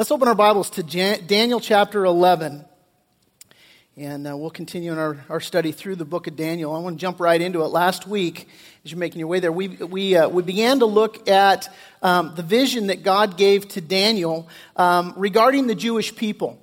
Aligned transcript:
Let's 0.00 0.10
open 0.10 0.28
our 0.28 0.34
Bibles 0.34 0.70
to 0.70 0.82
Jan- 0.82 1.26
Daniel 1.26 1.60
chapter 1.60 2.06
11. 2.06 2.64
And 3.98 4.26
uh, 4.26 4.34
we'll 4.34 4.48
continue 4.48 4.92
in 4.92 4.98
our, 4.98 5.22
our 5.28 5.40
study 5.40 5.72
through 5.72 5.96
the 5.96 6.06
book 6.06 6.26
of 6.26 6.36
Daniel. 6.36 6.74
I 6.74 6.78
want 6.78 6.96
to 6.96 6.98
jump 6.98 7.20
right 7.20 7.38
into 7.38 7.60
it. 7.60 7.66
Last 7.66 8.06
week, 8.06 8.48
as 8.82 8.92
you're 8.92 8.98
making 8.98 9.18
your 9.18 9.28
way 9.28 9.40
there, 9.40 9.52
we, 9.52 9.68
we, 9.68 10.16
uh, 10.16 10.26
we 10.30 10.42
began 10.42 10.78
to 10.78 10.86
look 10.86 11.28
at 11.28 11.68
um, 12.00 12.32
the 12.34 12.42
vision 12.42 12.86
that 12.86 13.02
God 13.02 13.36
gave 13.36 13.68
to 13.68 13.82
Daniel 13.82 14.48
um, 14.74 15.12
regarding 15.18 15.66
the 15.66 15.74
Jewish 15.74 16.16
people. 16.16 16.58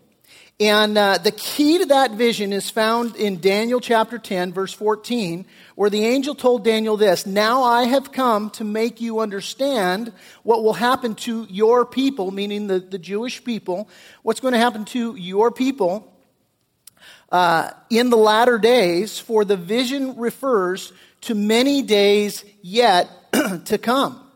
And 0.59 0.97
uh, 0.97 1.19
the 1.19 1.29
key 1.29 1.77
to 1.77 1.85
that 1.85 2.13
vision 2.13 2.51
is 2.51 2.71
found 2.71 3.15
in 3.15 3.39
Daniel 3.39 3.79
chapter 3.79 4.17
10, 4.17 4.53
verse 4.53 4.73
14, 4.73 5.45
where 5.75 5.91
the 5.91 6.03
angel 6.03 6.33
told 6.33 6.63
Daniel 6.63 6.97
this 6.97 7.27
Now 7.27 7.61
I 7.61 7.83
have 7.83 8.11
come 8.11 8.49
to 8.51 8.63
make 8.63 8.99
you 8.99 9.19
understand 9.19 10.11
what 10.41 10.63
will 10.63 10.73
happen 10.73 11.13
to 11.15 11.45
your 11.47 11.85
people, 11.85 12.31
meaning 12.31 12.65
the, 12.65 12.79
the 12.79 12.97
Jewish 12.97 13.43
people, 13.43 13.87
what's 14.23 14.39
going 14.39 14.53
to 14.53 14.59
happen 14.59 14.83
to 14.85 15.15
your 15.15 15.51
people 15.51 16.11
uh, 17.31 17.69
in 17.91 18.09
the 18.09 18.17
latter 18.17 18.57
days, 18.57 19.19
for 19.19 19.45
the 19.45 19.57
vision 19.57 20.17
refers 20.17 20.91
to 21.21 21.35
many 21.35 21.83
days 21.83 22.43
yet 22.63 23.07
to 23.65 23.77
come. 23.77 24.26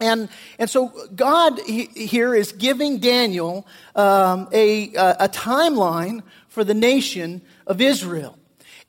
And, 0.00 0.28
and 0.58 0.70
so 0.70 0.92
God 1.14 1.58
here 1.60 2.34
is 2.34 2.52
giving 2.52 2.98
Daniel 2.98 3.66
um, 3.96 4.48
a, 4.52 4.94
a 4.94 5.28
timeline 5.28 6.22
for 6.48 6.62
the 6.62 6.74
nation 6.74 7.42
of 7.66 7.80
Israel. 7.80 8.38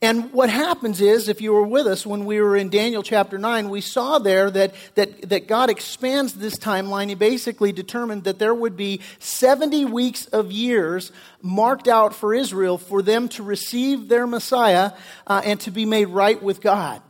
And 0.02 0.32
what 0.32 0.50
happens 0.50 1.02
is, 1.02 1.28
if 1.28 1.42
you 1.42 1.52
were 1.52 1.68
with 1.68 1.86
us 1.86 2.06
when 2.06 2.24
we 2.24 2.40
were 2.40 2.56
in 2.56 2.70
Daniel 2.70 3.04
chapter 3.04 3.38
9, 3.38 3.70
we 3.70 3.82
saw 3.82 4.18
there 4.18 4.50
that, 4.50 4.74
that, 4.96 5.28
that 5.28 5.48
God 5.48 5.70
expands 5.70 6.34
this 6.34 6.58
timeline. 6.58 7.10
He 7.10 7.16
basically 7.16 7.74
determined 7.74 8.24
that 8.24 8.40
there 8.40 8.56
would 8.56 8.78
be 8.78 9.02
70 9.20 9.84
weeks 9.86 10.26
of 10.28 10.54
years 10.54 11.12
marked 11.42 11.90
out 11.90 12.16
for 12.16 12.34
Israel 12.34 12.78
for 12.78 13.02
them 13.02 13.28
to 13.30 13.44
receive 13.44 14.08
their 14.08 14.26
Messiah 14.26 14.92
uh, 15.28 15.42
and 15.44 15.60
to 15.62 15.72
be 15.72 15.86
made 15.86 16.06
right 16.06 16.42
with 16.42 16.62
God. 16.62 17.02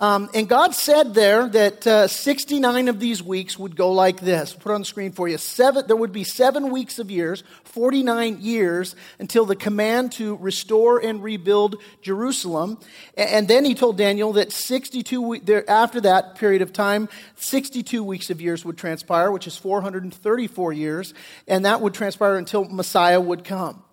Um, 0.00 0.30
and 0.32 0.48
God 0.48 0.74
said 0.74 1.12
there 1.12 1.46
that 1.46 1.86
uh, 1.86 2.08
69 2.08 2.88
of 2.88 2.98
these 2.98 3.22
weeks 3.22 3.58
would 3.58 3.76
go 3.76 3.92
like 3.92 4.18
this. 4.20 4.54
Put 4.54 4.72
on 4.72 4.80
the 4.80 4.86
screen 4.86 5.12
for 5.12 5.28
you. 5.28 5.36
Seven, 5.36 5.86
there 5.86 5.96
would 5.96 6.10
be 6.10 6.24
seven 6.24 6.70
weeks 6.70 6.98
of 6.98 7.10
years, 7.10 7.44
49 7.64 8.40
years, 8.40 8.96
until 9.18 9.44
the 9.44 9.54
command 9.54 10.12
to 10.12 10.36
restore 10.36 10.98
and 10.98 11.22
rebuild 11.22 11.76
Jerusalem. 12.00 12.78
And 13.14 13.46
then 13.46 13.66
he 13.66 13.74
told 13.74 13.98
Daniel 13.98 14.32
that 14.32 14.52
62 14.52 15.42
after 15.68 16.00
that 16.00 16.36
period 16.36 16.62
of 16.62 16.72
time, 16.72 17.10
62 17.36 18.02
weeks 18.02 18.30
of 18.30 18.40
years 18.40 18.64
would 18.64 18.78
transpire, 18.78 19.30
which 19.30 19.46
is 19.46 19.58
434 19.58 20.72
years, 20.72 21.12
and 21.46 21.66
that 21.66 21.82
would 21.82 21.92
transpire 21.92 22.36
until 22.36 22.64
Messiah 22.64 23.20
would 23.20 23.44
come. 23.44 23.84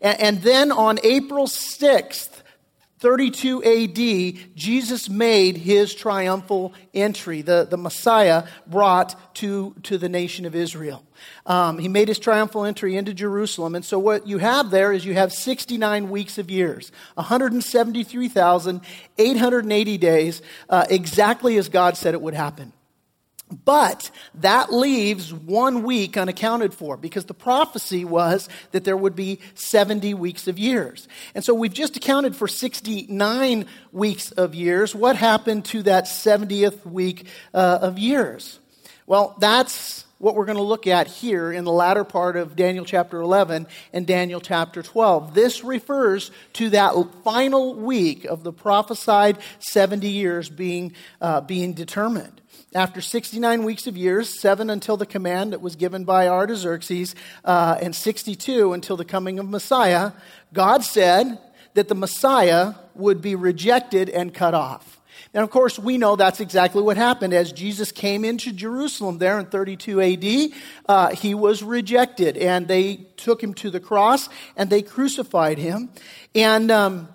And, 0.00 0.42
then 0.42 0.70
on 0.70 0.98
April 1.02 1.46
6th, 1.46 2.42
32 2.98 3.62
AD, 3.62 3.94
Jesus 4.56 5.08
made 5.08 5.56
his 5.56 5.94
triumphal 5.94 6.74
entry, 6.92 7.42
the, 7.42 7.64
the 7.68 7.76
Messiah 7.76 8.44
brought 8.66 9.36
to, 9.36 9.76
to 9.84 9.98
the 9.98 10.08
nation 10.08 10.46
of 10.46 10.56
Israel. 10.56 11.04
Um, 11.46 11.78
he 11.78 11.86
made 11.88 12.08
his 12.08 12.18
triumphal 12.18 12.64
entry 12.64 12.96
into 12.96 13.14
Jerusalem. 13.14 13.76
And 13.76 13.84
so 13.84 14.00
what 14.00 14.26
you 14.26 14.38
have 14.38 14.70
there 14.70 14.92
is 14.92 15.04
you 15.04 15.14
have 15.14 15.32
69 15.32 16.10
weeks 16.10 16.38
of 16.38 16.50
years, 16.50 16.90
173,880 17.14 19.98
days, 19.98 20.42
uh, 20.68 20.86
exactly 20.90 21.56
as 21.56 21.68
God 21.68 21.96
said 21.96 22.14
it 22.14 22.20
would 22.20 22.34
happen. 22.34 22.72
But 23.64 24.10
that 24.34 24.72
leaves 24.72 25.32
one 25.32 25.82
week 25.82 26.16
unaccounted 26.16 26.74
for 26.74 26.96
because 26.96 27.24
the 27.24 27.34
prophecy 27.34 28.04
was 28.04 28.48
that 28.72 28.84
there 28.84 28.96
would 28.96 29.16
be 29.16 29.40
70 29.54 30.12
weeks 30.14 30.48
of 30.48 30.58
years. 30.58 31.08
And 31.34 31.42
so 31.42 31.54
we've 31.54 31.72
just 31.72 31.96
accounted 31.96 32.36
for 32.36 32.46
69 32.46 33.66
weeks 33.92 34.30
of 34.32 34.54
years. 34.54 34.94
What 34.94 35.16
happened 35.16 35.64
to 35.66 35.82
that 35.84 36.04
70th 36.04 36.84
week 36.84 37.26
uh, 37.54 37.78
of 37.80 37.98
years? 37.98 38.60
Well, 39.06 39.34
that's 39.38 40.04
what 40.18 40.34
we're 40.34 40.44
going 40.44 40.58
to 40.58 40.62
look 40.62 40.86
at 40.86 41.06
here 41.06 41.52
in 41.52 41.64
the 41.64 41.72
latter 41.72 42.04
part 42.04 42.36
of 42.36 42.56
Daniel 42.56 42.84
chapter 42.84 43.20
11 43.20 43.66
and 43.92 44.06
Daniel 44.06 44.40
chapter 44.40 44.82
12. 44.82 45.32
This 45.32 45.62
refers 45.62 46.30
to 46.54 46.70
that 46.70 46.94
final 47.22 47.74
week 47.74 48.24
of 48.24 48.42
the 48.42 48.52
prophesied 48.52 49.38
70 49.60 50.08
years 50.08 50.48
being, 50.48 50.92
uh, 51.20 51.40
being 51.40 51.72
determined. 51.72 52.40
After 52.74 53.00
69 53.00 53.64
weeks 53.64 53.86
of 53.86 53.96
years, 53.96 54.40
seven 54.40 54.68
until 54.68 54.98
the 54.98 55.06
command 55.06 55.52
that 55.52 55.62
was 55.62 55.76
given 55.76 56.04
by 56.04 56.28
Artaxerxes, 56.28 57.14
uh, 57.44 57.78
and 57.80 57.94
62 57.94 58.74
until 58.74 58.96
the 58.96 59.06
coming 59.06 59.38
of 59.38 59.48
Messiah, 59.48 60.12
God 60.52 60.84
said 60.84 61.38
that 61.74 61.88
the 61.88 61.94
Messiah 61.94 62.74
would 62.94 63.22
be 63.22 63.34
rejected 63.34 64.10
and 64.10 64.34
cut 64.34 64.52
off. 64.52 64.97
And 65.34 65.44
of 65.44 65.50
course, 65.50 65.78
we 65.78 65.98
know 65.98 66.16
that's 66.16 66.40
exactly 66.40 66.82
what 66.82 66.96
happened. 66.96 67.34
As 67.34 67.52
Jesus 67.52 67.92
came 67.92 68.24
into 68.24 68.52
Jerusalem 68.52 69.18
there 69.18 69.38
in 69.38 69.46
32 69.46 70.00
AD, 70.00 70.50
uh, 70.88 71.14
he 71.14 71.34
was 71.34 71.62
rejected, 71.62 72.36
and 72.38 72.66
they 72.66 73.06
took 73.16 73.42
him 73.42 73.54
to 73.54 73.70
the 73.70 73.80
cross 73.80 74.28
and 74.56 74.70
they 74.70 74.82
crucified 74.82 75.58
him. 75.58 75.90
And 76.34 76.70
um, 76.70 77.08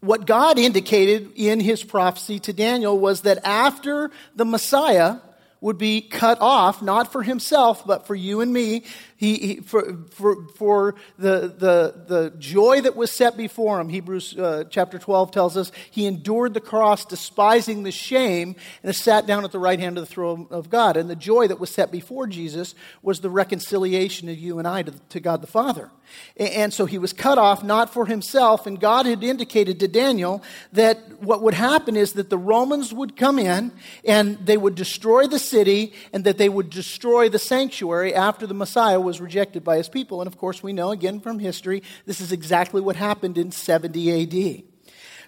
what 0.00 0.26
God 0.26 0.58
indicated 0.58 1.32
in 1.36 1.60
his 1.60 1.84
prophecy 1.84 2.38
to 2.40 2.52
Daniel 2.52 2.98
was 2.98 3.22
that 3.22 3.44
after 3.44 4.10
the 4.34 4.44
Messiah 4.44 5.16
would 5.60 5.78
be 5.78 6.00
cut 6.00 6.40
off, 6.40 6.82
not 6.82 7.10
for 7.10 7.22
himself, 7.22 7.84
but 7.84 8.06
for 8.06 8.14
you 8.14 8.40
and 8.40 8.52
me, 8.52 8.84
he, 9.18 9.34
he, 9.34 9.56
for, 9.56 9.98
for, 10.12 10.46
for 10.54 10.94
the, 11.18 11.52
the, 11.58 12.04
the 12.06 12.32
joy 12.38 12.80
that 12.82 12.94
was 12.94 13.10
set 13.10 13.36
before 13.36 13.80
him, 13.80 13.88
Hebrews 13.88 14.38
uh, 14.38 14.62
chapter 14.70 14.96
12 14.96 15.32
tells 15.32 15.56
us, 15.56 15.72
he 15.90 16.06
endured 16.06 16.54
the 16.54 16.60
cross, 16.60 17.04
despising 17.04 17.82
the 17.82 17.90
shame, 17.90 18.54
and 18.84 18.94
sat 18.94 19.26
down 19.26 19.44
at 19.44 19.50
the 19.50 19.58
right 19.58 19.80
hand 19.80 19.98
of 19.98 20.06
the 20.06 20.14
throne 20.14 20.46
of 20.50 20.70
God. 20.70 20.96
And 20.96 21.10
the 21.10 21.16
joy 21.16 21.48
that 21.48 21.58
was 21.58 21.68
set 21.68 21.90
before 21.90 22.28
Jesus 22.28 22.76
was 23.02 23.18
the 23.18 23.28
reconciliation 23.28 24.28
of 24.28 24.38
you 24.38 24.60
and 24.60 24.68
I 24.68 24.82
to, 24.82 24.92
to 24.92 25.18
God 25.18 25.40
the 25.40 25.48
Father. 25.48 25.90
And, 26.36 26.48
and 26.50 26.72
so 26.72 26.86
he 26.86 26.98
was 26.98 27.12
cut 27.12 27.38
off, 27.38 27.64
not 27.64 27.92
for 27.92 28.06
himself, 28.06 28.68
and 28.68 28.78
God 28.78 29.04
had 29.04 29.24
indicated 29.24 29.80
to 29.80 29.88
Daniel 29.88 30.44
that 30.72 31.20
what 31.20 31.42
would 31.42 31.54
happen 31.54 31.96
is 31.96 32.12
that 32.12 32.30
the 32.30 32.38
Romans 32.38 32.92
would 32.94 33.16
come 33.16 33.40
in 33.40 33.72
and 34.04 34.38
they 34.46 34.56
would 34.56 34.76
destroy 34.76 35.26
the 35.26 35.40
city 35.40 35.92
and 36.12 36.22
that 36.22 36.38
they 36.38 36.48
would 36.48 36.70
destroy 36.70 37.28
the 37.28 37.38
sanctuary 37.40 38.14
after 38.14 38.46
the 38.46 38.54
Messiah 38.54 39.00
was 39.08 39.20
rejected 39.22 39.64
by 39.64 39.78
his 39.78 39.88
people. 39.88 40.20
And 40.20 40.28
of 40.28 40.36
course, 40.36 40.62
we 40.62 40.74
know 40.74 40.90
again 40.90 41.18
from 41.18 41.38
history, 41.38 41.82
this 42.04 42.20
is 42.20 42.30
exactly 42.30 42.82
what 42.82 42.94
happened 42.94 43.38
in 43.38 43.50
70 43.50 44.22
AD. 44.22 44.62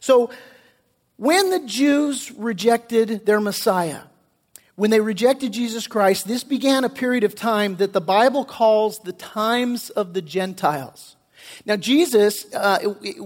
So, 0.00 0.30
when 1.16 1.50
the 1.50 1.60
Jews 1.60 2.30
rejected 2.32 3.26
their 3.26 3.40
Messiah, 3.40 4.02
when 4.76 4.90
they 4.90 5.00
rejected 5.00 5.52
Jesus 5.52 5.86
Christ, 5.86 6.28
this 6.28 6.44
began 6.44 6.84
a 6.84 6.88
period 6.88 7.24
of 7.24 7.34
time 7.34 7.76
that 7.76 7.92
the 7.92 8.00
Bible 8.00 8.44
calls 8.44 8.98
the 8.98 9.12
times 9.12 9.90
of 9.90 10.14
the 10.14 10.22
Gentiles. 10.22 11.16
Now, 11.66 11.76
Jesus, 11.76 12.46
uh, 12.54 12.78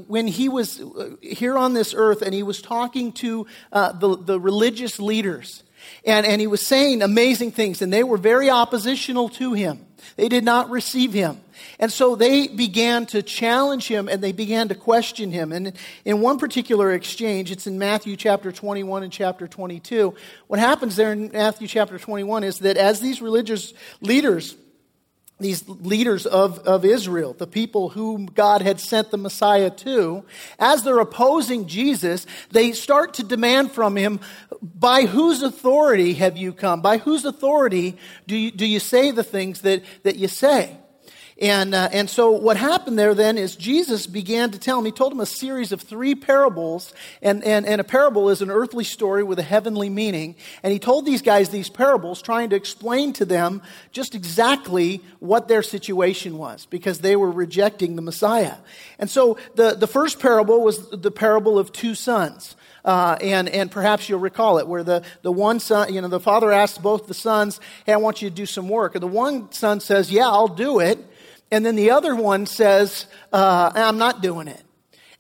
when 0.07 0.27
he 0.27 0.49
was 0.49 0.81
here 1.21 1.57
on 1.59 1.75
this 1.75 1.95
earth 1.97 2.23
and 2.23 2.33
he 2.33 2.43
was 2.43 2.63
talking 2.63 3.13
to 3.13 3.47
uh, 3.73 3.93
the, 3.93 4.17
the 4.17 4.41
religious 4.41 4.99
leaders, 4.99 5.63
And, 6.05 6.27
and 6.27 6.41
he 6.41 6.47
was 6.47 6.65
saying 6.65 7.03
amazing 7.03 7.53
things, 7.53 7.83
and 7.83 7.93
they 7.93 8.05
were 8.05 8.19
very 8.19 8.51
oppositional 8.51 9.29
to 9.31 9.53
him. 9.53 9.85
They 10.17 10.29
did 10.29 10.45
not 10.45 10.71
receive 10.71 11.13
him. 11.13 11.41
And 11.79 11.91
so 11.91 12.15
they 12.15 12.47
began 12.47 13.07
to 13.07 13.23
challenge 13.23 13.89
him 13.89 14.09
and 14.09 14.23
they 14.23 14.33
began 14.33 14.69
to 14.69 14.75
question 14.75 15.31
him. 15.31 15.51
And 15.51 15.73
in 16.05 16.21
one 16.21 16.39
particular 16.39 16.93
exchange, 16.93 17.51
it's 17.51 17.67
in 17.67 17.79
Matthew 17.79 18.17
chapter 18.17 18.53
21 18.53 19.03
and 19.03 19.13
chapter 19.13 19.49
22. 19.49 20.15
What 20.47 20.61
happens 20.61 20.97
there 20.97 21.13
in 21.13 21.31
Matthew 21.33 21.67
chapter 21.67 21.99
21 21.99 22.45
is 22.45 22.59
that 22.61 22.77
as 22.77 23.01
these 23.01 23.21
religious 23.23 23.73
leaders 24.01 24.57
these 25.41 25.69
leaders 25.69 26.27
of, 26.27 26.61
of 26.61 26.85
Israel, 26.85 27.35
the 27.37 27.47
people 27.47 27.89
whom 27.89 28.27
God 28.27 28.63
had 28.63 28.81
sent 28.81 29.11
the 29.11 29.19
Messiah 29.19 29.71
to, 29.71 30.25
as 30.59 30.85
they're 30.85 31.01
opposing 31.01 31.67
Jesus, 31.67 32.27
they 32.53 32.73
start 32.73 33.15
to 33.15 33.25
demand 33.25 33.73
from 33.73 33.97
him, 33.97 34.21
by 34.63 35.03
whose 35.03 35.43
authority 35.43 36.15
have 36.15 36.37
you 36.37 36.53
come? 36.53 36.81
By 36.81 36.99
whose 36.99 37.25
authority 37.25 37.97
do 38.27 38.37
you, 38.37 38.51
do 38.53 38.65
you 38.65 38.79
say 38.79 39.11
the 39.11 39.25
things 39.25 39.63
that, 39.63 39.83
that 40.05 40.17
you 40.17 40.29
say? 40.29 40.77
And, 41.41 41.75
uh, 41.75 41.89
and 41.93 42.09
so 42.09 42.31
what 42.31 42.57
happened 42.57 42.97
there 42.97 43.13
then 43.13 43.39
is 43.39 43.57
Jesus 43.57 44.07
began 44.07 44.53
to 44.53 44.59
tell 44.59 44.79
him, 44.79 44.85
he 44.85 44.93
told 44.93 45.13
him 45.13 45.19
a 45.19 45.27
series 45.27 45.73
of 45.73 45.81
three 45.81 46.15
parables, 46.15 46.95
and, 47.23 47.43
and, 47.43 47.67
and 47.67 47.81
a 47.81 47.85
parable 47.85 48.31
is 48.31 48.41
an 48.41 48.51
earthly 48.51 48.85
story 48.85 49.25
with 49.25 49.41
a 49.41 49.43
heavenly 49.43 49.91
meaning. 49.91 50.37
And 50.63 50.73
he 50.73 50.79
told 50.79 51.05
these 51.05 51.23
guys 51.23 51.49
these 51.49 51.69
parables, 51.69 52.23
trying 52.23 52.51
to 52.51 52.57
explain 52.57 53.13
to 53.15 53.25
them 53.25 53.63
just 53.91 54.15
exactly 54.15 55.03
what 55.19 55.49
their 55.49 55.63
situation 55.63 56.39
was, 56.39 56.67
because 56.67 57.01
they 57.01 57.17
were 57.17 57.33
rejecting 57.33 57.97
the 57.97 58.03
Messiah. 58.03 58.55
And 59.01 59.11
so 59.11 59.37
the, 59.57 59.75
the 59.75 59.89
first 59.89 60.21
parable 60.21 60.63
was 60.63 60.89
the 60.91 61.11
parable 61.11 61.59
of 61.59 61.73
two 61.73 61.97
sons. 61.97 62.55
Uh, 62.85 63.17
and, 63.23 63.49
and 63.49 63.71
perhaps 63.71 64.09
you'll 64.09 64.21
recall 64.21 64.59
it, 64.59 64.69
where 64.69 64.85
the, 64.85 65.03
the 65.23 65.33
one 65.33 65.59
son, 65.59 65.93
you 65.93 66.01
know, 66.01 66.09
the 66.09 66.21
father 66.21 66.53
asks 66.53 66.79
both 66.79 67.07
the 67.07 67.15
sons, 67.15 67.59
Hey, 67.87 67.95
I 67.95 67.97
want 67.97 68.21
you 68.21 68.29
to 68.29 68.35
do 68.35 68.47
some 68.47 68.69
work. 68.69 68.95
And 68.95 69.03
the 69.03 69.09
one 69.09 69.51
son 69.53 69.81
says, 69.81 70.13
Yeah, 70.13 70.29
I'll 70.29 70.49
do 70.49 70.79
it. 70.81 70.99
And 71.55 71.65
then 71.65 71.77
the 71.77 71.93
other 71.93 72.17
one 72.17 72.47
says, 72.47 73.07
uh, 73.33 73.71
I'm 73.73 73.97
not 73.97 74.21
doing 74.21 74.49
it. 74.49 74.61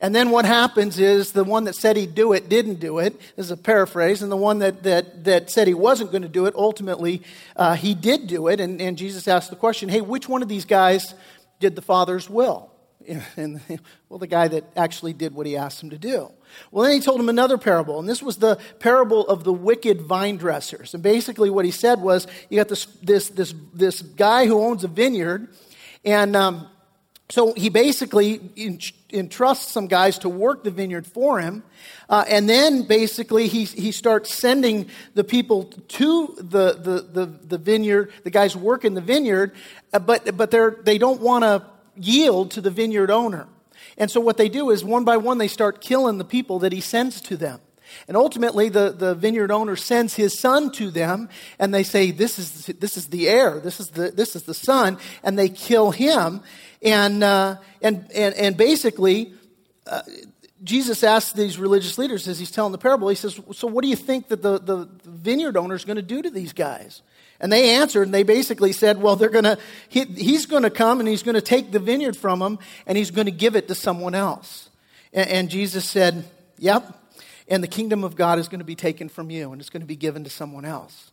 And 0.00 0.12
then 0.12 0.30
what 0.30 0.44
happens 0.44 0.98
is 0.98 1.30
the 1.30 1.44
one 1.44 1.62
that 1.64 1.76
said 1.76 1.96
he'd 1.96 2.16
do 2.16 2.32
it 2.32 2.48
didn't 2.48 2.80
do 2.80 2.98
it. 2.98 3.20
This 3.36 3.46
is 3.46 3.50
a 3.52 3.56
paraphrase. 3.56 4.20
And 4.20 4.32
the 4.32 4.36
one 4.36 4.58
that, 4.58 4.82
that, 4.82 5.22
that 5.26 5.48
said 5.48 5.68
he 5.68 5.74
wasn't 5.74 6.10
going 6.10 6.22
to 6.22 6.28
do 6.28 6.46
it, 6.46 6.56
ultimately, 6.56 7.22
uh, 7.54 7.76
he 7.76 7.94
did 7.94 8.26
do 8.26 8.48
it. 8.48 8.58
And, 8.58 8.80
and 8.80 8.98
Jesus 8.98 9.28
asked 9.28 9.50
the 9.50 9.56
question, 9.56 9.88
hey, 9.88 10.00
which 10.00 10.28
one 10.28 10.42
of 10.42 10.48
these 10.48 10.64
guys 10.64 11.14
did 11.60 11.76
the 11.76 11.82
Father's 11.82 12.28
will? 12.28 12.72
And, 13.36 13.60
well, 14.08 14.18
the 14.18 14.26
guy 14.26 14.48
that 14.48 14.64
actually 14.76 15.12
did 15.12 15.34
what 15.34 15.46
he 15.46 15.56
asked 15.56 15.82
him 15.82 15.90
to 15.90 15.98
do. 15.98 16.30
Well, 16.70 16.84
then 16.84 16.94
he 16.94 17.00
told 17.00 17.20
him 17.20 17.28
another 17.28 17.58
parable, 17.58 17.98
and 17.98 18.08
this 18.08 18.22
was 18.22 18.38
the 18.38 18.58
parable 18.78 19.26
of 19.28 19.44
the 19.44 19.52
wicked 19.52 20.02
vine 20.02 20.36
dressers. 20.36 20.94
And 20.94 21.02
basically, 21.02 21.50
what 21.50 21.64
he 21.64 21.70
said 21.70 22.00
was, 22.00 22.26
you 22.48 22.56
got 22.56 22.68
this, 22.68 22.86
this, 23.02 23.28
this, 23.28 23.54
this 23.72 24.02
guy 24.02 24.46
who 24.46 24.60
owns 24.60 24.84
a 24.84 24.88
vineyard, 24.88 25.48
and 26.04 26.36
um, 26.36 26.68
so 27.30 27.54
he 27.54 27.70
basically 27.70 28.38
entrusts 29.10 29.72
some 29.72 29.86
guys 29.86 30.18
to 30.18 30.28
work 30.28 30.62
the 30.62 30.70
vineyard 30.70 31.06
for 31.06 31.40
him. 31.40 31.62
Uh, 32.08 32.24
and 32.28 32.48
then 32.48 32.82
basically 32.82 33.48
he, 33.48 33.64
he 33.64 33.92
starts 33.92 34.32
sending 34.32 34.90
the 35.14 35.24
people 35.24 35.64
to 35.64 36.34
the, 36.36 36.74
the, 36.74 37.00
the, 37.00 37.26
the 37.26 37.58
vineyard, 37.58 38.12
the 38.24 38.30
guys 38.30 38.54
work 38.54 38.84
in 38.84 38.92
the 38.92 39.00
vineyard, 39.00 39.52
uh, 39.92 39.98
but, 39.98 40.36
but 40.36 40.50
they're, 40.50 40.76
they 40.82 40.98
don't 40.98 41.20
want 41.20 41.44
to 41.44 41.64
yield 41.96 42.50
to 42.52 42.60
the 42.60 42.70
vineyard 42.70 43.10
owner. 43.10 43.48
And 43.96 44.10
so 44.10 44.20
what 44.20 44.36
they 44.36 44.48
do 44.50 44.70
is 44.70 44.84
one 44.84 45.04
by 45.04 45.16
one 45.16 45.38
they 45.38 45.48
start 45.48 45.80
killing 45.80 46.18
the 46.18 46.24
people 46.24 46.58
that 46.58 46.72
he 46.72 46.80
sends 46.80 47.20
to 47.22 47.36
them. 47.36 47.60
And 48.08 48.16
ultimately, 48.16 48.68
the, 48.68 48.90
the 48.90 49.14
vineyard 49.14 49.50
owner 49.50 49.76
sends 49.76 50.14
his 50.14 50.38
son 50.38 50.70
to 50.72 50.90
them, 50.90 51.28
and 51.58 51.72
they 51.72 51.82
say, 51.82 52.10
This 52.10 52.38
is, 52.38 52.66
this 52.66 52.96
is 52.96 53.06
the 53.06 53.28
heir, 53.28 53.60
this 53.60 53.80
is 53.80 53.88
the, 53.90 54.10
this 54.10 54.36
is 54.36 54.44
the 54.44 54.54
son, 54.54 54.98
and 55.22 55.38
they 55.38 55.48
kill 55.48 55.90
him. 55.90 56.40
And, 56.82 57.22
uh, 57.22 57.56
and, 57.80 58.06
and, 58.14 58.34
and 58.34 58.56
basically, 58.56 59.32
uh, 59.86 60.02
Jesus 60.62 61.04
asks 61.04 61.32
these 61.32 61.58
religious 61.58 61.98
leaders 61.98 62.26
as 62.26 62.38
he's 62.38 62.50
telling 62.50 62.72
the 62.72 62.78
parable, 62.78 63.08
he 63.08 63.14
says, 63.14 63.38
So 63.52 63.68
what 63.68 63.82
do 63.82 63.88
you 63.88 63.96
think 63.96 64.28
that 64.28 64.42
the, 64.42 64.58
the 64.58 64.88
vineyard 65.04 65.56
owner 65.56 65.74
is 65.74 65.84
going 65.84 65.96
to 65.96 66.02
do 66.02 66.22
to 66.22 66.30
these 66.30 66.52
guys? 66.52 67.02
And 67.40 67.52
they 67.52 67.74
answered, 67.74 68.04
and 68.04 68.14
they 68.14 68.22
basically 68.22 68.72
said, 68.72 69.00
Well, 69.02 69.16
they're 69.16 69.28
going 69.28 69.44
to, 69.44 69.58
he, 69.88 70.04
he's 70.04 70.46
going 70.46 70.62
to 70.62 70.70
come 70.70 71.00
and 71.00 71.08
he's 71.08 71.22
going 71.22 71.34
to 71.34 71.42
take 71.42 71.70
the 71.70 71.78
vineyard 71.78 72.16
from 72.16 72.38
them 72.38 72.58
and 72.86 72.96
he's 72.96 73.10
going 73.10 73.26
to 73.26 73.32
give 73.32 73.56
it 73.56 73.68
to 73.68 73.74
someone 73.74 74.14
else. 74.14 74.70
And, 75.12 75.28
and 75.28 75.50
Jesus 75.50 75.84
said, 75.84 76.24
Yep, 76.58 76.98
and 77.48 77.62
the 77.62 77.68
kingdom 77.68 78.04
of 78.04 78.16
God 78.16 78.38
is 78.38 78.48
going 78.48 78.60
to 78.60 78.64
be 78.64 78.76
taken 78.76 79.08
from 79.08 79.30
you 79.30 79.52
and 79.52 79.60
it's 79.60 79.70
going 79.70 79.82
to 79.82 79.86
be 79.86 79.96
given 79.96 80.24
to 80.24 80.30
someone 80.30 80.64
else. 80.64 81.10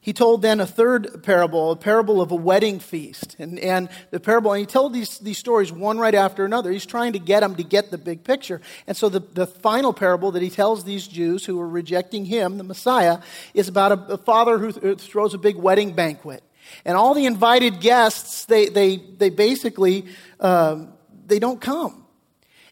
He 0.00 0.12
told 0.12 0.42
then 0.42 0.60
a 0.60 0.66
third 0.66 1.22
parable, 1.22 1.72
a 1.72 1.76
parable 1.76 2.20
of 2.20 2.30
a 2.30 2.36
wedding 2.36 2.78
feast. 2.78 3.36
And, 3.38 3.58
and 3.58 3.88
the 4.10 4.20
parable, 4.20 4.52
and 4.52 4.60
he 4.60 4.66
told 4.66 4.92
these, 4.92 5.18
these 5.18 5.38
stories 5.38 5.72
one 5.72 5.98
right 5.98 6.14
after 6.14 6.44
another. 6.44 6.70
He's 6.70 6.86
trying 6.86 7.14
to 7.14 7.18
get 7.18 7.40
them 7.40 7.56
to 7.56 7.64
get 7.64 7.90
the 7.90 7.98
big 7.98 8.22
picture. 8.24 8.60
And 8.86 8.96
so 8.96 9.08
the, 9.08 9.20
the 9.20 9.46
final 9.46 9.92
parable 9.92 10.32
that 10.32 10.42
he 10.42 10.50
tells 10.50 10.84
these 10.84 11.08
Jews 11.08 11.44
who 11.44 11.60
are 11.60 11.68
rejecting 11.68 12.24
him, 12.24 12.58
the 12.58 12.64
Messiah, 12.64 13.18
is 13.52 13.68
about 13.68 13.92
a, 13.92 14.14
a 14.14 14.18
father 14.18 14.58
who 14.58 14.94
throws 14.94 15.34
a 15.34 15.38
big 15.38 15.56
wedding 15.56 15.92
banquet. 15.92 16.42
And 16.84 16.96
all 16.96 17.14
the 17.14 17.26
invited 17.26 17.80
guests, 17.80 18.44
they, 18.46 18.68
they, 18.68 18.96
they 18.96 19.30
basically, 19.30 20.06
um, 20.40 20.92
they 21.26 21.38
don't 21.38 21.60
come. 21.60 22.04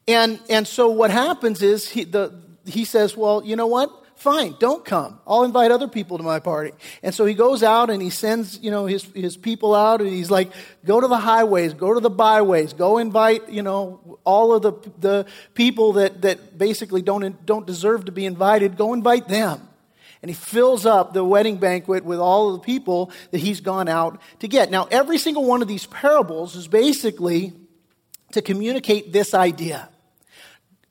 And, 0.09 0.41
and 0.50 0.67
so 0.67 0.88
what 0.88 1.11
happens 1.11 1.62
is 1.62 1.88
he, 1.88 2.05
the, 2.05 2.41
he 2.67 2.85
says, 2.85 3.17
Well, 3.17 3.43
you 3.44 3.56
know 3.56 3.67
what? 3.67 3.91
Fine, 4.23 4.55
don't 4.61 4.85
come. 4.85 5.19
I'll 5.26 5.43
invite 5.43 5.73
other 5.73 5.88
people 5.88 6.17
to 6.17 6.23
my 6.23 6.38
party. 6.38 6.70
And 7.03 7.12
so 7.12 7.25
he 7.25 7.35
goes 7.35 7.64
out 7.64 7.91
and 7.91 8.00
he 8.00 8.11
sends, 8.11 8.56
you 8.61 8.70
know, 8.70 8.87
his, 8.87 9.03
his 9.14 9.37
people 9.37 9.75
out 9.75 10.00
and 10.00 10.11
he's 10.11 10.31
like, 10.31 10.53
go 10.85 11.00
to 11.00 11.09
the 11.09 11.19
highways, 11.19 11.75
go 11.75 11.93
to 11.93 11.99
the 11.99 12.09
byways, 12.09 12.73
go 12.73 12.99
invite, 12.99 13.49
you 13.49 13.64
know, 13.64 14.20
all 14.23 14.55
of 14.55 14.62
the, 14.62 14.75
the 15.00 15.26
people 15.55 15.94
that, 15.94 16.23
that 16.23 16.56
basically 16.56 17.03
don't, 17.03 17.44
don't 17.44 17.67
deserve 17.67 18.05
to 18.05 18.12
be 18.12 18.25
invited, 18.25 18.76
go 18.76 18.93
invite 18.93 19.26
them. 19.26 19.69
And 20.23 20.31
he 20.31 20.37
fills 20.37 20.87
up 20.87 21.14
the 21.14 21.25
wedding 21.25 21.56
banquet 21.56 22.05
with 22.05 22.20
all 22.20 22.55
of 22.55 22.61
the 22.61 22.64
people 22.64 23.11
that 23.32 23.38
he's 23.38 23.61
gone 23.61 23.88
out 23.88 24.20
to 24.38 24.47
get. 24.47 24.70
Now, 24.70 24.87
every 24.88 25.19
single 25.19 25.44
one 25.44 25.62
of 25.62 25.69
these 25.69 25.87
parables 25.87 26.55
is 26.55 26.69
basically 26.69 27.55
to 28.31 28.41
communicate 28.41 29.12
this 29.12 29.35
idea 29.35 29.88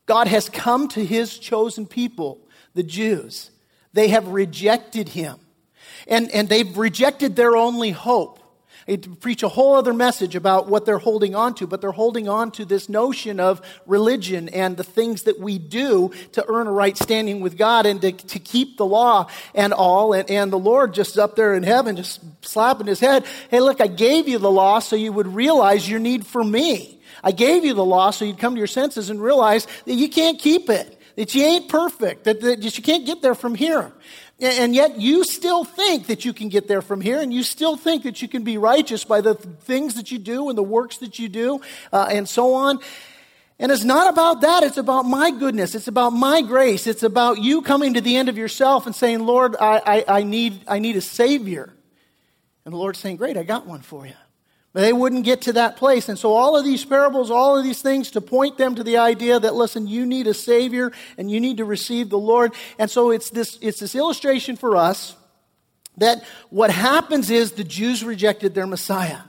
God 0.05 0.27
has 0.27 0.49
come 0.49 0.87
to 0.89 1.05
his 1.05 1.37
chosen 1.37 1.85
people, 1.85 2.39
the 2.73 2.83
Jews. 2.83 3.51
They 3.93 4.09
have 4.09 4.27
rejected 4.27 5.09
him. 5.09 5.39
And, 6.07 6.31
and 6.31 6.49
they've 6.49 6.77
rejected 6.77 7.35
their 7.35 7.55
only 7.55 7.91
hope. 7.91 8.39
I 8.87 8.97
preach 8.97 9.43
a 9.43 9.47
whole 9.47 9.75
other 9.75 9.93
message 9.93 10.35
about 10.35 10.67
what 10.67 10.85
they're 10.85 10.97
holding 10.97 11.35
on 11.35 11.53
to, 11.55 11.67
but 11.67 11.81
they're 11.81 11.91
holding 11.91 12.27
on 12.27 12.51
to 12.51 12.65
this 12.65 12.89
notion 12.89 13.39
of 13.39 13.61
religion 13.85 14.49
and 14.49 14.75
the 14.75 14.83
things 14.83 15.23
that 15.23 15.39
we 15.39 15.59
do 15.59 16.11
to 16.31 16.43
earn 16.47 16.67
a 16.67 16.71
right 16.71 16.97
standing 16.97 17.41
with 17.41 17.57
God 17.57 17.85
and 17.85 18.01
to, 18.01 18.11
to 18.11 18.39
keep 18.39 18.77
the 18.77 18.85
law 18.85 19.27
and 19.53 19.71
all. 19.71 20.13
And, 20.13 20.29
and 20.29 20.51
the 20.51 20.59
Lord 20.59 20.93
just 20.93 21.19
up 21.19 21.35
there 21.35 21.53
in 21.53 21.63
heaven, 21.63 21.95
just 21.95 22.21
slapping 22.43 22.87
his 22.87 22.99
head. 22.99 23.25
Hey, 23.49 23.59
look, 23.59 23.81
I 23.81 23.87
gave 23.87 24.27
you 24.27 24.39
the 24.39 24.51
law 24.51 24.79
so 24.79 24.95
you 24.95 25.13
would 25.13 25.27
realize 25.27 25.87
your 25.87 25.99
need 25.99 26.25
for 26.25 26.43
me. 26.43 27.00
I 27.23 27.31
gave 27.31 27.63
you 27.65 27.73
the 27.73 27.85
law 27.85 28.11
so 28.11 28.25
you'd 28.25 28.39
come 28.39 28.55
to 28.55 28.59
your 28.59 28.67
senses 28.67 29.09
and 29.09 29.21
realize 29.21 29.67
that 29.85 29.93
you 29.93 30.09
can't 30.09 30.39
keep 30.39 30.69
it, 30.69 30.99
that 31.15 31.35
you 31.35 31.43
ain't 31.43 31.69
perfect, 31.69 32.23
that, 32.23 32.41
that 32.41 32.77
you 32.77 32.83
can't 32.83 33.05
get 33.05 33.21
there 33.21 33.35
from 33.35 33.55
here. 33.55 33.91
And 34.39 34.73
yet 34.73 34.99
you 34.99 35.23
still 35.23 35.63
think 35.63 36.07
that 36.07 36.25
you 36.25 36.33
can 36.33 36.49
get 36.49 36.67
there 36.67 36.81
from 36.81 36.99
here, 36.99 37.19
and 37.19 37.31
you 37.31 37.43
still 37.43 37.77
think 37.77 38.03
that 38.03 38.23
you 38.23 38.27
can 38.27 38.43
be 38.43 38.57
righteous 38.57 39.03
by 39.03 39.21
the 39.21 39.35
things 39.35 39.93
that 39.95 40.11
you 40.11 40.17
do 40.17 40.49
and 40.49 40.57
the 40.57 40.63
works 40.63 40.97
that 40.97 41.19
you 41.19 41.29
do, 41.29 41.61
uh, 41.93 42.07
and 42.09 42.27
so 42.27 42.55
on. 42.55 42.79
And 43.59 43.71
it's 43.71 43.83
not 43.83 44.11
about 44.11 44.41
that. 44.41 44.63
It's 44.63 44.77
about 44.77 45.03
my 45.03 45.29
goodness. 45.29 45.75
It's 45.75 45.87
about 45.87 46.09
my 46.09 46.41
grace. 46.41 46.87
It's 46.87 47.03
about 47.03 47.37
you 47.37 47.61
coming 47.61 47.93
to 47.93 48.01
the 48.01 48.15
end 48.15 48.27
of 48.27 48.35
yourself 48.35 48.87
and 48.87 48.95
saying, 48.95 49.19
Lord, 49.19 49.55
I, 49.61 49.81
I, 49.85 50.05
I 50.17 50.23
need, 50.23 50.61
I 50.67 50.79
need 50.79 50.95
a 50.95 51.01
Savior. 51.01 51.71
And 52.65 52.73
the 52.73 52.77
Lord's 52.77 52.97
saying, 52.97 53.17
Great, 53.17 53.37
I 53.37 53.43
got 53.43 53.67
one 53.67 53.81
for 53.81 54.07
you. 54.07 54.15
They 54.73 54.93
wouldn't 54.93 55.25
get 55.25 55.41
to 55.43 55.53
that 55.53 55.75
place. 55.75 56.07
And 56.07 56.17
so 56.17 56.33
all 56.33 56.55
of 56.55 56.63
these 56.63 56.85
parables, 56.85 57.29
all 57.29 57.57
of 57.57 57.63
these 57.63 57.81
things 57.81 58.11
to 58.11 58.21
point 58.21 58.57
them 58.57 58.75
to 58.75 58.83
the 58.83 58.97
idea 58.97 59.37
that, 59.37 59.53
listen, 59.53 59.85
you 59.85 60.05
need 60.05 60.27
a 60.27 60.33
Savior 60.33 60.93
and 61.17 61.29
you 61.29 61.41
need 61.41 61.57
to 61.57 61.65
receive 61.65 62.09
the 62.09 62.17
Lord. 62.17 62.53
And 62.79 62.89
so 62.89 63.11
it's 63.11 63.29
this, 63.29 63.59
it's 63.61 63.81
this 63.81 63.95
illustration 63.95 64.55
for 64.55 64.77
us 64.77 65.15
that 65.97 66.23
what 66.49 66.71
happens 66.71 67.29
is 67.29 67.51
the 67.51 67.65
Jews 67.65 68.01
rejected 68.01 68.55
their 68.55 68.65
Messiah. 68.65 69.19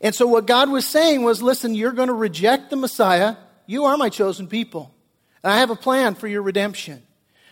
And 0.00 0.14
so 0.14 0.26
what 0.26 0.46
God 0.46 0.70
was 0.70 0.86
saying 0.86 1.22
was, 1.22 1.42
listen, 1.42 1.74
you're 1.74 1.92
going 1.92 2.08
to 2.08 2.14
reject 2.14 2.70
the 2.70 2.76
Messiah. 2.76 3.36
You 3.66 3.84
are 3.84 3.98
my 3.98 4.08
chosen 4.08 4.48
people. 4.48 4.94
And 5.42 5.52
I 5.52 5.58
have 5.58 5.70
a 5.70 5.76
plan 5.76 6.14
for 6.14 6.26
your 6.26 6.42
redemption. 6.42 7.02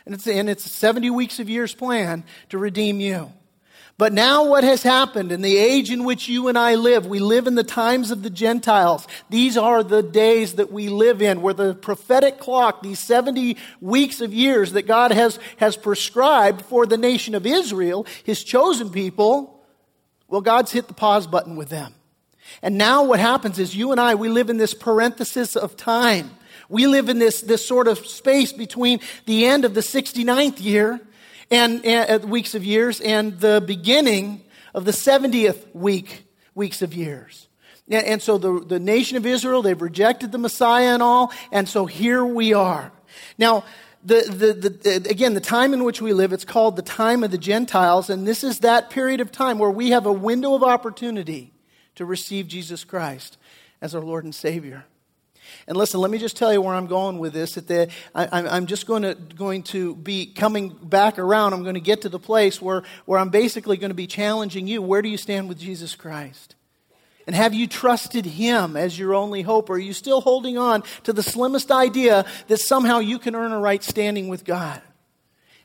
And 0.07 0.15
it's, 0.15 0.27
and 0.27 0.49
it's 0.49 0.65
a 0.65 0.71
70 0.71 1.11
weeks 1.11 1.39
of 1.41 1.51
years 1.51 1.75
plan 1.75 2.25
to 2.49 2.59
redeem 2.59 3.01
you. 3.01 3.33
But 4.03 4.13
now 4.13 4.43
what 4.43 4.65
has 4.65 4.83
happened 4.83 5.31
in 5.31 5.43
the 5.43 5.57
age 5.57 5.89
in 5.89 6.03
which 6.03 6.27
you 6.29 6.49
and 6.49 6.59
I 6.59 6.75
live, 6.75 7.07
we 7.07 7.21
live 7.21 7.47
in 7.47 7.55
the 7.55 7.63
times 7.63 8.11
of 8.11 8.25
the 8.25 8.31
Gentiles. 8.31 9.07
These 9.31 9.57
are 9.57 9.85
the 9.85 10.03
days 10.03 10.55
that 10.55 10.73
we 10.73 10.89
live 10.89 11.23
in, 11.23 11.41
where 11.41 11.55
the 11.55 11.73
prophetic 11.73 12.41
clock, 12.41 12.83
these 12.83 12.99
70 12.99 13.57
weeks 13.81 14.21
of 14.21 14.35
years 14.35 14.73
that 14.73 14.89
God 14.89 15.13
has, 15.13 15.39
has 15.59 15.77
prescribed 15.77 16.63
for 16.63 16.85
the 16.85 16.99
nation 16.99 17.37
of 17.37 17.47
Israel, 17.47 18.05
his 18.25 18.43
chosen 18.43 18.91
people, 18.91 19.63
well, 20.27 20.41
God's 20.41 20.73
hit 20.73 20.89
the 20.89 20.95
pause 20.95 21.29
button 21.29 21.55
with 21.55 21.69
them. 21.69 21.95
And 22.61 22.77
now 22.77 23.05
what 23.05 23.21
happens 23.21 23.61
is 23.61 23.77
you 23.77 23.93
and 23.93 24.01
I, 24.01 24.17
we 24.17 24.29
live 24.29 24.51
in 24.51 24.57
this 24.57 24.75
parenthesis 24.75 25.55
of 25.55 25.77
time. 25.77 26.33
We 26.69 26.89
live 26.89 27.09
in 27.09 27.21
this, 27.21 27.41
this 27.41 27.65
sort 27.65 27.87
of 27.87 28.05
space 28.05 28.53
between 28.53 28.99
the 29.27 29.47
end 29.47 29.65
of 29.65 29.75
the 29.75 29.81
69th 29.81 30.61
year 30.61 31.01
and, 31.53 31.85
and 31.85 32.25
uh, 32.25 32.27
weeks 32.27 32.55
of 32.55 32.65
years 32.65 33.01
and 33.01 33.39
the 33.39 33.63
beginning 33.65 34.43
of 34.75 34.85
the 34.85 34.91
70th 34.91 35.73
week, 35.75 36.25
weeks 36.55 36.83
of 36.83 36.95
years. 36.95 37.49
And, 37.89 38.23
so 38.23 38.39
the, 38.39 38.65
the 38.67 38.81
nation 38.81 39.19
of 39.19 39.27
Israel, 39.27 39.61
they've 39.61 39.81
rejected 39.81 40.33
the 40.33 40.39
Messiah 40.39 40.95
and 40.95 41.03
all. 41.03 41.31
And 41.51 41.69
so 41.69 41.85
here 41.85 42.25
we 42.25 42.55
are. 42.55 42.91
Now, 43.37 43.65
the, 44.03 44.23
the, 44.23 44.71
the, 44.71 45.11
again, 45.11 45.35
the 45.35 45.41
time 45.41 45.75
in 45.75 45.85
which 45.85 46.01
we 46.01 46.15
live, 46.15 46.33
it's 46.33 46.45
called 46.45 46.77
the 46.77 46.83
time 46.83 47.23
of 47.23 47.31
the 47.31 47.39
Gentiles, 47.39 48.11
and 48.11 48.27
this 48.27 48.43
is 48.43 48.61
that 48.61 48.91
period 48.91 49.21
of 49.21 49.31
time 49.31 49.59
where 49.59 49.71
we 49.71 49.91
have 49.91 50.07
a 50.07 50.13
window 50.13 50.55
of 50.55 50.63
opportunity 50.63 51.53
to 51.97 52.05
receive 52.05 52.49
Jesus 52.49 52.83
Christ 52.83 53.37
as 53.81 53.95
our 53.95 54.01
Lord 54.01 54.25
and 54.25 54.35
Savior. 54.35 54.87
And 55.67 55.77
listen, 55.77 56.01
let 56.01 56.11
me 56.11 56.19
just 56.19 56.37
tell 56.37 56.53
you 56.53 56.61
where 56.61 56.75
I'm 56.75 56.87
going 56.87 57.19
with 57.19 57.33
this. 57.33 57.55
That 57.55 57.69
the, 57.69 57.89
I, 58.15 58.57
am 58.57 58.67
just 58.67 58.87
going 58.87 59.03
to, 59.03 59.15
going 59.15 59.63
to 59.65 59.95
be 59.97 60.27
coming 60.27 60.69
back 60.69 61.19
around. 61.19 61.53
I'm 61.53 61.63
going 61.63 61.75
to 61.75 61.81
get 61.81 62.03
to 62.03 62.09
the 62.09 62.19
place 62.19 62.61
where, 62.61 62.83
where 63.05 63.19
I'm 63.19 63.31
basically 63.31 63.77
going 63.77 63.91
to 63.91 63.95
be 63.95 64.07
challenging 64.07 64.67
you. 64.67 64.83
Where 64.83 65.03
do 65.03 65.09
you 65.09 65.17
stand 65.17 65.49
with 65.49 65.59
Jesus 65.59 65.95
Christ? 65.95 66.57
And 67.27 67.37
have 67.37 67.55
you 67.55 67.67
trusted 67.67 68.27
Him 68.27 68.77
as 68.77 68.99
your 68.99 69.15
only 69.15 69.43
hope? 69.43 69.71
Or 69.71 69.75
are 69.75 69.79
you 69.79 69.93
still 69.93 70.21
holding 70.21 70.59
on 70.59 70.83
to 71.05 71.13
the 71.13 71.23
slimmest 71.23 71.71
idea 71.71 72.27
that 72.49 72.59
somehow 72.59 72.99
you 72.99 73.19
can 73.19 73.35
earn 73.35 73.53
a 73.53 73.61
right 73.61 73.83
standing 73.83 74.29
with 74.29 74.45
God? 74.45 74.83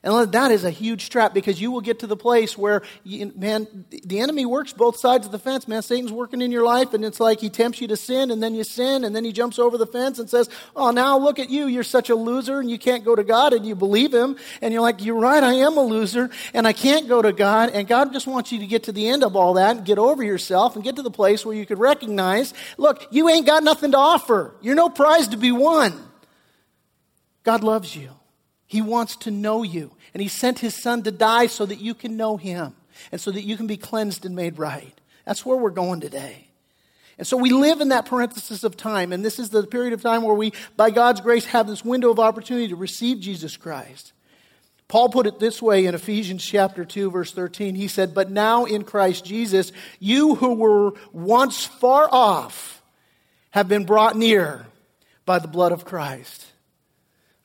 And 0.02 0.32
that 0.32 0.52
is 0.52 0.62
a 0.62 0.70
huge 0.70 1.10
trap 1.10 1.34
because 1.34 1.60
you 1.60 1.72
will 1.72 1.80
get 1.80 1.98
to 2.00 2.06
the 2.06 2.16
place 2.16 2.56
where, 2.56 2.82
you, 3.02 3.32
man, 3.34 3.84
the 3.90 4.20
enemy 4.20 4.46
works 4.46 4.72
both 4.72 4.96
sides 4.96 5.26
of 5.26 5.32
the 5.32 5.40
fence, 5.40 5.66
man. 5.66 5.82
Satan's 5.82 6.12
working 6.12 6.40
in 6.40 6.52
your 6.52 6.64
life, 6.64 6.94
and 6.94 7.04
it's 7.04 7.18
like 7.18 7.40
he 7.40 7.50
tempts 7.50 7.80
you 7.80 7.88
to 7.88 7.96
sin, 7.96 8.30
and 8.30 8.40
then 8.40 8.54
you 8.54 8.62
sin, 8.62 9.02
and 9.02 9.14
then 9.14 9.24
he 9.24 9.32
jumps 9.32 9.58
over 9.58 9.76
the 9.76 9.86
fence 9.86 10.20
and 10.20 10.30
says, 10.30 10.48
Oh, 10.76 10.92
now 10.92 11.18
look 11.18 11.40
at 11.40 11.50
you. 11.50 11.66
You're 11.66 11.82
such 11.82 12.10
a 12.10 12.14
loser, 12.14 12.60
and 12.60 12.70
you 12.70 12.78
can't 12.78 13.04
go 13.04 13.16
to 13.16 13.24
God, 13.24 13.52
and 13.52 13.66
you 13.66 13.74
believe 13.74 14.14
him. 14.14 14.36
And 14.62 14.72
you're 14.72 14.82
like, 14.82 15.04
You're 15.04 15.18
right, 15.18 15.42
I 15.42 15.54
am 15.54 15.76
a 15.76 15.82
loser, 15.82 16.30
and 16.54 16.64
I 16.64 16.72
can't 16.72 17.08
go 17.08 17.20
to 17.20 17.32
God. 17.32 17.70
And 17.70 17.88
God 17.88 18.12
just 18.12 18.28
wants 18.28 18.52
you 18.52 18.60
to 18.60 18.66
get 18.66 18.84
to 18.84 18.92
the 18.92 19.08
end 19.08 19.24
of 19.24 19.34
all 19.34 19.54
that 19.54 19.78
and 19.78 19.84
get 19.84 19.98
over 19.98 20.22
yourself 20.22 20.76
and 20.76 20.84
get 20.84 20.94
to 20.96 21.02
the 21.02 21.10
place 21.10 21.44
where 21.44 21.56
you 21.56 21.66
could 21.66 21.80
recognize, 21.80 22.54
Look, 22.76 23.08
you 23.10 23.28
ain't 23.28 23.46
got 23.46 23.64
nothing 23.64 23.90
to 23.92 23.98
offer. 23.98 24.54
You're 24.60 24.76
no 24.76 24.88
prize 24.88 25.26
to 25.28 25.36
be 25.36 25.50
won. 25.50 25.92
God 27.42 27.64
loves 27.64 27.96
you. 27.96 28.10
He 28.68 28.80
wants 28.80 29.16
to 29.16 29.32
know 29.32 29.64
you. 29.64 29.90
And 30.14 30.22
He 30.22 30.28
sent 30.28 30.60
His 30.60 30.80
Son 30.80 31.02
to 31.02 31.10
die 31.10 31.48
so 31.48 31.66
that 31.66 31.80
you 31.80 31.94
can 31.94 32.16
know 32.16 32.36
Him 32.36 32.74
and 33.10 33.20
so 33.20 33.32
that 33.32 33.42
you 33.42 33.56
can 33.56 33.66
be 33.66 33.76
cleansed 33.76 34.24
and 34.24 34.36
made 34.36 34.58
right. 34.58 34.94
That's 35.24 35.44
where 35.44 35.56
we're 35.56 35.70
going 35.70 36.00
today. 36.00 36.48
And 37.16 37.26
so 37.26 37.36
we 37.36 37.50
live 37.50 37.80
in 37.80 37.88
that 37.88 38.06
parenthesis 38.06 38.62
of 38.62 38.76
time, 38.76 39.12
and 39.12 39.24
this 39.24 39.40
is 39.40 39.50
the 39.50 39.66
period 39.66 39.92
of 39.92 40.00
time 40.00 40.22
where 40.22 40.36
we, 40.36 40.52
by 40.76 40.90
God's 40.90 41.20
grace, 41.20 41.46
have 41.46 41.66
this 41.66 41.84
window 41.84 42.10
of 42.10 42.20
opportunity 42.20 42.68
to 42.68 42.76
receive 42.76 43.18
Jesus 43.18 43.56
Christ. 43.56 44.12
Paul 44.86 45.10
put 45.10 45.26
it 45.26 45.38
this 45.38 45.60
way 45.60 45.84
in 45.84 45.94
Ephesians 45.94 46.44
chapter 46.44 46.84
2 46.84 47.10
verse 47.10 47.32
13. 47.32 47.74
He 47.74 47.88
said, 47.88 48.14
"But 48.14 48.30
now 48.30 48.64
in 48.64 48.84
Christ 48.84 49.24
Jesus, 49.24 49.70
you 49.98 50.36
who 50.36 50.54
were 50.54 50.92
once 51.12 51.64
far 51.66 52.08
off 52.10 52.82
have 53.50 53.68
been 53.68 53.84
brought 53.84 54.16
near 54.16 54.66
by 55.26 55.38
the 55.40 55.48
blood 55.48 55.72
of 55.72 55.84
Christ." 55.84 56.46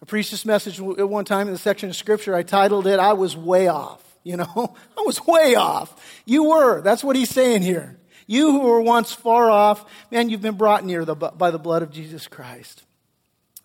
I 0.03 0.05
preached 0.05 0.31
this 0.31 0.45
message 0.45 0.81
at 0.81 1.07
one 1.07 1.23
time 1.23 1.47
in 1.47 1.53
the 1.53 1.57
section 1.57 1.89
of 1.89 1.95
scripture. 1.95 2.35
I 2.35 2.43
titled 2.43 2.87
it, 2.87 2.99
I 2.99 3.13
was 3.13 3.37
way 3.37 3.69
off. 3.69 4.01
You 4.25 4.37
know, 4.37 4.73
I 4.97 5.01
was 5.01 5.27
way 5.27 5.55
off. 5.55 6.21
You 6.25 6.45
were. 6.45 6.79
That's 6.79 7.03
what 7.03 7.17
he's 7.17 7.29
saying 7.29 7.61
here. 7.61 7.97
You 8.25 8.53
who 8.53 8.59
were 8.61 8.79
once 8.79 9.11
far 9.11 9.49
off, 9.49 9.83
man, 10.11 10.29
you've 10.29 10.41
been 10.41 10.55
brought 10.55 10.85
near 10.85 11.03
the, 11.03 11.13
by 11.13 11.51
the 11.51 11.59
blood 11.59 11.83
of 11.83 11.91
Jesus 11.91 12.25
Christ. 12.27 12.83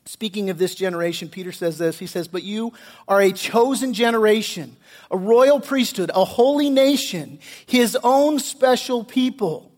Speaking 0.05 0.51
of 0.51 0.59
this 0.59 0.75
generation, 0.75 1.29
Peter 1.29 1.53
says 1.53 1.79
this. 1.79 2.01
He 2.01 2.09
says, 2.09 2.27
But 2.27 2.43
you 2.43 2.73
are 3.07 3.21
a 3.21 3.31
chosen 3.31 3.95
generation, 3.95 4.77
a 5.13 5.17
royal 5.17 5.61
priesthood, 5.61 6.11
a 6.13 6.25
holy 6.25 6.71
nation, 6.71 7.39
his 7.67 7.97
own 8.03 8.41
special 8.41 9.05
people. 9.05 9.71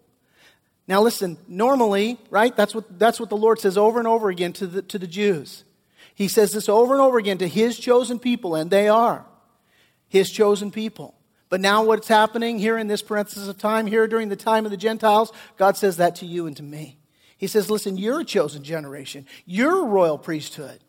Now 0.89 1.03
listen, 1.03 1.37
normally, 1.47 2.19
right, 2.31 2.57
that's 2.57 2.75
what, 2.75 2.99
that's 2.99 3.21
what 3.21 3.29
the 3.29 3.37
Lord 3.37 3.61
says 3.61 3.77
over 3.77 3.99
and 3.99 4.09
over 4.09 4.31
again 4.31 4.55
to 4.55 4.67
the, 4.67 4.81
to 4.81 4.99
the 4.99 5.07
Jews. 5.07 5.65
He 6.21 6.29
says 6.29 6.53
this 6.53 6.69
over 6.69 6.93
and 6.93 7.01
over 7.01 7.17
again 7.17 7.39
to 7.39 7.49
his 7.49 7.79
chosen 7.79 8.19
people, 8.19 8.55
and 8.55 8.71
they 8.71 8.89
are 8.89 9.25
his 10.07 10.31
chosen 10.31 10.71
people. 10.71 11.15
But 11.49 11.63
now, 11.63 11.83
what's 11.83 12.09
happening 12.09 12.59
here 12.59 12.77
in 12.77 12.89
this 12.89 13.01
parenthesis 13.01 13.49
of 13.49 13.57
time, 13.57 13.87
here 13.87 14.07
during 14.07 14.29
the 14.29 14.37
time 14.37 14.67
of 14.67 14.71
the 14.71 14.77
Gentiles, 14.77 15.33
God 15.57 15.79
says 15.79 15.97
that 15.97 16.17
to 16.17 16.27
you 16.27 16.47
and 16.47 16.55
to 16.59 16.63
me. 16.63 16.99
He 17.39 17.47
says, 17.47 17.71
Listen, 17.71 17.97
you're 17.97 18.21
a 18.21 18.25
chosen 18.27 18.63
generation, 18.63 19.27
you're 19.47 19.81
a 19.81 19.87
royal 19.87 20.19
priesthood. 20.19 20.81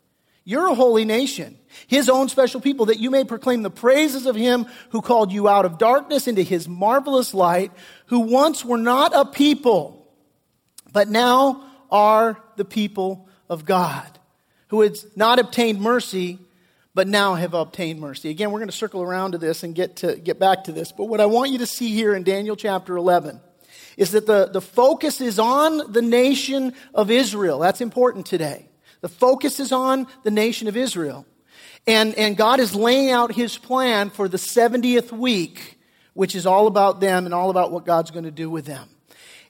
You're 0.44 0.66
a 0.66 0.74
holy 0.74 1.06
nation, 1.06 1.56
his 1.86 2.10
own 2.10 2.28
special 2.28 2.60
people, 2.60 2.86
that 2.86 2.98
you 2.98 3.10
may 3.10 3.24
proclaim 3.24 3.62
the 3.62 3.70
praises 3.70 4.26
of 4.26 4.36
him 4.36 4.66
who 4.90 5.00
called 5.00 5.32
you 5.32 5.48
out 5.48 5.64
of 5.64 5.78
darkness 5.78 6.26
into 6.26 6.42
his 6.42 6.68
marvelous 6.68 7.32
light, 7.32 7.72
who 8.06 8.18
once 8.20 8.66
were 8.66 8.76
not 8.76 9.12
a 9.14 9.24
people, 9.24 10.12
but 10.92 11.08
now 11.08 11.64
are 11.90 12.38
the 12.56 12.66
people 12.66 13.28
of 13.48 13.64
God 13.64 14.18
who 14.72 14.80
had 14.80 14.96
not 15.14 15.38
obtained 15.38 15.78
mercy, 15.82 16.38
but 16.94 17.06
now 17.06 17.34
have 17.34 17.52
obtained 17.52 18.00
mercy. 18.00 18.30
Again, 18.30 18.50
we're 18.50 18.58
going 18.58 18.70
to 18.70 18.74
circle 18.74 19.02
around 19.02 19.32
to 19.32 19.38
this 19.38 19.64
and 19.64 19.74
get, 19.74 19.96
to, 19.96 20.16
get 20.16 20.38
back 20.38 20.64
to 20.64 20.72
this. 20.72 20.92
But 20.92 21.04
what 21.04 21.20
I 21.20 21.26
want 21.26 21.50
you 21.50 21.58
to 21.58 21.66
see 21.66 21.90
here 21.90 22.14
in 22.14 22.22
Daniel 22.22 22.56
chapter 22.56 22.96
11 22.96 23.38
is 23.98 24.12
that 24.12 24.26
the, 24.26 24.46
the 24.46 24.62
focus 24.62 25.20
is 25.20 25.38
on 25.38 25.92
the 25.92 26.00
nation 26.00 26.72
of 26.94 27.10
Israel. 27.10 27.58
That's 27.58 27.82
important 27.82 28.24
today. 28.24 28.66
The 29.02 29.10
focus 29.10 29.60
is 29.60 29.72
on 29.72 30.06
the 30.22 30.30
nation 30.30 30.68
of 30.68 30.76
Israel. 30.78 31.26
And, 31.86 32.14
and 32.14 32.34
God 32.34 32.58
is 32.58 32.74
laying 32.74 33.10
out 33.10 33.30
his 33.30 33.58
plan 33.58 34.08
for 34.08 34.26
the 34.26 34.38
70th 34.38 35.12
week, 35.12 35.78
which 36.14 36.34
is 36.34 36.46
all 36.46 36.66
about 36.66 36.98
them 36.98 37.26
and 37.26 37.34
all 37.34 37.50
about 37.50 37.72
what 37.72 37.84
God's 37.84 38.10
going 38.10 38.24
to 38.24 38.30
do 38.30 38.48
with 38.48 38.64
them. 38.64 38.88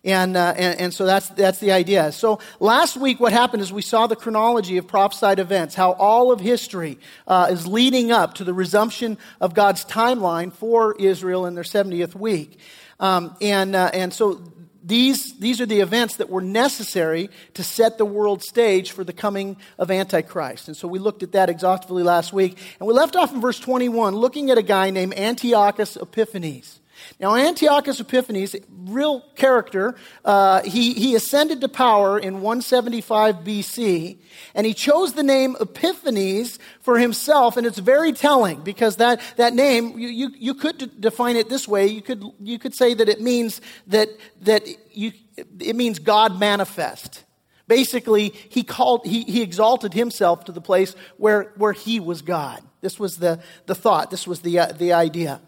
And, 0.05 0.37
uh, 0.37 0.55
and, 0.57 0.81
and, 0.81 0.95
so 0.95 1.07
that's, 1.07 1.29
that's 1.29 1.61
the 1.61 1.71
idea. 1.71 2.11
So 2.11 2.41
last 2.59 2.97
week, 2.97 3.21
what 3.21 3.33
happened 3.33 3.63
is 3.63 3.73
we 3.73 3.83
saw 3.83 4.09
the 4.09 4.17
chronology 4.17 4.77
of 4.77 4.89
prophesied 4.89 5.39
events, 5.39 5.77
how 5.77 5.93
all 5.93 6.33
of 6.33 6.41
history 6.41 6.99
uh, 7.29 7.49
is 7.51 7.69
leading 7.69 8.11
up 8.11 8.35
to 8.35 8.45
the 8.45 8.53
resumption 8.53 9.17
of 9.41 9.55
God's 9.55 9.85
timeline 9.85 10.53
for 10.53 10.97
Israel 10.99 11.47
in 11.47 11.55
their 11.55 11.63
70th 11.63 12.17
week. 12.17 12.59
Um, 12.99 13.37
and, 13.41 13.77
uh, 13.77 13.91
and 13.93 14.13
so 14.13 14.43
these, 14.83 15.39
these 15.39 15.61
are 15.61 15.67
the 15.67 15.81
events 15.81 16.17
that 16.17 16.29
were 16.29 16.41
necessary 16.41 17.31
to 17.55 17.63
set 17.63 17.97
the 17.97 18.05
world 18.05 18.43
stage 18.43 18.91
for 18.91 19.05
the 19.05 19.13
coming 19.13 19.57
of 19.79 19.91
Antichrist. 19.91 20.67
And 20.67 20.77
so 20.77 20.89
we 20.89 20.99
looked 20.99 21.23
at 21.23 21.33
that 21.33 21.49
exhaustively 21.49 22.03
last 22.03 22.33
week. 22.33 22.59
And 22.81 22.89
we 22.89 22.95
left 22.95 23.15
off 23.15 23.33
in 23.33 23.41
verse 23.41 23.61
21 23.61 24.17
looking 24.17 24.51
at 24.51 24.59
a 24.59 24.63
guy 24.63 24.91
named 24.91 25.15
Antiochus 25.15 25.97
Epiphanes. 25.97 26.81
Now, 27.21 27.35
Antiochus 27.35 28.01
Epiphanes, 28.01 28.57
real 28.85 29.21
character, 29.37 29.95
uh, 30.25 30.63
he, 30.63 30.93
he 30.95 31.15
ascended 31.15 31.61
to 31.61 31.69
power 31.69 32.19
in 32.19 32.35
175 32.35 33.37
BC, 33.37 34.19
and 34.55 34.67
he 34.67 34.75
chose 34.75 35.13
the 35.13 35.23
name 35.23 35.57
Epiphanes 35.61 36.59
for 36.81 36.99
himself, 36.99 37.57
and 37.57 37.67
it's 37.67 37.79
very 37.79 38.13
telling 38.13 38.63
because 38.63 38.97
that, 38.97 39.21
that 39.37 39.55
name, 39.55 39.99
you, 39.99 40.09
you, 40.09 40.31
you 40.37 40.55
could 40.55 40.79
d- 40.79 40.91
define 40.99 41.37
it 41.37 41.49
this 41.49 41.69
way. 41.69 41.87
You 41.87 42.03
could, 42.03 42.25
you 42.41 42.59
could 42.59 42.75
say 42.75 42.95
that 42.95 43.09
it 43.09 43.21
means 43.21 43.61
that, 43.87 44.09
that 44.43 44.67
you, 44.93 45.13
it 45.37 45.77
means 45.77 45.99
God 45.99 46.39
manifest. 46.39 47.25
Basically, 47.69 48.31
he 48.49 48.65
called, 48.65 49.07
he, 49.07 49.23
he 49.23 49.43
exalted 49.43 49.95
himself 49.95 50.45
to 50.47 50.53
the 50.53 50.61
place 50.61 50.95
where, 51.17 51.53
where 51.57 51.73
he 51.73 52.01
was 52.01 52.23
God. 52.23 52.63
This 52.83 52.99
was 52.99 53.17
the, 53.17 53.41
the 53.67 53.75
thought. 53.75 54.11
This 54.11 54.27
was 54.27 54.41
the, 54.41 54.59
uh, 54.59 54.67
the 54.73 54.93
idea. 54.93 55.41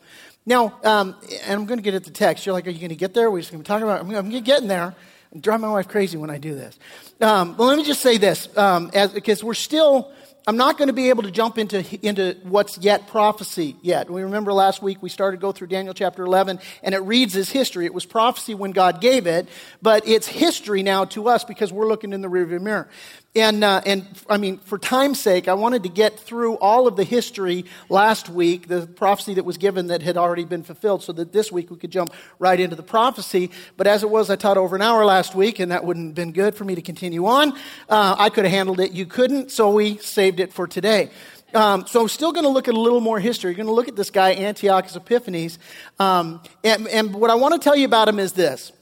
Now, 0.47 0.79
um, 0.85 1.17
and 1.45 1.53
I'm 1.53 1.67
going 1.67 1.79
to 1.79 1.83
get 1.83 1.95
at 1.95 2.05
the 2.05 2.11
text. 2.11 2.45
You're 2.45 2.53
like, 2.53 2.67
are 2.67 2.71
you 2.71 2.79
going 2.79 2.91
to 2.91 2.97
get 2.97 3.15
there? 3.15 3.31
We're 3.31 3.41
just 3.41 3.51
going 3.51 3.63
to 3.63 3.67
talk 3.67 3.83
about. 3.83 4.01
I'm 4.01 4.11
going 4.11 4.31
to 4.31 4.41
get 4.41 4.67
there. 4.69 4.95
and 5.33 5.43
drive 5.43 5.61
my 5.61 5.71
wife 5.71 5.89
crazy 5.89 6.19
when 6.19 6.31
I 6.31 6.39
do 6.39 6.55
this. 6.55 6.79
Um, 7.21 7.55
but 7.55 7.65
let 7.65 7.79
me 7.79 7.85
just 7.85 8.03
say 8.03 8.19
this, 8.19 8.55
um, 8.57 8.91
as, 8.95 9.13
because 9.13 9.43
we're 9.43 9.55
still. 9.55 10.13
I'm 10.47 10.59
not 10.59 10.77
going 10.77 10.89
to 10.89 10.93
be 10.93 11.09
able 11.09 11.23
to 11.23 11.31
jump 11.31 11.57
into, 11.57 11.83
into 12.07 12.37
what's 12.43 12.77
yet 12.77 13.09
prophecy 13.09 13.77
yet. 13.81 14.11
We 14.11 14.25
remember 14.25 14.53
last 14.53 14.83
week 14.83 15.03
we 15.03 15.09
started 15.09 15.39
to 15.39 15.41
go 15.41 15.53
through 15.53 15.69
Daniel 15.69 15.95
chapter 15.95 16.23
11, 16.23 16.61
and 16.83 16.95
it 16.95 16.99
reads 16.99 17.35
as 17.35 17.49
history. 17.49 17.87
It 17.87 17.95
was 17.95 18.05
prophecy 18.05 18.55
when 18.55 18.73
God 18.73 19.01
gave 19.01 19.27
it, 19.27 19.49
but 19.81 20.07
it's 20.07 20.27
history 20.27 20.83
now 20.83 21.07
to 21.07 21.31
us 21.31 21.45
because 21.45 21.73
we're 21.73 21.89
looking 21.89 22.13
in 22.13 22.21
the 22.21 22.29
rearview 22.29 22.61
mirror. 22.61 22.91
And, 23.37 23.65
uh, 23.65 23.81
and 23.85 24.07
I 24.31 24.37
mean, 24.37 24.59
for 24.59 24.79
time's 24.79 25.19
sake, 25.19 25.49
I 25.49 25.55
wanted 25.55 25.83
to 25.83 25.89
get 25.89 26.21
through 26.21 26.55
all 26.59 26.87
of 26.87 26.95
the 26.95 27.03
history 27.03 27.65
last 27.89 28.29
week, 28.29 28.69
the 28.69 28.87
prophecy 28.87 29.35
that 29.35 29.45
was 29.45 29.59
given 29.59 29.89
that 29.89 30.03
had 30.03 30.17
already 30.17 30.45
been 30.45 30.63
fulfilled, 30.63 31.03
so 31.03 31.13
that 31.13 31.33
this 31.33 31.51
week 31.51 31.69
we 31.69 31.77
could 31.77 31.91
jump 31.91 32.13
right 32.39 32.61
into 32.61 32.77
the 32.77 32.85
prophecy. 32.85 33.51
But 33.77 33.89
as 33.89 34.05
it 34.05 34.11
was, 34.11 34.31
I 34.31 34.37
taught 34.37 34.57
over 34.57 34.77
an 34.77 34.83
hour 34.83 35.05
last 35.05 35.35
week, 35.35 35.59
and 35.59 35.73
that 35.73 35.85
wouldn't 35.85 36.11
have 36.11 36.15
been 36.15 36.31
good 36.31 36.55
for 36.55 36.65
me 36.65 36.77
to 36.77 36.83
continue 36.83 37.27
on. 37.27 37.55
Uh, 37.89 38.15
I 38.17 38.31
could 38.31 38.45
have 38.45 38.53
handled 38.53 38.79
it, 38.79 38.93
you 38.93 39.05
couldn't, 39.05 39.51
so 39.51 39.73
we 39.73 39.97
saved 39.97 40.39
it 40.39 40.53
for 40.53 40.69
today. 40.69 41.11
Um, 41.55 41.89
so 41.89 42.03
I'm 42.03 42.09
still 42.09 42.33
going 42.33 42.45
to 42.45 42.51
look 42.51 42.69
at 42.69 42.75
a 42.75 42.81
little 42.81 43.01
more 43.01 43.19
history. 43.19 43.51
You're 43.51 43.57
going 43.57 43.67
to 43.67 43.73
look 43.73 43.89
at 43.89 43.97
this 43.97 44.11
guy, 44.11 44.35
Antiochus 44.35 44.95
Epiphanes. 44.95 45.59
Um, 45.99 46.41
and, 46.63 46.87
and, 46.89 47.15
what 47.15 47.31
I 47.31 47.37
want 47.37 47.55
to 47.55 47.61
tell 47.61 47.77
you 47.77 47.85
about 47.85 48.09
him 48.09 48.19
is 48.19 48.33
this. 48.33 48.73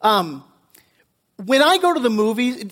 Um, 0.00 0.42
when 1.44 1.62
I 1.62 1.76
go 1.76 1.92
to 1.92 2.00
the 2.00 2.10
movies, 2.10 2.64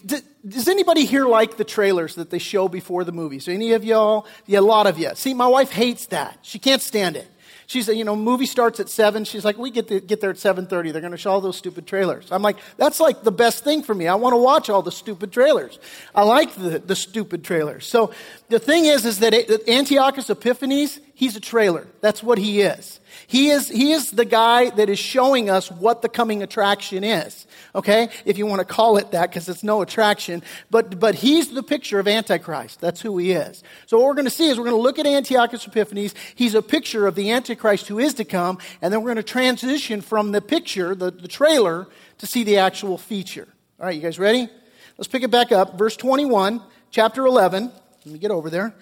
does 0.46 0.68
anybody 0.68 1.06
here 1.06 1.26
like 1.26 1.56
the 1.56 1.64
trailers 1.64 2.16
that 2.16 2.30
they 2.30 2.38
show 2.38 2.68
before 2.68 3.04
the 3.04 3.12
movies? 3.12 3.48
Any 3.48 3.72
of 3.72 3.84
y'all? 3.84 4.26
Yeah, 4.46 4.58
a 4.58 4.60
lot 4.60 4.86
of 4.86 4.98
you. 4.98 5.10
See, 5.14 5.34
my 5.34 5.46
wife 5.46 5.70
hates 5.70 6.06
that. 6.06 6.38
She 6.42 6.58
can't 6.58 6.82
stand 6.82 7.16
it. 7.16 7.28
She's, 7.66 7.88
you 7.88 8.04
know, 8.04 8.14
movie 8.14 8.46
starts 8.46 8.78
at 8.78 8.90
7. 8.90 9.24
She's 9.24 9.44
like, 9.44 9.56
we 9.56 9.70
get, 9.70 9.88
to, 9.88 10.00
get 10.00 10.20
there 10.20 10.30
at 10.30 10.36
7.30. 10.36 10.92
They're 10.92 11.00
going 11.00 11.12
to 11.12 11.16
show 11.16 11.30
all 11.30 11.40
those 11.40 11.56
stupid 11.56 11.86
trailers. 11.86 12.30
I'm 12.30 12.42
like, 12.42 12.58
that's 12.76 13.00
like 13.00 13.22
the 13.22 13.32
best 13.32 13.64
thing 13.64 13.82
for 13.82 13.94
me. 13.94 14.06
I 14.06 14.16
want 14.16 14.34
to 14.34 14.38
watch 14.38 14.68
all 14.68 14.82
the 14.82 14.92
stupid 14.92 15.32
trailers. 15.32 15.78
I 16.14 16.24
like 16.24 16.54
the, 16.56 16.78
the 16.78 16.96
stupid 16.96 17.42
trailers. 17.42 17.86
So 17.86 18.12
the 18.50 18.58
thing 18.58 18.84
is, 18.84 19.06
is 19.06 19.20
that 19.20 19.32
Antiochus 19.66 20.28
Epiphanes, 20.28 21.00
he's 21.14 21.36
a 21.36 21.40
trailer. 21.40 21.86
That's 22.02 22.22
what 22.22 22.36
he 22.36 22.60
is. 22.60 23.00
He 23.26 23.50
is, 23.50 23.68
he 23.68 23.92
is 23.92 24.11
the 24.11 24.25
guy 24.25 24.71
that 24.71 24.88
is 24.88 24.99
showing 24.99 25.50
us 25.50 25.71
what 25.71 26.02
the 26.02 26.09
coming 26.09 26.42
attraction 26.42 27.04
is. 27.04 27.47
Okay? 27.75 28.09
If 28.25 28.38
you 28.38 28.47
want 28.47 28.61
to 28.61 28.64
call 28.64 28.97
it 28.97 29.11
that, 29.12 29.30
because 29.30 29.49
it's 29.49 29.62
no 29.62 29.83
attraction. 29.83 30.42
But, 30.71 30.99
but 31.00 31.14
he's 31.14 31.50
the 31.50 31.62
picture 31.62 31.99
of 31.99 32.06
Antichrist. 32.06 32.80
That's 32.80 33.00
who 33.00 33.16
he 33.18 33.33
is. 33.33 33.62
So 33.87 33.99
what 33.99 34.06
we're 34.06 34.14
going 34.14 34.26
to 34.26 34.30
see 34.30 34.49
is 34.49 34.59
we're 34.59 34.64
going 34.64 34.76
to 34.76 34.83
look 34.83 34.99
at 34.99 35.06
Antiochus 35.06 35.66
Epiphanes. 35.66 36.14
He's 36.35 36.54
a 36.54 36.62
picture 36.62 37.06
of 37.06 37.14
the 37.14 37.30
Antichrist 37.30 37.88
who 37.88 37.99
is 37.99 38.14
to 38.14 38.25
come. 38.25 38.59
And 38.80 38.92
then 38.92 39.00
we're 39.00 39.14
going 39.14 39.16
to 39.16 39.23
transition 39.23 40.00
from 40.00 40.33
the 40.33 40.40
picture, 40.40 40.94
the, 40.94 41.11
the 41.11 41.28
trailer, 41.28 41.88
to 42.18 42.26
see 42.26 42.44
the 42.44 42.59
actual 42.59 42.99
feature. 42.99 43.49
All 43.80 43.87
right, 43.87 43.94
you 43.94 44.02
guys 44.02 44.18
ready? 44.18 44.49
Let's 44.97 45.09
pick 45.09 45.23
it 45.23 45.30
back 45.30 45.50
up. 45.50 45.76
Verse 45.76 45.97
21, 45.97 46.62
chapter 46.90 47.26
11. 47.26 47.73
Let 48.04 48.12
me 48.12 48.18
get 48.18 48.30
over 48.30 48.50
there. 48.50 48.75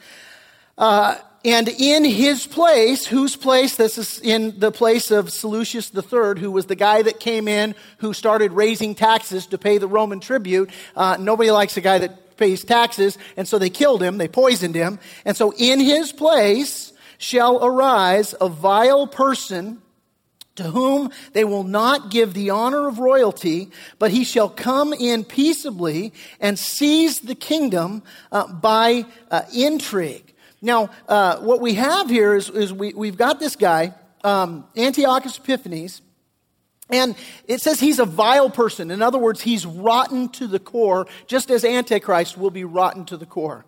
Uh, 0.78 1.16
and 1.44 1.68
in 1.68 2.04
his 2.04 2.46
place, 2.46 3.04
whose 3.04 3.34
place? 3.34 3.74
This 3.74 3.98
is 3.98 4.20
in 4.20 4.60
the 4.60 4.70
place 4.70 5.10
of 5.10 5.32
Seleucus 5.32 5.92
III, 5.92 6.40
who 6.40 6.52
was 6.52 6.66
the 6.66 6.76
guy 6.76 7.02
that 7.02 7.18
came 7.18 7.48
in 7.48 7.74
who 7.98 8.12
started 8.12 8.52
raising 8.52 8.94
taxes 8.94 9.46
to 9.48 9.58
pay 9.58 9.78
the 9.78 9.88
Roman 9.88 10.20
tribute. 10.20 10.70
Uh, 10.94 11.16
nobody 11.18 11.50
likes 11.50 11.76
a 11.76 11.80
guy 11.80 11.98
that 11.98 12.36
pays 12.36 12.64
taxes, 12.64 13.18
and 13.36 13.48
so 13.48 13.58
they 13.58 13.70
killed 13.70 14.02
him, 14.02 14.18
they 14.18 14.28
poisoned 14.28 14.74
him. 14.74 15.00
And 15.24 15.36
so 15.36 15.52
in 15.58 15.80
his 15.80 16.12
place 16.12 16.92
shall 17.18 17.64
arise 17.64 18.34
a 18.40 18.48
vile 18.48 19.08
person 19.08 19.82
to 20.54 20.64
whom 20.64 21.10
they 21.32 21.44
will 21.44 21.64
not 21.64 22.10
give 22.10 22.34
the 22.34 22.50
honor 22.50 22.86
of 22.86 22.98
royalty, 22.98 23.70
but 23.98 24.10
he 24.10 24.22
shall 24.22 24.48
come 24.48 24.92
in 24.92 25.24
peaceably 25.24 26.12
and 26.40 26.58
seize 26.58 27.20
the 27.20 27.34
kingdom 27.34 28.02
uh, 28.30 28.52
by 28.52 29.06
uh, 29.30 29.42
intrigue. 29.54 30.31
Now, 30.62 30.90
uh, 31.08 31.38
what 31.38 31.60
we 31.60 31.74
have 31.74 32.08
here 32.08 32.36
is, 32.36 32.48
is 32.48 32.72
we, 32.72 32.94
we've 32.94 33.16
got 33.16 33.40
this 33.40 33.56
guy, 33.56 33.94
um, 34.22 34.64
Antiochus 34.76 35.36
Epiphanes, 35.38 36.00
and 36.88 37.16
it 37.48 37.60
says 37.60 37.80
he's 37.80 37.98
a 37.98 38.04
vile 38.04 38.48
person. 38.48 38.90
In 38.92 39.02
other 39.02 39.18
words, 39.18 39.40
he's 39.40 39.66
rotten 39.66 40.28
to 40.30 40.46
the 40.46 40.60
core, 40.60 41.08
just 41.26 41.50
as 41.50 41.64
Antichrist 41.64 42.38
will 42.38 42.50
be 42.50 42.64
rotten 42.64 43.04
to 43.06 43.16
the 43.16 43.26
core. 43.26 43.64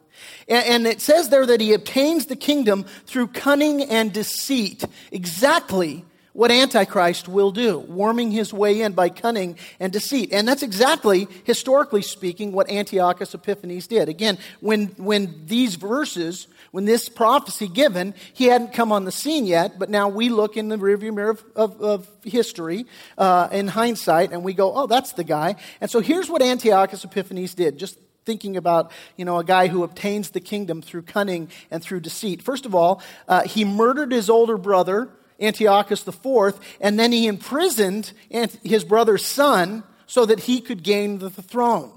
And, 0.48 0.86
it 0.86 1.00
says 1.00 1.30
there 1.30 1.44
that 1.44 1.60
he 1.60 1.72
obtains 1.72 2.26
the 2.26 2.36
kingdom 2.36 2.84
through 3.06 3.28
cunning 3.28 3.82
and 3.82 4.12
deceit. 4.12 4.84
Exactly 5.10 6.04
what 6.34 6.50
Antichrist 6.50 7.28
will 7.28 7.50
do, 7.50 7.78
worming 7.78 8.30
his 8.30 8.52
way 8.52 8.82
in 8.82 8.92
by 8.92 9.08
cunning 9.08 9.56
and 9.80 9.92
deceit. 9.92 10.32
And 10.32 10.46
that's 10.46 10.62
exactly, 10.62 11.28
historically 11.44 12.02
speaking, 12.02 12.52
what 12.52 12.70
Antiochus 12.70 13.34
Epiphanes 13.34 13.86
did. 13.86 14.08
Again, 14.08 14.38
when, 14.60 14.86
when 14.96 15.46
these 15.46 15.76
verses 15.76 16.46
when 16.74 16.86
this 16.86 17.08
prophecy 17.08 17.68
given, 17.68 18.14
he 18.32 18.46
hadn't 18.46 18.72
come 18.72 18.90
on 18.90 19.04
the 19.04 19.12
scene 19.12 19.46
yet, 19.46 19.78
but 19.78 19.88
now 19.88 20.08
we 20.08 20.28
look 20.28 20.56
in 20.56 20.68
the 20.68 20.76
rearview 20.76 21.14
mirror 21.14 21.30
of, 21.30 21.44
of, 21.54 21.80
of 21.80 22.10
history 22.24 22.86
uh, 23.16 23.46
in 23.52 23.68
hindsight 23.68 24.32
and 24.32 24.42
we 24.42 24.54
go, 24.54 24.74
oh, 24.74 24.88
that's 24.88 25.12
the 25.12 25.22
guy. 25.22 25.54
And 25.80 25.88
so 25.88 26.00
here's 26.00 26.28
what 26.28 26.42
Antiochus 26.42 27.04
Epiphanes 27.04 27.54
did. 27.54 27.78
Just 27.78 27.96
thinking 28.24 28.56
about 28.56 28.90
you 29.16 29.24
know 29.24 29.38
a 29.38 29.44
guy 29.44 29.68
who 29.68 29.84
obtains 29.84 30.30
the 30.30 30.40
kingdom 30.40 30.82
through 30.82 31.02
cunning 31.02 31.48
and 31.70 31.82
through 31.82 32.00
deceit 32.00 32.40
first 32.40 32.64
of 32.64 32.74
all 32.74 33.02
uh, 33.28 33.42
he 33.42 33.66
murdered 33.66 34.10
his 34.10 34.30
older 34.30 34.56
brother 34.56 35.10
antiochus 35.38 36.08
iv 36.08 36.58
and 36.80 36.98
then 36.98 37.12
he 37.12 37.26
imprisoned 37.26 38.14
his 38.62 38.82
brother's 38.82 39.22
son 39.22 39.84
so 40.06 40.24
that 40.24 40.40
he 40.40 40.62
could 40.62 40.82
gain 40.82 41.18
the 41.18 41.28
throne 41.28 41.92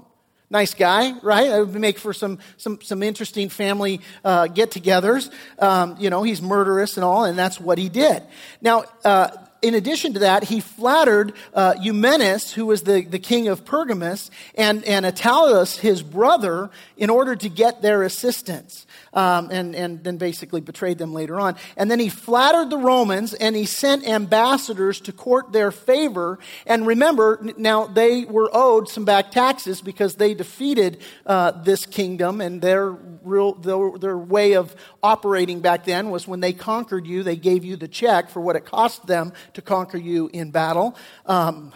Nice 0.50 0.72
guy, 0.72 1.12
right? 1.20 1.46
It 1.46 1.58
would 1.58 1.80
make 1.80 1.98
for 1.98 2.14
some, 2.14 2.38
some, 2.56 2.80
some 2.80 3.02
interesting 3.02 3.50
family 3.50 4.00
uh, 4.24 4.46
get 4.46 4.70
togethers. 4.70 5.30
Um, 5.58 5.96
you 5.98 6.08
know, 6.08 6.22
he's 6.22 6.40
murderous 6.40 6.96
and 6.96 7.04
all, 7.04 7.24
and 7.24 7.38
that's 7.38 7.60
what 7.60 7.76
he 7.76 7.90
did. 7.90 8.22
Now, 8.62 8.84
uh, 9.04 9.28
in 9.60 9.74
addition 9.74 10.14
to 10.14 10.20
that, 10.20 10.44
he 10.44 10.60
flattered 10.60 11.32
uh, 11.52 11.74
Eumenes, 11.80 12.52
who 12.52 12.64
was 12.64 12.82
the, 12.82 13.02
the 13.02 13.18
king 13.18 13.48
of 13.48 13.64
Pergamus, 13.64 14.30
and, 14.54 14.84
and 14.84 15.04
Attalus, 15.04 15.78
his 15.78 16.02
brother, 16.02 16.70
in 16.96 17.10
order 17.10 17.34
to 17.36 17.48
get 17.48 17.82
their 17.82 18.02
assistance 18.02 18.86
um, 19.12 19.50
and, 19.50 19.74
and 19.74 20.04
then 20.04 20.16
basically 20.16 20.60
betrayed 20.60 20.98
them 20.98 21.12
later 21.12 21.38
on. 21.40 21.56
And 21.76 21.90
then 21.90 22.00
he 22.00 22.08
flattered 22.08 22.70
the 22.70 22.78
Romans 22.78 23.34
and 23.34 23.56
he 23.56 23.66
sent 23.66 24.06
ambassadors 24.06 25.00
to 25.02 25.12
court 25.12 25.52
their 25.52 25.70
favor. 25.70 26.38
And 26.66 26.86
remember, 26.86 27.40
now 27.56 27.86
they 27.86 28.24
were 28.24 28.50
owed 28.52 28.88
some 28.88 29.04
back 29.04 29.30
taxes 29.30 29.80
because 29.80 30.16
they 30.16 30.34
defeated 30.34 31.00
uh, 31.26 31.52
this 31.62 31.86
kingdom 31.86 32.40
and 32.40 32.60
their, 32.60 32.90
real, 32.90 33.54
their, 33.54 33.98
their 33.98 34.18
way 34.18 34.54
of 34.54 34.74
operating 35.02 35.60
back 35.60 35.84
then 35.84 36.10
was 36.10 36.26
when 36.26 36.40
they 36.40 36.52
conquered 36.52 37.06
you, 37.06 37.22
they 37.22 37.36
gave 37.36 37.64
you 37.64 37.76
the 37.76 37.88
check 37.88 38.30
for 38.30 38.40
what 38.40 38.56
it 38.56 38.64
cost 38.64 39.06
them 39.06 39.32
to 39.54 39.62
conquer 39.62 39.98
you 39.98 40.30
in 40.32 40.50
battle. 40.50 40.96
Um, 41.26 41.72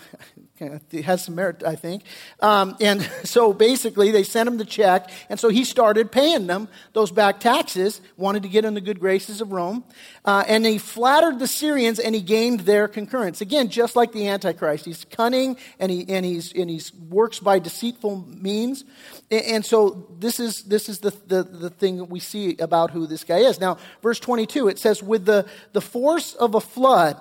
it 0.62 1.04
has 1.04 1.24
some 1.24 1.34
merit, 1.34 1.62
I 1.64 1.74
think. 1.74 2.02
Um, 2.40 2.76
and 2.80 3.02
so 3.24 3.52
basically, 3.52 4.10
they 4.10 4.22
sent 4.22 4.48
him 4.48 4.56
the 4.56 4.64
check, 4.64 5.10
and 5.28 5.38
so 5.38 5.48
he 5.48 5.64
started 5.64 6.12
paying 6.12 6.46
them 6.46 6.68
those 6.92 7.10
back 7.10 7.40
taxes, 7.40 8.00
wanted 8.16 8.42
to 8.44 8.48
get 8.48 8.64
in 8.64 8.74
the 8.74 8.80
good 8.80 9.00
graces 9.00 9.40
of 9.40 9.52
Rome. 9.52 9.84
Uh, 10.24 10.44
and 10.46 10.64
he 10.64 10.78
flattered 10.78 11.38
the 11.38 11.46
Syrians, 11.46 11.98
and 11.98 12.14
he 12.14 12.20
gained 12.20 12.60
their 12.60 12.88
concurrence. 12.88 13.40
Again, 13.40 13.68
just 13.68 13.96
like 13.96 14.12
the 14.12 14.28
Antichrist. 14.28 14.84
He's 14.84 15.04
cunning, 15.04 15.56
and 15.78 15.90
he, 15.90 16.04
and 16.08 16.24
he's, 16.24 16.52
and 16.52 16.70
he's 16.70 16.92
works 16.94 17.38
by 17.38 17.58
deceitful 17.58 18.26
means. 18.28 18.84
And, 19.30 19.44
and 19.44 19.64
so 19.64 20.06
this 20.18 20.38
is, 20.38 20.62
this 20.64 20.88
is 20.88 21.00
the, 21.00 21.10
the, 21.26 21.42
the 21.42 21.70
thing 21.70 21.96
that 21.96 22.04
we 22.04 22.20
see 22.20 22.56
about 22.58 22.90
who 22.90 23.06
this 23.06 23.24
guy 23.24 23.38
is. 23.38 23.60
Now, 23.60 23.78
verse 24.02 24.20
22, 24.20 24.68
it 24.68 24.78
says, 24.78 25.02
With 25.02 25.24
the, 25.24 25.46
the 25.72 25.80
force 25.80 26.34
of 26.34 26.54
a 26.54 26.60
flood, 26.60 27.20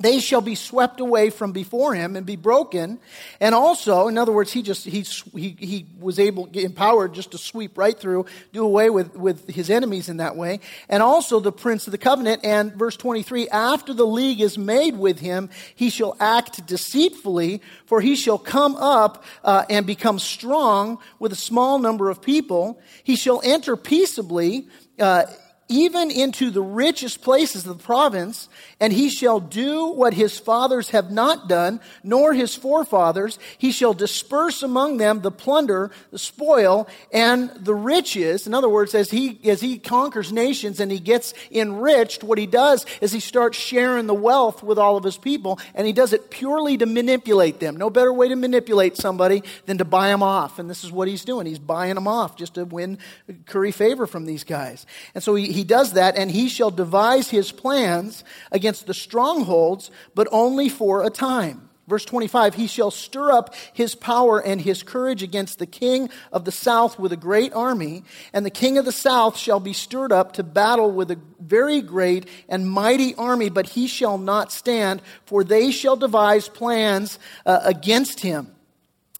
they 0.00 0.18
shall 0.18 0.40
be 0.40 0.54
swept 0.54 0.98
away 0.98 1.28
from 1.28 1.52
before 1.52 1.94
him 1.94 2.16
and 2.16 2.24
be 2.24 2.36
broken. 2.36 2.98
And 3.38 3.54
also, 3.54 4.08
in 4.08 4.16
other 4.16 4.32
words, 4.32 4.50
he 4.50 4.62
just, 4.62 4.86
he, 4.86 5.02
he, 5.02 5.56
he 5.58 5.86
was 5.98 6.18
able, 6.18 6.46
empowered 6.46 7.12
just 7.12 7.32
to 7.32 7.38
sweep 7.38 7.76
right 7.76 7.96
through, 7.96 8.24
do 8.54 8.64
away 8.64 8.88
with, 8.88 9.14
with 9.14 9.48
his 9.50 9.68
enemies 9.68 10.08
in 10.08 10.16
that 10.16 10.36
way. 10.36 10.60
And 10.88 11.02
also 11.02 11.38
the 11.38 11.52
prince 11.52 11.86
of 11.86 11.90
the 11.90 11.98
covenant. 11.98 12.44
And 12.44 12.72
verse 12.72 12.96
23, 12.96 13.50
after 13.50 13.92
the 13.92 14.06
league 14.06 14.40
is 14.40 14.56
made 14.56 14.96
with 14.96 15.18
him, 15.18 15.50
he 15.74 15.90
shall 15.90 16.16
act 16.18 16.66
deceitfully, 16.66 17.60
for 17.84 18.00
he 18.00 18.16
shall 18.16 18.38
come 18.38 18.76
up 18.76 19.22
uh, 19.44 19.66
and 19.68 19.86
become 19.86 20.18
strong 20.18 20.98
with 21.18 21.32
a 21.32 21.36
small 21.36 21.78
number 21.78 22.08
of 22.08 22.22
people. 22.22 22.80
He 23.04 23.16
shall 23.16 23.42
enter 23.44 23.76
peaceably, 23.76 24.66
uh, 24.98 25.24
even 25.70 26.10
into 26.10 26.50
the 26.50 26.60
richest 26.60 27.22
places 27.22 27.64
of 27.66 27.78
the 27.78 27.84
province, 27.84 28.48
and 28.80 28.92
he 28.92 29.08
shall 29.08 29.38
do 29.38 29.86
what 29.86 30.12
his 30.12 30.38
fathers 30.38 30.90
have 30.90 31.10
not 31.10 31.48
done, 31.48 31.80
nor 32.02 32.34
his 32.34 32.56
forefathers. 32.56 33.38
He 33.56 33.70
shall 33.70 33.94
disperse 33.94 34.62
among 34.62 34.96
them 34.96 35.20
the 35.20 35.30
plunder, 35.30 35.92
the 36.10 36.18
spoil, 36.18 36.88
and 37.12 37.50
the 37.50 37.74
riches. 37.74 38.46
In 38.46 38.54
other 38.54 38.68
words, 38.68 38.94
as 38.94 39.10
he, 39.10 39.38
as 39.48 39.60
he 39.60 39.78
conquers 39.78 40.32
nations 40.32 40.80
and 40.80 40.90
he 40.90 40.98
gets 40.98 41.32
enriched, 41.52 42.24
what 42.24 42.38
he 42.38 42.46
does 42.46 42.84
is 43.00 43.12
he 43.12 43.20
starts 43.20 43.56
sharing 43.56 44.08
the 44.08 44.14
wealth 44.14 44.64
with 44.64 44.78
all 44.78 44.96
of 44.96 45.04
his 45.04 45.16
people, 45.16 45.60
and 45.74 45.86
he 45.86 45.92
does 45.92 46.12
it 46.12 46.30
purely 46.30 46.76
to 46.78 46.86
manipulate 46.86 47.60
them. 47.60 47.76
No 47.76 47.90
better 47.90 48.12
way 48.12 48.28
to 48.28 48.36
manipulate 48.36 48.96
somebody 48.96 49.44
than 49.66 49.78
to 49.78 49.84
buy 49.84 50.08
them 50.08 50.22
off. 50.22 50.58
And 50.58 50.68
this 50.68 50.82
is 50.82 50.90
what 50.90 51.06
he's 51.06 51.24
doing. 51.24 51.46
He's 51.46 51.60
buying 51.60 51.94
them 51.94 52.08
off 52.08 52.36
just 52.36 52.54
to 52.54 52.64
win, 52.64 52.98
curry 53.46 53.70
favor 53.70 54.08
from 54.08 54.26
these 54.26 54.42
guys. 54.42 54.84
And 55.14 55.22
so 55.22 55.36
he, 55.36 55.52
he 55.52 55.59
does 55.64 55.94
that, 55.94 56.16
and 56.16 56.30
he 56.30 56.48
shall 56.48 56.70
devise 56.70 57.30
his 57.30 57.52
plans 57.52 58.24
against 58.52 58.86
the 58.86 58.94
strongholds, 58.94 59.90
but 60.14 60.28
only 60.32 60.68
for 60.68 61.04
a 61.04 61.10
time. 61.10 61.68
verse 61.88 62.04
25, 62.04 62.54
he 62.54 62.68
shall 62.68 62.92
stir 62.92 63.32
up 63.32 63.52
his 63.72 63.96
power 63.96 64.38
and 64.38 64.60
his 64.60 64.84
courage 64.84 65.24
against 65.24 65.58
the 65.58 65.66
king 65.66 66.08
of 66.30 66.44
the 66.44 66.52
south 66.52 67.00
with 67.00 67.12
a 67.12 67.16
great 67.16 67.52
army, 67.52 68.04
and 68.32 68.46
the 68.46 68.50
king 68.50 68.78
of 68.78 68.84
the 68.84 68.92
south 68.92 69.36
shall 69.36 69.58
be 69.58 69.72
stirred 69.72 70.12
up 70.12 70.34
to 70.34 70.44
battle 70.44 70.92
with 70.92 71.10
a 71.10 71.18
very 71.40 71.80
great 71.80 72.28
and 72.48 72.70
mighty 72.70 73.14
army, 73.16 73.48
but 73.48 73.70
he 73.70 73.88
shall 73.88 74.18
not 74.18 74.52
stand, 74.52 75.02
for 75.26 75.42
they 75.42 75.72
shall 75.72 75.96
devise 75.96 76.48
plans 76.48 77.18
uh, 77.44 77.60
against 77.64 78.20
him. 78.20 78.54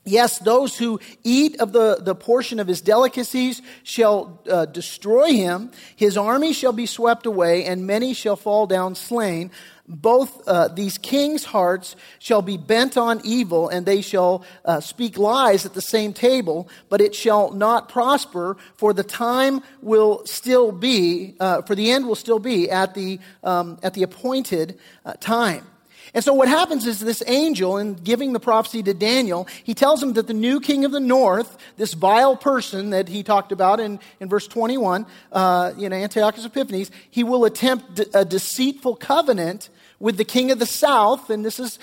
Yes, 0.04 0.38
those 0.38 0.78
who 0.78 0.98
eat 1.24 1.60
of 1.60 1.72
the, 1.72 1.98
the 2.00 2.14
portion 2.14 2.58
of 2.58 2.66
his 2.66 2.80
delicacies 2.80 3.60
shall 3.82 4.40
uh, 4.50 4.64
destroy 4.64 5.32
him. 5.32 5.70
His 5.94 6.16
army 6.16 6.54
shall 6.54 6.72
be 6.72 6.86
swept 6.86 7.26
away, 7.26 7.66
and 7.66 7.86
many 7.86 8.14
shall 8.14 8.36
fall 8.36 8.66
down 8.66 8.94
slain. 8.94 9.50
Both 9.86 10.48
uh, 10.48 10.68
these 10.68 10.96
kings' 10.96 11.44
hearts 11.44 11.96
shall 12.18 12.40
be 12.40 12.56
bent 12.56 12.96
on 12.96 13.20
evil, 13.24 13.68
and 13.68 13.84
they 13.84 14.00
shall 14.00 14.44
uh, 14.64 14.80
speak 14.80 15.18
lies 15.18 15.66
at 15.66 15.74
the 15.74 15.82
same 15.82 16.14
table, 16.14 16.68
but 16.88 17.02
it 17.02 17.14
shall 17.14 17.50
not 17.50 17.90
prosper, 17.90 18.56
for 18.76 18.94
the 18.94 19.02
time 19.04 19.62
will 19.82 20.24
still 20.24 20.72
be, 20.72 21.34
uh, 21.40 21.60
for 21.62 21.74
the 21.74 21.90
end 21.90 22.06
will 22.06 22.14
still 22.14 22.38
be 22.38 22.70
at 22.70 22.94
the, 22.94 23.18
um, 23.44 23.78
at 23.82 23.92
the 23.92 24.02
appointed 24.02 24.78
uh, 25.04 25.12
time. 25.14 25.66
And 26.14 26.25
so 26.25 26.33
what 26.35 26.49
happens 26.49 26.87
is 26.87 27.01
this 27.01 27.23
angel, 27.27 27.79
in 27.79 27.94
giving 27.94 28.33
the 28.33 28.40
prophecy 28.40 28.83
to 28.83 28.94
Daniel, 28.94 29.46
he 29.64 29.75
tells 29.75 30.03
him 30.03 30.14
that 30.14 30.27
the 30.27 30.35
new 30.35 30.61
king 30.61 30.85
of 30.85 30.92
the 30.92 31.01
north, 31.01 31.57
this 31.77 31.94
vile 31.94 32.37
person 32.37 32.90
that 32.90 33.09
he 33.09 33.23
talked 33.23 33.53
about 33.53 33.81
in, 33.81 34.01
in 34.18 34.29
verse 34.29 34.46
21, 34.49 35.07
uh, 35.33 35.73
you 35.77 35.88
know, 35.88 35.96
Antiochus 35.96 36.44
Epiphanes, 36.44 36.90
he 37.11 37.23
will 37.23 37.44
attempt 37.44 38.01
a 38.14 38.25
deceitful 38.25 38.96
covenant 38.96 39.68
with 39.99 40.16
the 40.16 40.25
king 40.25 40.51
of 40.51 40.59
the 40.59 40.66
south, 40.66 41.31
and 41.31 41.44
this 41.44 41.61
is 41.61 41.79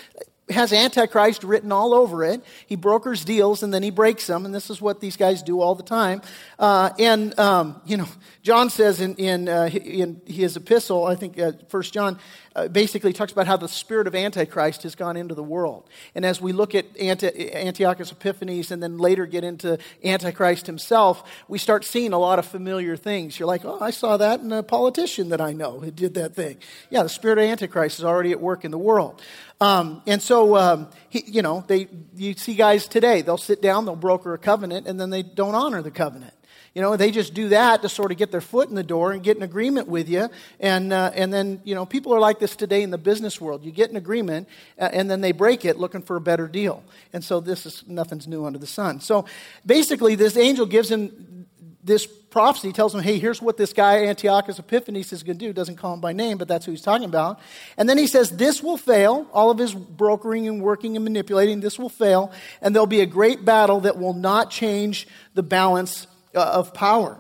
has 0.50 0.72
Antichrist 0.72 1.44
written 1.44 1.72
all 1.72 1.94
over 1.94 2.24
it. 2.24 2.42
He 2.68 2.76
brokers 2.76 3.26
deals 3.26 3.64
and 3.64 3.74
then 3.74 3.84
he 3.84 3.90
breaks 3.90 4.28
them, 4.28 4.46
and 4.46 4.56
this 4.56 4.70
is 4.70 4.82
what 4.82 5.02
these 5.02 5.18
guys 5.18 5.44
do 5.44 5.60
all 5.60 5.76
the 5.76 5.84
time. 5.84 6.22
Uh, 6.58 6.92
and 6.98 7.38
um, 7.40 7.82
you 7.86 7.98
know, 7.98 8.08
John 8.44 8.70
says 8.70 9.02
in 9.02 9.16
in, 9.16 9.50
uh, 9.50 9.70
in 9.70 10.22
his 10.26 10.56
epistle, 10.56 11.06
I 11.06 11.16
think 11.16 11.40
uh, 11.40 11.54
First 11.70 11.94
John, 11.94 12.20
uh, 12.58 12.68
basically 12.68 13.14
talks 13.14 13.32
about 13.32 13.46
how 13.46 13.56
the 13.56 13.68
spirit 13.68 14.08
of 14.08 14.16
Antichrist 14.16 14.82
has 14.82 14.96
gone 14.96 15.16
into 15.16 15.36
the 15.36 15.44
world. 15.44 15.88
And 16.16 16.26
as 16.26 16.42
we 16.42 16.54
look 16.54 16.74
at 16.74 16.86
Antiochus 17.00 18.12
Epiphanes 18.12 18.72
and 18.72 18.82
then 18.82 18.98
later 18.98 19.28
get 19.28 19.44
into 19.44 19.78
Antichrist 20.04 20.66
himself, 20.66 21.24
we 21.48 21.60
start 21.60 21.86
seeing 21.86 22.14
a 22.14 22.18
lot 22.18 22.40
of 22.40 22.48
familiar 22.48 22.98
things. 22.98 23.38
You're 23.38 23.48
like, 23.48 23.64
oh, 23.64 23.78
I 23.80 23.92
saw 23.92 24.18
that 24.18 24.40
in 24.40 24.52
a 24.52 24.64
politician 24.64 25.30
that 25.30 25.40
I 25.40 25.54
know 25.54 25.80
who 25.80 25.92
did 25.92 26.16
that 26.16 26.34
thing. 26.34 26.58
Yeah, 26.90 27.04
the 27.04 27.10
spirit 27.10 27.38
of 27.38 27.44
Antichrist 27.44 28.00
is 28.00 28.06
already 28.06 28.32
at 28.32 28.42
work 28.42 28.66
in 28.66 28.72
the 28.72 28.78
world. 28.80 29.22
Um, 29.62 30.02
and 30.08 30.20
so, 30.20 30.58
um, 30.58 30.90
he, 31.10 31.24
you 31.28 31.44
know, 31.44 31.64
they, 31.68 31.88
you 32.16 32.34
see 32.34 32.56
guys 32.56 32.88
today, 32.88 33.22
they'll 33.22 33.38
sit 33.38 33.62
down, 33.62 33.86
they'll 33.86 33.96
broker 33.96 34.34
a 34.34 34.40
covenant, 34.40 34.88
and 34.88 35.00
then 35.00 35.12
they 35.12 35.22
don't 35.22 35.54
honor 35.54 35.84
the 35.84 35.92
covenant. 35.92 36.34
You 36.78 36.84
know, 36.84 36.96
they 36.96 37.10
just 37.10 37.34
do 37.34 37.50
that 37.50 37.82
to 37.82 37.90
sort 37.90 38.12
of 38.12 38.20
get 38.20 38.30
their 38.30 38.40
foot 38.40 38.70
in 38.70 38.76
the 38.76 38.84
door 38.84 39.12
and 39.12 39.24
get 39.24 39.36
an 39.36 39.42
agreement 39.42 39.88
with 39.88 40.08
you. 40.08 40.30
And, 40.60 40.94
uh, 40.94 41.10
and 41.16 41.34
then, 41.34 41.60
you 41.64 41.74
know, 41.74 41.88
people 41.88 42.14
are 42.14 42.20
like 42.20 42.38
this 42.38 42.56
today 42.56 42.84
in 42.84 42.92
the 42.92 43.00
business 43.00 43.42
world. 43.42 43.66
You 43.66 43.72
get 43.72 43.90
an 43.90 43.96
agreement, 43.96 44.48
uh, 44.80 44.88
and 44.94 45.10
then 45.10 45.22
they 45.22 45.32
break 45.32 45.66
it 45.66 45.80
looking 45.80 46.04
for 46.04 46.18
a 46.18 46.22
better 46.22 46.48
deal. 46.48 46.84
And 47.14 47.24
so 47.24 47.40
this 47.40 47.66
is 47.66 47.84
nothing's 47.88 48.28
new 48.28 48.46
under 48.46 48.60
the 48.60 48.68
sun. 48.68 49.00
So 49.00 49.26
basically, 49.66 50.14
this 50.14 50.38
angel 50.38 50.68
gives 50.68 50.92
him 50.92 51.48
this 51.84 52.06
prophecy 52.06 52.72
tells 52.72 52.94
him, 52.94 53.02
hey, 53.02 53.18
here's 53.18 53.42
what 53.42 53.58
this 53.58 53.74
guy, 53.74 54.06
Antiochus 54.06 54.60
Epiphanes, 54.60 55.12
is 55.12 55.24
going 55.24 55.40
to 55.40 55.46
do. 55.48 55.54
Doesn't 55.54 55.78
call 55.78 55.96
him 55.96 56.02
by 56.02 56.14
name, 56.14 56.38
but 56.38 56.48
that's 56.48 56.66
who 56.66 56.74
he's 56.74 56.84
talking 56.84 57.06
about. 57.06 57.40
And 57.76 57.90
then 57.90 57.98
he 57.98 58.06
says, 58.06 58.30
this 58.30 58.62
will 58.62 58.78
fail. 58.78 59.26
All 59.34 59.50
of 59.50 59.58
his 59.58 59.74
brokering 59.74 60.48
and 60.48 60.62
working 60.62 60.96
and 60.96 61.04
manipulating, 61.04 61.60
this 61.60 61.80
will 61.80 61.90
fail. 61.90 62.32
And 62.62 62.76
there'll 62.76 62.86
be 62.86 63.02
a 63.02 63.08
great 63.08 63.46
battle 63.46 63.80
that 63.80 63.98
will 63.98 64.14
not 64.14 64.52
change 64.52 65.08
the 65.34 65.42
balance 65.42 66.06
of 66.42 66.74
power. 66.74 67.20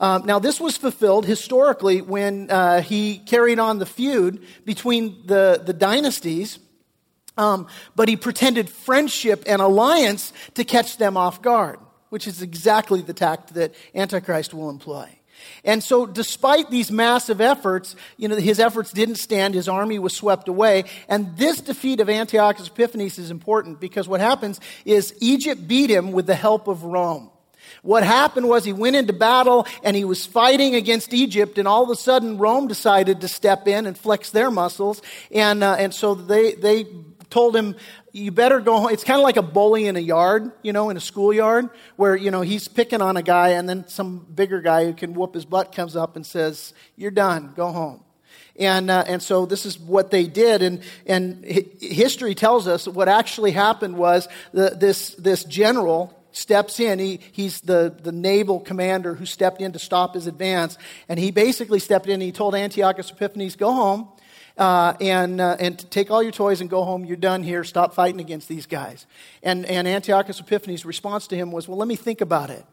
Um, 0.00 0.26
now, 0.26 0.38
this 0.38 0.60
was 0.60 0.76
fulfilled 0.76 1.26
historically 1.26 2.02
when 2.02 2.50
uh, 2.50 2.82
he 2.82 3.18
carried 3.18 3.58
on 3.58 3.78
the 3.78 3.86
feud 3.86 4.40
between 4.64 5.26
the, 5.26 5.60
the 5.64 5.72
dynasties, 5.72 6.60
um, 7.36 7.66
but 7.96 8.08
he 8.08 8.16
pretended 8.16 8.70
friendship 8.70 9.42
and 9.46 9.60
alliance 9.60 10.32
to 10.54 10.64
catch 10.64 10.98
them 10.98 11.16
off 11.16 11.42
guard, 11.42 11.80
which 12.10 12.28
is 12.28 12.42
exactly 12.42 13.00
the 13.00 13.12
tact 13.12 13.54
that 13.54 13.74
Antichrist 13.94 14.54
will 14.54 14.70
employ. 14.70 15.08
And 15.64 15.82
so, 15.82 16.06
despite 16.06 16.70
these 16.70 16.90
massive 16.90 17.40
efforts, 17.40 17.96
you 18.16 18.28
know, 18.28 18.36
his 18.36 18.58
efforts 18.58 18.92
didn't 18.92 19.16
stand. 19.16 19.54
His 19.54 19.68
army 19.68 19.98
was 19.98 20.14
swept 20.14 20.48
away. 20.48 20.84
And 21.08 21.36
this 21.36 21.60
defeat 21.60 22.00
of 22.00 22.08
Antiochus 22.08 22.68
Epiphanes 22.68 23.18
is 23.18 23.30
important 23.30 23.80
because 23.80 24.08
what 24.08 24.20
happens 24.20 24.60
is 24.84 25.14
Egypt 25.20 25.66
beat 25.68 25.90
him 25.90 26.12
with 26.12 26.26
the 26.26 26.34
help 26.34 26.68
of 26.68 26.82
Rome. 26.84 27.30
What 27.82 28.02
happened 28.02 28.48
was 28.48 28.64
he 28.64 28.72
went 28.72 28.96
into 28.96 29.12
battle 29.12 29.66
and 29.82 29.96
he 29.96 30.04
was 30.04 30.26
fighting 30.26 30.74
against 30.74 31.12
Egypt, 31.12 31.58
and 31.58 31.66
all 31.66 31.84
of 31.84 31.90
a 31.90 31.96
sudden 31.96 32.38
Rome 32.38 32.68
decided 32.68 33.20
to 33.20 33.28
step 33.28 33.68
in 33.68 33.86
and 33.86 33.96
flex 33.96 34.30
their 34.30 34.50
muscles, 34.50 35.02
and 35.30 35.62
uh, 35.62 35.76
and 35.78 35.94
so 35.94 36.14
they 36.14 36.54
they 36.54 36.86
told 37.30 37.54
him 37.54 37.76
you 38.12 38.32
better 38.32 38.60
go 38.60 38.78
home. 38.78 38.90
It's 38.90 39.04
kind 39.04 39.18
of 39.18 39.24
like 39.24 39.36
a 39.36 39.42
bully 39.42 39.86
in 39.86 39.96
a 39.96 40.00
yard, 40.00 40.50
you 40.62 40.72
know, 40.72 40.90
in 40.90 40.96
a 40.96 41.00
schoolyard, 41.00 41.70
where, 41.96 42.16
you 42.16 42.30
know, 42.30 42.40
he's 42.40 42.68
picking 42.68 43.02
on 43.02 43.16
a 43.16 43.22
guy 43.22 43.50
and 43.50 43.68
then 43.68 43.86
some 43.88 44.26
bigger 44.34 44.60
guy 44.60 44.84
who 44.84 44.94
can 44.94 45.14
whoop 45.14 45.34
his 45.34 45.44
butt 45.44 45.74
comes 45.74 45.96
up 45.96 46.16
and 46.16 46.26
says, 46.26 46.72
You're 46.96 47.10
done, 47.10 47.52
go 47.54 47.70
home. 47.70 48.02
And, 48.58 48.90
uh, 48.90 49.04
and 49.06 49.22
so 49.22 49.46
this 49.46 49.64
is 49.64 49.78
what 49.78 50.10
they 50.10 50.26
did. 50.26 50.62
And, 50.62 50.82
and 51.06 51.44
history 51.44 52.34
tells 52.34 52.66
us 52.66 52.88
what 52.88 53.08
actually 53.08 53.52
happened 53.52 53.96
was 53.96 54.26
the, 54.52 54.70
this, 54.70 55.14
this 55.14 55.44
general, 55.44 56.17
steps 56.38 56.80
in. 56.80 56.98
He, 56.98 57.20
he's 57.32 57.60
the, 57.60 57.94
the 58.02 58.12
naval 58.12 58.60
commander 58.60 59.14
who 59.14 59.26
stepped 59.26 59.60
in 59.60 59.72
to 59.72 59.78
stop 59.78 60.14
his 60.14 60.26
advance. 60.26 60.78
And 61.08 61.18
he 61.18 61.30
basically 61.30 61.80
stepped 61.80 62.06
in 62.06 62.14
and 62.14 62.22
he 62.22 62.32
told 62.32 62.54
Antiochus 62.54 63.10
Epiphanes, 63.10 63.56
go 63.56 63.72
home 63.72 64.08
uh, 64.56 64.94
and, 65.00 65.40
uh, 65.40 65.56
and 65.58 65.90
take 65.90 66.10
all 66.10 66.22
your 66.22 66.32
toys 66.32 66.60
and 66.60 66.70
go 66.70 66.84
home. 66.84 67.04
You're 67.04 67.16
done 67.16 67.42
here. 67.42 67.64
Stop 67.64 67.94
fighting 67.94 68.20
against 68.20 68.48
these 68.48 68.66
guys. 68.66 69.06
And, 69.42 69.66
and 69.66 69.88
Antiochus 69.88 70.40
Epiphanes' 70.40 70.84
response 70.84 71.26
to 71.28 71.36
him 71.36 71.50
was, 71.50 71.68
well, 71.68 71.78
let 71.78 71.88
me 71.88 71.96
think 71.96 72.20
about 72.20 72.50
it. 72.50 72.64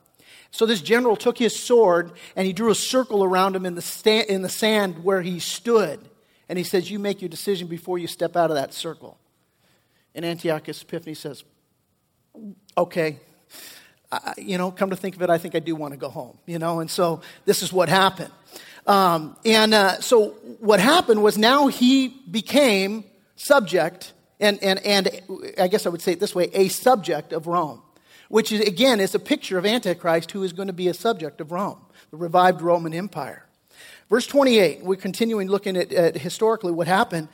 So 0.51 0.65
this 0.65 0.81
general 0.81 1.15
took 1.15 1.37
his 1.37 1.57
sword 1.57 2.13
and 2.35 2.47
he 2.47 2.53
drew 2.53 2.69
a 2.69 2.75
circle 2.75 3.23
around 3.23 3.55
him 3.55 3.65
in 3.65 3.75
the, 3.75 3.81
sta- 3.81 4.25
in 4.29 4.41
the 4.41 4.49
sand 4.49 5.03
where 5.03 5.21
he 5.21 5.39
stood. 5.39 5.99
And 6.47 6.57
he 6.57 6.63
says, 6.63 6.89
You 6.91 6.99
make 6.99 7.21
your 7.21 7.29
decision 7.29 7.67
before 7.67 7.97
you 7.97 8.07
step 8.07 8.35
out 8.35 8.51
of 8.51 8.55
that 8.55 8.73
circle. 8.73 9.17
And 10.13 10.23
Antiochus 10.23 10.81
Epiphanes 10.83 11.19
says, 11.19 11.43
Okay, 12.77 13.19
I, 14.23 14.33
you 14.37 14.57
know, 14.57 14.71
come 14.71 14.89
to 14.89 14.95
think 14.95 15.15
of 15.15 15.21
it, 15.21 15.29
I 15.29 15.37
think 15.37 15.55
I 15.55 15.59
do 15.59 15.75
want 15.75 15.93
to 15.93 15.97
go 15.97 16.09
home, 16.09 16.37
you 16.45 16.59
know, 16.59 16.79
and 16.79 16.89
so 16.89 17.21
this 17.45 17.61
is 17.61 17.73
what 17.73 17.89
happened. 17.89 18.31
Um, 18.87 19.35
and 19.43 19.73
uh, 19.73 19.99
so 19.99 20.29
what 20.59 20.79
happened 20.79 21.23
was 21.23 21.37
now 21.37 21.67
he 21.67 22.09
became 22.29 23.03
subject, 23.35 24.13
and, 24.39 24.61
and, 24.63 24.79
and 24.85 25.09
I 25.59 25.67
guess 25.67 25.85
I 25.85 25.89
would 25.89 26.01
say 26.01 26.13
it 26.13 26.19
this 26.19 26.35
way, 26.35 26.49
a 26.53 26.67
subject 26.67 27.33
of 27.33 27.47
Rome, 27.47 27.81
which 28.29 28.51
is, 28.51 28.61
again 28.61 28.99
is 28.99 29.15
a 29.15 29.19
picture 29.19 29.57
of 29.57 29.65
Antichrist 29.65 30.31
who 30.31 30.43
is 30.43 30.53
going 30.53 30.67
to 30.67 30.73
be 30.73 30.87
a 30.87 30.93
subject 30.93 31.41
of 31.41 31.51
Rome, 31.51 31.79
the 32.11 32.17
revived 32.17 32.61
Roman 32.61 32.93
Empire. 32.93 33.45
Verse 34.09 34.27
28, 34.27 34.83
we're 34.83 34.95
continuing 34.95 35.47
looking 35.47 35.75
at, 35.75 35.91
at 35.91 36.15
historically 36.15 36.71
what 36.71 36.87
happened. 36.87 37.27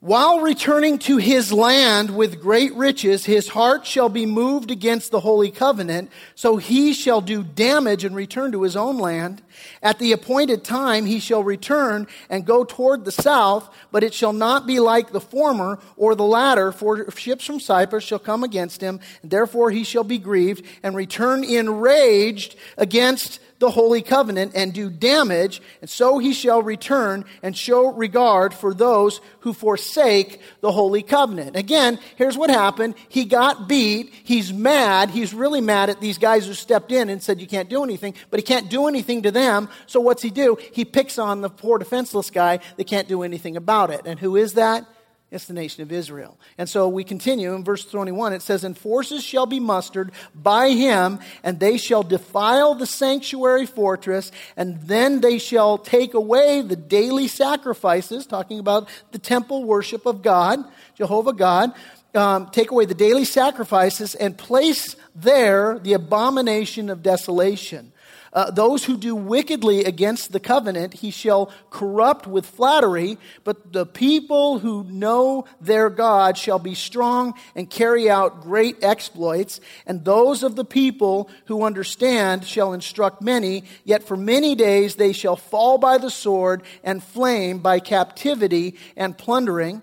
While 0.00 0.40
returning 0.40 0.98
to 1.00 1.16
his 1.16 1.54
land 1.54 2.14
with 2.14 2.42
great 2.42 2.74
riches, 2.74 3.24
his 3.24 3.48
heart 3.48 3.86
shall 3.86 4.10
be 4.10 4.26
moved 4.26 4.70
against 4.70 5.10
the 5.10 5.20
holy 5.20 5.50
covenant, 5.50 6.10
so 6.34 6.58
he 6.58 6.92
shall 6.92 7.22
do 7.22 7.42
damage 7.42 8.04
and 8.04 8.14
return 8.14 8.52
to 8.52 8.62
his 8.62 8.76
own 8.76 8.98
land. 8.98 9.40
At 9.82 9.98
the 9.98 10.12
appointed 10.12 10.64
time 10.64 11.06
he 11.06 11.18
shall 11.18 11.42
return 11.42 12.08
and 12.28 12.44
go 12.44 12.62
toward 12.62 13.06
the 13.06 13.10
south, 13.10 13.74
but 13.90 14.04
it 14.04 14.12
shall 14.12 14.34
not 14.34 14.66
be 14.66 14.80
like 14.80 15.12
the 15.12 15.20
former 15.20 15.78
or 15.96 16.14
the 16.14 16.24
latter, 16.24 16.72
for 16.72 17.10
ships 17.12 17.46
from 17.46 17.58
Cyprus 17.58 18.04
shall 18.04 18.18
come 18.18 18.44
against 18.44 18.82
him, 18.82 19.00
and 19.22 19.30
therefore 19.30 19.70
he 19.70 19.82
shall 19.82 20.04
be 20.04 20.18
grieved 20.18 20.66
and 20.82 20.94
return 20.94 21.42
enraged 21.42 22.54
against 22.76 23.40
the 23.58 23.70
holy 23.70 24.02
covenant 24.02 24.52
and 24.54 24.72
do 24.72 24.90
damage, 24.90 25.62
and 25.80 25.88
so 25.88 26.18
he 26.18 26.32
shall 26.32 26.62
return 26.62 27.24
and 27.42 27.56
show 27.56 27.92
regard 27.92 28.52
for 28.52 28.74
those 28.74 29.20
who 29.40 29.52
forsake 29.52 30.40
the 30.60 30.72
holy 30.72 31.02
covenant. 31.02 31.56
Again, 31.56 31.98
here's 32.16 32.36
what 32.36 32.50
happened. 32.50 32.94
He 33.08 33.24
got 33.24 33.68
beat. 33.68 34.12
He's 34.24 34.52
mad. 34.52 35.10
He's 35.10 35.32
really 35.32 35.60
mad 35.60 35.90
at 35.90 36.00
these 36.00 36.18
guys 36.18 36.46
who 36.46 36.54
stepped 36.54 36.92
in 36.92 37.08
and 37.08 37.22
said, 37.22 37.40
You 37.40 37.46
can't 37.46 37.68
do 37.68 37.82
anything, 37.82 38.14
but 38.30 38.40
he 38.40 38.44
can't 38.44 38.68
do 38.68 38.86
anything 38.88 39.22
to 39.22 39.30
them. 39.30 39.68
So 39.86 40.00
what's 40.00 40.22
he 40.22 40.30
do? 40.30 40.58
He 40.72 40.84
picks 40.84 41.18
on 41.18 41.40
the 41.40 41.50
poor 41.50 41.78
defenseless 41.78 42.30
guy 42.30 42.60
that 42.76 42.86
can't 42.86 43.08
do 43.08 43.22
anything 43.22 43.56
about 43.56 43.90
it. 43.90 44.02
And 44.04 44.18
who 44.18 44.36
is 44.36 44.54
that? 44.54 44.86
It's 45.28 45.46
the 45.46 45.54
nation 45.54 45.82
of 45.82 45.90
Israel. 45.90 46.38
And 46.56 46.68
so 46.68 46.88
we 46.88 47.02
continue 47.02 47.54
in 47.54 47.64
verse 47.64 47.84
21. 47.84 48.32
It 48.32 48.42
says, 48.42 48.62
And 48.62 48.78
forces 48.78 49.24
shall 49.24 49.46
be 49.46 49.58
mustered 49.58 50.12
by 50.34 50.70
him, 50.70 51.18
and 51.42 51.58
they 51.58 51.78
shall 51.78 52.04
defile 52.04 52.76
the 52.76 52.86
sanctuary 52.86 53.66
fortress, 53.66 54.30
and 54.56 54.80
then 54.82 55.20
they 55.20 55.38
shall 55.38 55.78
take 55.78 56.14
away 56.14 56.62
the 56.62 56.76
daily 56.76 57.26
sacrifices, 57.26 58.24
talking 58.24 58.60
about 58.60 58.88
the 59.10 59.18
temple 59.18 59.64
worship 59.64 60.06
of 60.06 60.22
God, 60.22 60.60
Jehovah 60.94 61.32
God, 61.32 61.72
um, 62.14 62.48
take 62.50 62.70
away 62.70 62.84
the 62.84 62.94
daily 62.94 63.24
sacrifices 63.24 64.14
and 64.14 64.38
place 64.38 64.94
there 65.14 65.78
the 65.80 65.94
abomination 65.94 66.88
of 66.88 67.02
desolation. 67.02 67.92
Uh, 68.36 68.50
those 68.50 68.84
who 68.84 68.98
do 68.98 69.16
wickedly 69.16 69.82
against 69.84 70.30
the 70.30 70.38
covenant, 70.38 70.92
he 70.92 71.10
shall 71.10 71.50
corrupt 71.70 72.26
with 72.26 72.44
flattery, 72.44 73.16
but 73.44 73.72
the 73.72 73.86
people 73.86 74.58
who 74.58 74.84
know 74.84 75.46
their 75.58 75.88
God 75.88 76.36
shall 76.36 76.58
be 76.58 76.74
strong 76.74 77.32
and 77.54 77.70
carry 77.70 78.10
out 78.10 78.42
great 78.42 78.76
exploits, 78.84 79.58
and 79.86 80.04
those 80.04 80.42
of 80.42 80.54
the 80.54 80.66
people 80.66 81.30
who 81.46 81.62
understand 81.62 82.44
shall 82.44 82.74
instruct 82.74 83.22
many, 83.22 83.64
yet 83.84 84.02
for 84.02 84.18
many 84.18 84.54
days 84.54 84.96
they 84.96 85.14
shall 85.14 85.36
fall 85.36 85.78
by 85.78 85.96
the 85.96 86.10
sword 86.10 86.62
and 86.84 87.02
flame 87.02 87.60
by 87.60 87.80
captivity 87.80 88.74
and 88.98 89.16
plundering. 89.16 89.80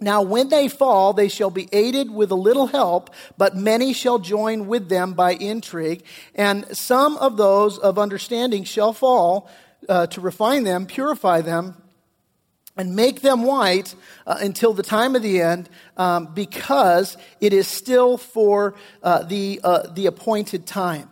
Now, 0.00 0.22
when 0.22 0.48
they 0.48 0.68
fall, 0.68 1.12
they 1.12 1.28
shall 1.28 1.50
be 1.50 1.68
aided 1.72 2.10
with 2.10 2.30
a 2.30 2.34
little 2.34 2.66
help, 2.66 3.10
but 3.38 3.56
many 3.56 3.92
shall 3.92 4.18
join 4.18 4.66
with 4.66 4.88
them 4.88 5.14
by 5.14 5.34
intrigue. 5.34 6.04
And 6.34 6.66
some 6.76 7.16
of 7.18 7.36
those 7.36 7.78
of 7.78 7.98
understanding 7.98 8.64
shall 8.64 8.92
fall 8.92 9.48
uh, 9.88 10.06
to 10.08 10.20
refine 10.20 10.64
them, 10.64 10.86
purify 10.86 11.40
them, 11.42 11.76
and 12.76 12.96
make 12.96 13.20
them 13.20 13.44
white 13.44 13.94
uh, 14.26 14.36
until 14.40 14.72
the 14.72 14.82
time 14.82 15.14
of 15.14 15.22
the 15.22 15.40
end, 15.40 15.68
um, 15.96 16.34
because 16.34 17.16
it 17.40 17.52
is 17.52 17.68
still 17.68 18.18
for 18.18 18.74
uh, 19.02 19.22
the, 19.22 19.60
uh, 19.62 19.86
the 19.94 20.06
appointed 20.06 20.66
time. 20.66 21.08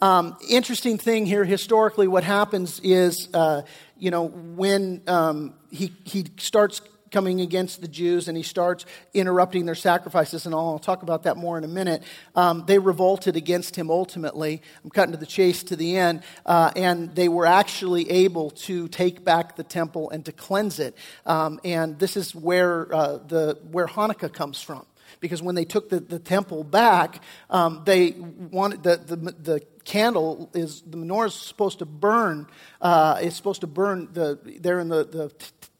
Um, 0.00 0.36
interesting 0.50 0.98
thing 0.98 1.26
here, 1.26 1.44
historically, 1.44 2.08
what 2.08 2.24
happens 2.24 2.80
is, 2.80 3.28
uh, 3.32 3.62
you 3.96 4.10
know, 4.10 4.26
when 4.26 5.00
um, 5.06 5.54
he, 5.70 5.92
he 6.04 6.26
starts 6.38 6.80
coming 7.10 7.40
against 7.40 7.80
the 7.80 7.88
Jews 7.88 8.28
and 8.28 8.36
he 8.36 8.42
starts 8.42 8.84
interrupting 9.14 9.66
their 9.66 9.74
sacrifices 9.74 10.46
and 10.46 10.54
all. 10.54 10.72
I'll 10.72 10.78
talk 10.78 11.02
about 11.02 11.24
that 11.24 11.36
more 11.36 11.58
in 11.58 11.64
a 11.64 11.68
minute. 11.68 12.02
Um, 12.34 12.64
they 12.66 12.78
revolted 12.78 13.36
against 13.36 13.76
him 13.76 13.90
ultimately. 13.90 14.62
I'm 14.84 14.90
cutting 14.90 15.12
to 15.12 15.18
the 15.18 15.26
chase 15.26 15.62
to 15.64 15.76
the 15.76 15.96
end. 15.96 16.22
Uh, 16.44 16.72
and 16.76 17.14
they 17.14 17.28
were 17.28 17.46
actually 17.46 18.10
able 18.10 18.50
to 18.50 18.88
take 18.88 19.24
back 19.24 19.56
the 19.56 19.64
temple 19.64 20.10
and 20.10 20.24
to 20.24 20.32
cleanse 20.32 20.78
it. 20.78 20.96
Um, 21.24 21.60
and 21.64 21.98
this 21.98 22.16
is 22.16 22.34
where, 22.34 22.94
uh, 22.94 23.18
the, 23.18 23.58
where 23.70 23.86
Hanukkah 23.86 24.32
comes 24.32 24.60
from 24.60 24.86
because 25.20 25.42
when 25.42 25.54
they 25.54 25.64
took 25.64 25.88
the, 25.88 26.00
the 26.00 26.18
temple 26.18 26.64
back, 26.64 27.22
um, 27.50 27.82
they 27.84 28.12
wanted 28.12 28.82
the, 28.82 28.96
the, 28.96 29.16
the, 29.16 29.66
candle 29.84 30.50
is 30.52 30.82
the 30.82 30.96
menorah 30.96 31.28
is 31.28 31.34
supposed 31.34 31.78
to 31.78 31.86
burn. 31.86 32.48
Uh, 32.80 33.20
it's 33.22 33.36
supposed 33.36 33.60
to 33.60 33.68
burn 33.68 34.08
the 34.12 34.36
there 34.60 34.80
in 34.80 34.88
the, 34.88 35.04
the 35.04 35.32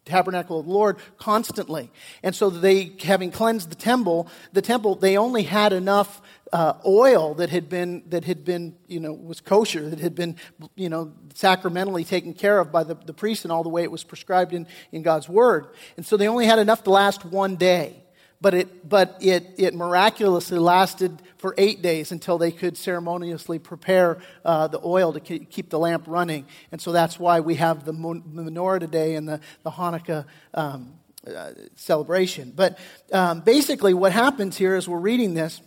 tabernacle 0.06 0.60
of 0.60 0.66
the 0.66 0.72
Lord 0.72 0.96
constantly. 1.18 1.90
And 2.22 2.34
so 2.34 2.48
they, 2.48 2.92
having 3.02 3.30
cleansed 3.30 3.70
the 3.70 3.74
temple, 3.74 4.28
the 4.52 4.62
temple, 4.62 4.94
they 4.94 5.18
only 5.18 5.42
had 5.42 5.74
enough 5.74 6.22
uh, 6.52 6.74
oil 6.86 7.34
that 7.34 7.50
had 7.50 7.68
been 7.68 8.04
that 8.08 8.24
had 8.24 8.44
been 8.44 8.76
you 8.86 9.00
know 9.00 9.12
was 9.12 9.40
kosher 9.40 9.90
that 9.90 9.98
had 9.98 10.14
been 10.14 10.36
you 10.76 10.88
know 10.88 11.12
sacramentally 11.34 12.04
taken 12.04 12.32
care 12.32 12.60
of 12.60 12.70
by 12.70 12.84
the, 12.84 12.94
the 12.94 13.12
priest 13.12 13.44
and 13.44 13.50
all 13.50 13.64
the 13.64 13.68
way 13.68 13.82
it 13.82 13.90
was 13.90 14.04
prescribed 14.04 14.54
in, 14.54 14.64
in 14.92 15.02
God's 15.02 15.28
word. 15.28 15.66
And 15.96 16.06
so 16.06 16.16
they 16.16 16.28
only 16.28 16.46
had 16.46 16.60
enough 16.60 16.84
to 16.84 16.90
last 16.90 17.24
one 17.24 17.56
day 17.56 18.05
but 18.40 18.54
it, 18.54 18.88
but 18.88 19.16
it, 19.20 19.54
it 19.56 19.74
miraculously 19.74 20.58
lasted 20.58 21.22
for 21.38 21.54
eight 21.58 21.82
days 21.82 22.12
until 22.12 22.38
they 22.38 22.50
could 22.50 22.76
ceremoniously 22.76 23.58
prepare 23.58 24.18
uh, 24.44 24.66
the 24.68 24.80
oil 24.84 25.12
to 25.12 25.20
keep 25.20 25.70
the 25.70 25.78
lamp 25.78 26.04
running. 26.06 26.46
And 26.72 26.80
so 26.80 26.92
that's 26.92 27.18
why 27.18 27.40
we 27.40 27.56
have 27.56 27.84
the 27.84 27.92
menorah 27.92 28.80
today 28.80 29.14
and 29.14 29.28
the, 29.28 29.40
the 29.62 29.70
Hanukkah 29.70 30.24
um, 30.54 30.94
uh, 31.26 31.52
celebration. 31.74 32.52
But 32.54 32.78
um, 33.12 33.40
basically, 33.40 33.94
what 33.94 34.12
happens 34.12 34.56
here 34.56 34.76
as 34.76 34.88
we're 34.88 34.98
reading 34.98 35.34
this 35.34 35.60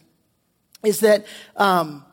is 0.84 1.02
that 1.02 1.26
um, 1.56 2.06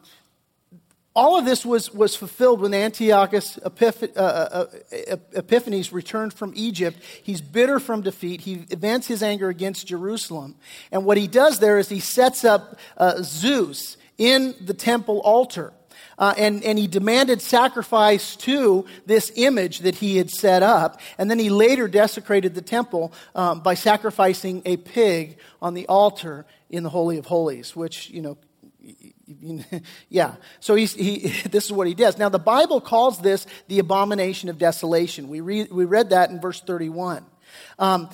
all 1.17 1.39
of 1.39 1.47
this 1.47 1.65
was, 1.65 1.93
was 1.93 2.15
fulfilled 2.15 2.61
when 2.61 2.75
Antiochus 2.75 3.57
Epiph- 3.65 4.17
uh, 4.17 4.21
uh, 4.21 4.67
uh, 5.11 5.17
Epiphanes 5.33 5.91
returned 5.91 6.35
from 6.35 6.53
Egypt. 6.55 6.99
He's 7.23 7.41
bitter 7.41 7.81
from 7.81 8.03
defeat. 8.03 8.43
He 8.43 8.57
vents 8.57 9.07
his 9.07 9.23
anger 9.23 9.49
against 9.49 9.87
Jerusalem. 9.87 10.57
And 10.93 11.07
what 11.07 11.17
he 11.17 11.27
does 11.27 11.59
there 11.59 11.79
is 11.79 11.89
he 11.89 12.01
sets 12.01 12.45
up 12.45 12.79
uh, 12.99 13.23
Zeus 13.23 13.97
in 14.19 14.55
the 14.61 14.75
temple 14.75 15.21
altar. 15.21 15.73
Uh, 16.19 16.35
and, 16.37 16.63
and 16.63 16.79
he 16.79 16.87
demanded 16.87 17.41
sacrifice 17.41 18.37
to 18.37 18.85
this 19.07 19.33
image 19.37 19.81
that 19.81 19.95
he 19.97 20.19
had 20.19 20.31
set 20.31 20.63
up. 20.63 21.01
And 21.17 21.31
then 21.31 21.39
he 21.39 21.49
later 21.49 21.89
desecrated 21.89 22.55
the 22.55 22.63
temple 22.63 23.13
um, 23.35 23.61
by 23.61 23.75
sacrificing 23.75 24.63
a 24.67 24.77
pig 24.77 25.39
on 25.63 25.73
the 25.73 25.87
altar 25.87 26.45
in 26.69 26.83
the 26.83 26.91
Holy 26.91 27.17
of 27.17 27.27
Holies, 27.27 27.75
which, 27.75 28.11
you 28.11 28.21
know, 28.21 28.37
yeah. 30.09 30.37
So 30.61 30.75
he's, 30.75 30.95
he, 30.95 31.19
this 31.51 31.65
is 31.65 31.73
what 31.73 31.87
he 31.87 31.95
does. 31.95 32.19
Now, 32.19 32.29
the 32.29 32.39
Bible 32.39 32.81
calls 32.81 33.19
this 33.19 33.47
the 33.69 33.79
abomination 33.79 34.49
of 34.49 34.59
desolation. 34.59 35.29
We, 35.29 35.41
read, 35.41 35.71
we 35.71 35.85
read 35.85 36.11
that 36.11 36.31
in 36.31 36.41
verse 36.41 36.61
31. 36.61 37.25
Um, 37.79 38.11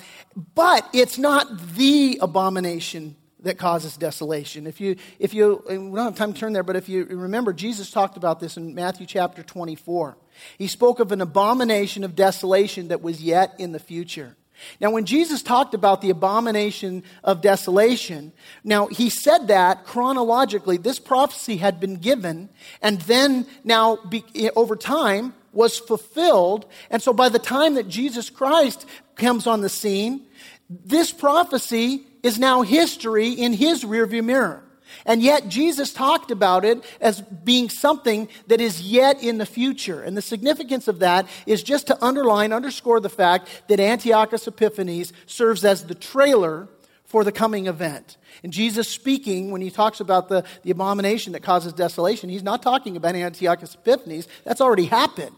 but 0.55 0.87
it's 0.93 1.17
not 1.17 1.75
the 1.75 2.19
abomination 2.21 3.15
that 3.41 3.57
causes 3.57 3.97
desolation. 3.97 4.67
If 4.67 4.79
you, 4.79 4.95
if 5.19 5.33
you, 5.33 5.63
we 5.67 5.75
don't 5.75 5.97
have 5.97 6.15
time 6.15 6.33
to 6.33 6.39
turn 6.39 6.53
there, 6.53 6.63
but 6.63 6.75
if 6.75 6.87
you 6.87 7.03
remember, 7.05 7.51
Jesus 7.51 7.91
talked 7.91 8.15
about 8.15 8.39
this 8.39 8.57
in 8.57 8.73
Matthew 8.73 9.05
chapter 9.05 9.43
24. 9.43 10.17
He 10.57 10.67
spoke 10.67 10.99
of 10.99 11.11
an 11.11 11.21
abomination 11.21 12.03
of 12.03 12.15
desolation 12.15 12.87
that 12.87 13.01
was 13.01 13.21
yet 13.21 13.55
in 13.59 13.73
the 13.73 13.79
future. 13.79 14.35
Now, 14.79 14.91
when 14.91 15.05
Jesus 15.05 15.41
talked 15.41 15.73
about 15.73 16.01
the 16.01 16.09
abomination 16.09 17.03
of 17.23 17.41
desolation, 17.41 18.31
now 18.63 18.87
he 18.87 19.09
said 19.09 19.47
that 19.47 19.85
chronologically, 19.85 20.77
this 20.77 20.99
prophecy 20.99 21.57
had 21.57 21.79
been 21.79 21.95
given, 21.95 22.49
and 22.81 23.01
then 23.01 23.45
now 23.63 23.97
be, 24.09 24.23
over 24.55 24.75
time 24.75 25.33
was 25.51 25.77
fulfilled. 25.77 26.65
And 26.89 27.01
so 27.01 27.13
by 27.13 27.29
the 27.29 27.39
time 27.39 27.75
that 27.75 27.87
Jesus 27.87 28.29
Christ 28.29 28.85
comes 29.15 29.47
on 29.47 29.61
the 29.61 29.69
scene, 29.69 30.25
this 30.69 31.11
prophecy 31.11 32.05
is 32.23 32.39
now 32.39 32.61
history 32.61 33.29
in 33.29 33.53
his 33.53 33.83
rearview 33.83 34.23
mirror. 34.23 34.63
And 35.05 35.21
yet, 35.21 35.47
Jesus 35.47 35.93
talked 35.93 36.31
about 36.31 36.65
it 36.65 36.83
as 37.01 37.21
being 37.21 37.69
something 37.69 38.27
that 38.47 38.61
is 38.61 38.81
yet 38.81 39.21
in 39.21 39.37
the 39.37 39.45
future. 39.45 40.01
And 40.01 40.15
the 40.15 40.21
significance 40.21 40.87
of 40.87 40.99
that 40.99 41.27
is 41.45 41.63
just 41.63 41.87
to 41.87 42.03
underline, 42.03 42.53
underscore 42.53 42.99
the 42.99 43.09
fact 43.09 43.47
that 43.67 43.79
Antiochus 43.79 44.47
Epiphanes 44.47 45.13
serves 45.25 45.63
as 45.65 45.85
the 45.85 45.95
trailer 45.95 46.67
for 47.05 47.23
the 47.23 47.31
coming 47.31 47.67
event. 47.67 48.17
And 48.43 48.51
Jesus 48.51 48.87
speaking, 48.87 49.51
when 49.51 49.61
he 49.61 49.69
talks 49.69 49.99
about 49.99 50.29
the, 50.29 50.43
the 50.63 50.71
abomination 50.71 51.33
that 51.33 51.43
causes 51.43 51.71
desolation, 51.71 52.29
he's 52.29 52.41
not 52.41 52.63
talking 52.63 52.97
about 52.97 53.15
Antiochus 53.15 53.75
Epiphanes. 53.75 54.27
That's 54.43 54.61
already 54.61 54.85
happened. 54.85 55.35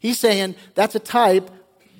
He's 0.00 0.18
saying 0.18 0.56
that's 0.74 0.96
a 0.96 0.98
type 0.98 1.48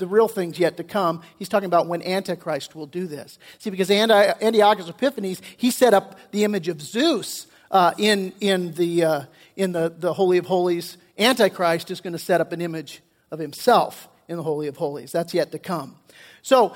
the 0.03 0.09
real 0.09 0.27
things 0.27 0.59
yet 0.59 0.77
to 0.79 0.83
come. 0.83 1.23
He's 1.39 1.49
talking 1.49 1.69
about 1.69 1.87
when 1.87 2.03
Antichrist 2.03 2.75
will 2.75 2.87
do 2.87 3.07
this. 3.07 3.39
See, 3.59 3.71
because 3.71 3.89
Antiochus 3.89 4.89
Epiphanes, 4.89 5.41
he 5.57 5.71
set 5.71 5.95
up 5.95 6.19
the 6.33 6.43
image 6.43 6.67
of 6.67 6.83
Zeus 6.83 7.47
uh, 7.71 7.93
in, 7.99 8.33
in, 8.41 8.75
the, 8.75 9.05
uh, 9.05 9.23
in 9.55 9.71
the, 9.71 9.95
the 9.97 10.13
Holy 10.13 10.39
of 10.39 10.47
Holies. 10.47 10.97
Antichrist 11.17 11.93
is 11.93 12.01
going 12.01 12.15
to 12.15 12.19
set 12.19 12.41
up 12.41 12.51
an 12.51 12.61
image 12.61 13.01
of 13.31 13.39
himself 13.39 14.09
in 14.27 14.37
the 14.37 14.43
Holy 14.43 14.67
of 14.67 14.77
Holies. 14.77 15.13
That's 15.13 15.35
yet 15.35 15.53
to 15.53 15.61
come. 15.61 15.95
So, 16.43 16.75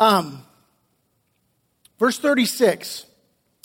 um, 0.00 0.42
verse 2.00 2.18
36 2.18 3.06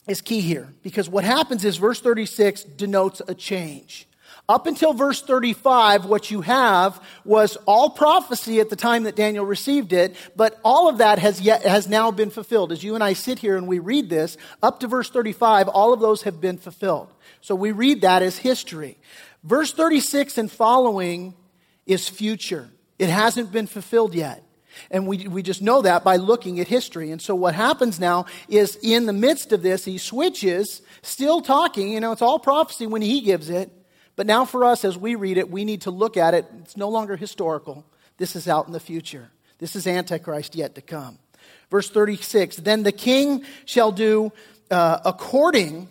is 0.08 0.22
key 0.22 0.42
here 0.42 0.72
because 0.84 1.10
what 1.10 1.24
happens 1.24 1.66
is 1.66 1.78
verse 1.78 2.00
36 2.00 2.64
denotes 2.64 3.24
a 3.28 3.34
change. 3.34 4.08
Up 4.50 4.68
until 4.68 4.92
verse 4.92 5.22
35, 5.22 6.04
what 6.06 6.30
you 6.30 6.42
have 6.42 7.02
was 7.24 7.56
all 7.66 7.90
prophecy 7.90 8.60
at 8.60 8.70
the 8.70 8.76
time 8.76 9.04
that 9.04 9.16
Daniel 9.16 9.46
received 9.46 9.94
it, 9.94 10.18
but 10.36 10.60
all 10.66 10.90
of 10.90 10.98
that 10.98 11.18
has 11.18 11.40
yet, 11.40 11.64
has 11.64 11.88
now 11.88 12.12
been 12.12 12.30
fulfilled. 12.30 12.74
As 12.74 12.84
you 12.84 12.94
and 12.94 13.04
I 13.04 13.14
sit 13.14 13.40
here 13.40 13.56
and 13.56 13.70
we 13.70 13.80
read 13.80 14.10
this, 14.10 14.36
up 14.62 14.82
to 14.82 14.88
verse 14.88 15.10
35, 15.10 15.70
all 15.70 15.94
of 15.94 16.02
those 16.02 16.24
have 16.24 16.42
been 16.42 16.58
fulfilled. 16.58 17.08
So 17.40 17.56
we 17.56 17.72
read 17.72 18.02
that 18.02 18.22
as 18.22 18.38
history. 18.38 18.98
Verse 19.46 19.72
36 19.72 20.38
and 20.38 20.52
following 20.52 21.36
is 21.86 22.10
future. 22.10 22.70
It 23.00 23.10
hasn't 23.10 23.54
been 23.54 23.68
fulfilled 23.68 24.14
yet. 24.14 24.44
And 24.92 25.08
we, 25.08 25.28
we 25.28 25.42
just 25.42 25.62
know 25.62 25.84
that 25.84 26.04
by 26.04 26.18
looking 26.18 26.60
at 26.60 26.68
history. 26.68 27.12
And 27.12 27.22
so 27.22 27.34
what 27.34 27.56
happens 27.56 27.98
now 27.98 28.26
is 28.50 28.78
in 28.82 29.06
the 29.06 29.14
midst 29.14 29.54
of 29.54 29.62
this, 29.62 29.86
he 29.86 29.98
switches, 29.98 30.82
still 31.02 31.42
talking, 31.42 31.94
you 31.94 32.02
know, 32.02 32.12
it's 32.12 32.22
all 32.22 32.40
prophecy 32.40 32.88
when 32.88 33.02
he 33.02 33.22
gives 33.22 33.50
it. 33.50 33.72
But 34.16 34.28
now, 34.28 34.46
for 34.46 34.64
us, 34.64 34.86
as 34.86 34.98
we 34.98 35.16
read 35.16 35.38
it, 35.38 35.50
we 35.50 35.66
need 35.66 35.82
to 35.82 35.92
look 35.92 36.18
at 36.18 36.34
it. 36.34 36.46
It's 36.62 36.78
no 36.78 36.90
longer 36.90 37.16
historical. 37.16 37.86
This 38.18 38.36
is 38.36 38.48
out 38.48 38.68
in 38.68 38.74
the 38.74 38.80
future. 38.80 39.30
This 39.58 39.76
is 39.76 39.88
Antichrist 39.88 40.56
yet 40.56 40.76
to 40.76 40.82
come. 40.82 41.18
Verse 41.72 41.90
36 41.90 42.58
Then 42.58 42.84
the 42.84 42.92
king 42.92 43.44
shall 43.66 43.92
do 43.92 44.32
uh, 44.70 45.00
according 45.06 45.88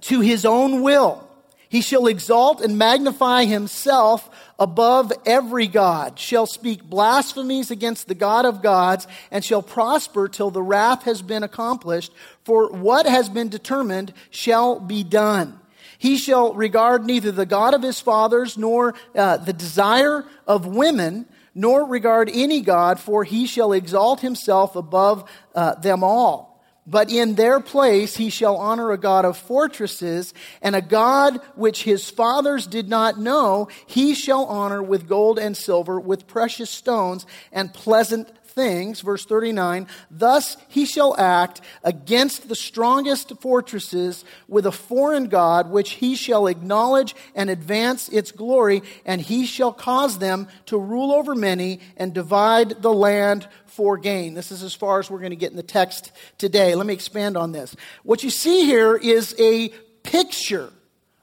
to 0.00 0.20
his 0.20 0.44
own 0.44 0.82
will 0.82 1.26
He 1.68 1.80
shall 1.80 2.06
exalt 2.06 2.60
and 2.60 2.78
magnify 2.78 3.44
himself 3.44 4.28
above 4.58 5.12
every 5.24 5.66
God, 5.66 6.18
shall 6.18 6.46
speak 6.46 6.82
blasphemies 6.82 7.70
against 7.70 8.08
the 8.08 8.14
God 8.14 8.44
of 8.44 8.62
gods, 8.62 9.06
and 9.30 9.44
shall 9.44 9.62
prosper 9.62 10.28
till 10.28 10.50
the 10.50 10.62
wrath 10.62 11.02
has 11.04 11.22
been 11.22 11.42
accomplished. 11.42 12.12
For 12.44 12.70
what 12.70 13.06
has 13.06 13.28
been 13.28 13.48
determined 13.48 14.12
shall 14.30 14.78
be 14.78 15.02
done. 15.02 15.58
He 15.98 16.16
shall 16.16 16.54
regard 16.54 17.04
neither 17.04 17.32
the 17.32 17.46
God 17.46 17.74
of 17.74 17.82
his 17.82 18.00
fathers, 18.00 18.58
nor 18.58 18.94
uh, 19.14 19.38
the 19.38 19.52
desire 19.52 20.24
of 20.46 20.66
women, 20.66 21.26
nor 21.54 21.86
regard 21.86 22.30
any 22.32 22.60
God, 22.60 23.00
for 23.00 23.24
he 23.24 23.46
shall 23.46 23.72
exalt 23.72 24.20
himself 24.20 24.76
above 24.76 25.28
uh, 25.54 25.74
them 25.76 26.04
all. 26.04 26.56
But 26.86 27.10
in 27.10 27.34
their 27.34 27.58
place 27.58 28.16
he 28.16 28.30
shall 28.30 28.56
honor 28.56 28.92
a 28.92 28.98
God 28.98 29.24
of 29.24 29.36
fortresses, 29.36 30.32
and 30.62 30.76
a 30.76 30.80
God 30.80 31.40
which 31.56 31.82
his 31.82 32.08
fathers 32.08 32.66
did 32.66 32.88
not 32.88 33.18
know, 33.18 33.68
he 33.86 34.14
shall 34.14 34.44
honor 34.44 34.82
with 34.82 35.08
gold 35.08 35.38
and 35.38 35.56
silver, 35.56 35.98
with 35.98 36.28
precious 36.28 36.70
stones 36.70 37.26
and 37.50 37.74
pleasant 37.74 38.28
things. 38.56 39.02
Verse 39.02 39.24
39 39.24 39.86
Thus 40.10 40.56
he 40.66 40.84
shall 40.84 41.14
act 41.16 41.60
against 41.84 42.48
the 42.48 42.56
strongest 42.56 43.32
fortresses 43.40 44.24
with 44.48 44.66
a 44.66 44.72
foreign 44.72 45.26
God, 45.26 45.70
which 45.70 45.92
he 45.92 46.16
shall 46.16 46.48
acknowledge 46.48 47.14
and 47.36 47.48
advance 47.48 48.08
its 48.08 48.32
glory, 48.32 48.82
and 49.04 49.20
he 49.20 49.46
shall 49.46 49.72
cause 49.72 50.18
them 50.18 50.48
to 50.66 50.76
rule 50.76 51.12
over 51.12 51.36
many 51.36 51.78
and 51.96 52.12
divide 52.12 52.82
the 52.82 52.92
land 52.92 53.46
for 53.66 53.98
gain. 53.98 54.34
This 54.34 54.50
is 54.50 54.62
as 54.62 54.74
far 54.74 54.98
as 54.98 55.10
we're 55.10 55.20
going 55.20 55.30
to 55.30 55.36
get 55.36 55.50
in 55.50 55.56
the 55.56 55.62
text 55.62 56.10
today. 56.38 56.74
Let 56.74 56.86
me 56.86 56.94
expand 56.94 57.36
on 57.36 57.52
this. 57.52 57.76
What 58.02 58.24
you 58.24 58.30
see 58.30 58.64
here 58.64 58.96
is 58.96 59.36
a 59.38 59.68
picture 60.02 60.72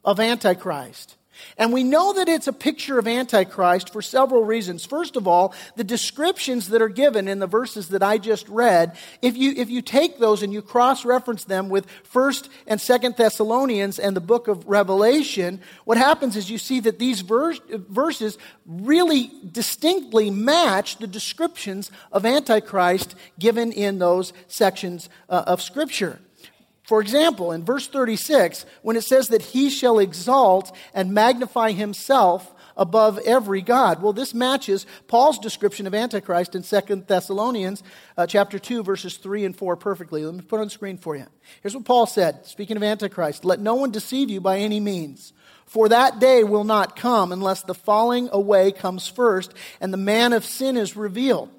of 0.05 0.19
Antichrist. 0.19 1.17
And 1.57 1.71
we 1.71 1.83
know 1.83 2.13
that 2.13 2.29
it's 2.29 2.47
a 2.47 2.53
picture 2.53 2.99
of 2.99 3.07
Antichrist 3.07 3.91
for 3.91 4.01
several 4.01 4.43
reasons. 4.43 4.85
First 4.85 5.15
of 5.15 5.27
all, 5.27 5.53
the 5.75 5.83
descriptions 5.83 6.69
that 6.69 6.81
are 6.81 6.89
given 6.89 7.27
in 7.27 7.39
the 7.39 7.47
verses 7.47 7.89
that 7.89 8.03
I 8.03 8.17
just 8.17 8.47
read, 8.49 8.97
if 9.21 9.37
you, 9.37 9.53
if 9.55 9.69
you 9.69 9.81
take 9.81 10.19
those 10.19 10.43
and 10.43 10.53
you 10.53 10.61
cross 10.61 11.05
reference 11.05 11.43
them 11.43 11.69
with 11.69 11.87
1st 12.11 12.49
and 12.67 12.79
2nd 12.79 13.17
Thessalonians 13.17 13.99
and 13.99 14.15
the 14.15 14.21
book 14.21 14.47
of 14.47 14.67
Revelation, 14.67 15.61
what 15.85 15.97
happens 15.97 16.35
is 16.35 16.49
you 16.49 16.57
see 16.57 16.79
that 16.81 16.99
these 16.99 17.21
verse, 17.21 17.59
verses 17.69 18.37
really 18.65 19.31
distinctly 19.51 20.29
match 20.29 20.97
the 20.97 21.07
descriptions 21.07 21.91
of 22.11 22.25
Antichrist 22.25 23.15
given 23.39 23.71
in 23.71 23.99
those 23.99 24.33
sections 24.47 25.09
uh, 25.29 25.43
of 25.47 25.61
Scripture. 25.61 26.19
For 26.83 26.99
example, 26.99 27.53
in 27.53 27.63
verse 27.63 27.87
36, 27.87 28.65
when 28.81 28.97
it 28.97 29.03
says 29.03 29.29
that 29.29 29.41
he 29.41 29.69
shall 29.69 29.99
exalt 29.99 30.75
and 30.93 31.13
magnify 31.13 31.71
himself 31.71 32.53
above 32.75 33.19
every 33.19 33.61
god. 33.61 34.01
Well, 34.01 34.13
this 34.13 34.33
matches 34.33 34.85
Paul's 35.07 35.39
description 35.39 35.87
of 35.87 35.93
Antichrist 35.93 36.55
in 36.55 36.63
2 36.63 37.03
Thessalonians 37.07 37.83
uh, 38.17 38.27
chapter 38.27 38.59
2 38.59 38.83
verses 38.83 39.17
3 39.17 39.45
and 39.45 39.55
4 39.55 39.75
perfectly. 39.75 40.25
Let 40.25 40.35
me 40.35 40.41
put 40.41 40.59
on 40.59 40.67
the 40.67 40.71
screen 40.71 40.97
for 40.97 41.15
you. 41.15 41.25
Here's 41.61 41.75
what 41.75 41.85
Paul 41.85 42.05
said, 42.05 42.45
speaking 42.45 42.77
of 42.77 42.83
Antichrist, 42.83 43.45
"Let 43.45 43.59
no 43.59 43.75
one 43.75 43.91
deceive 43.91 44.29
you 44.29 44.41
by 44.41 44.59
any 44.59 44.79
means." 44.79 45.33
For 45.65 45.89
that 45.89 46.19
day 46.19 46.43
will 46.43 46.65
not 46.65 46.95
come 46.95 47.31
unless 47.31 47.63
the 47.63 47.73
falling 47.73 48.29
away 48.31 48.71
comes 48.71 49.07
first 49.07 49.53
and 49.79 49.93
the 49.93 49.97
man 49.97 50.33
of 50.33 50.45
sin 50.45 50.77
is 50.77 50.95
revealed 50.95 51.49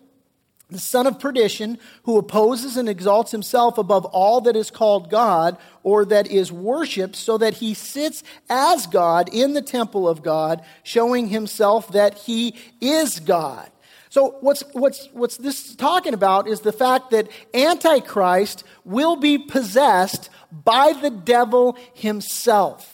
the 0.71 0.79
son 0.79 1.07
of 1.07 1.19
perdition, 1.19 1.79
who 2.05 2.19
opposes 2.19 2.77
and 2.77 2.89
exalts 2.89 3.31
himself 3.31 3.79
above 3.79 4.05
all 4.07 4.41
that 4.43 4.57
is 4.57 4.71
called 4.71 5.11
God 5.11 5.57
or 5.83 6.05
that 6.07 6.27
is 6.27 6.51
worshiped, 6.51 7.17
so 7.17 7.39
that 7.39 7.55
he 7.55 7.75
sits 7.75 8.23
as 8.49 8.87
God 8.87 9.29
in 9.33 9.53
the 9.53 9.63
temple 9.63 10.09
of 10.09 10.23
God, 10.23 10.63
showing 10.83 11.29
himself 11.29 11.93
that 11.93 12.15
he 12.15 12.55
is 12.81 13.21
God. 13.21 13.71
So 14.09 14.37
what's, 14.41 14.63
what's, 14.73 15.09
what's 15.13 15.39
this 15.39 15.75
talking 15.75 16.15
about 16.15 16.47
is 16.47 16.61
the 16.61 16.73
fact 16.73 17.11
that 17.11 17.29
Antichrist 17.53 18.63
will 18.85 19.17
be 19.17 19.39
possessed 19.39 20.31
by 20.53 20.93
the 20.93 21.11
devil 21.11 21.77
himself. 21.95 22.94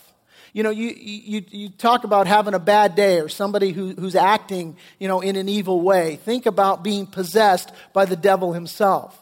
You 0.53 0.63
know, 0.63 0.71
you, 0.71 0.89
you, 0.89 1.45
you 1.49 1.69
talk 1.69 2.05
about 2.05 2.27
having 2.27 2.55
a 2.55 2.59
bad 2.59 2.95
day 2.95 3.21
or 3.21 3.29
somebody 3.29 3.71
who, 3.71 3.95
who's 3.95 4.17
acting, 4.17 4.77
you 4.99 5.07
know, 5.07 5.21
in 5.21 5.37
an 5.37 5.49
evil 5.49 5.81
way. 5.81 6.17
Think 6.17 6.47
about 6.47 6.83
being 6.83 7.07
possessed 7.07 7.73
by 7.93 8.05
the 8.05 8.17
devil 8.17 8.53
himself. 8.53 9.17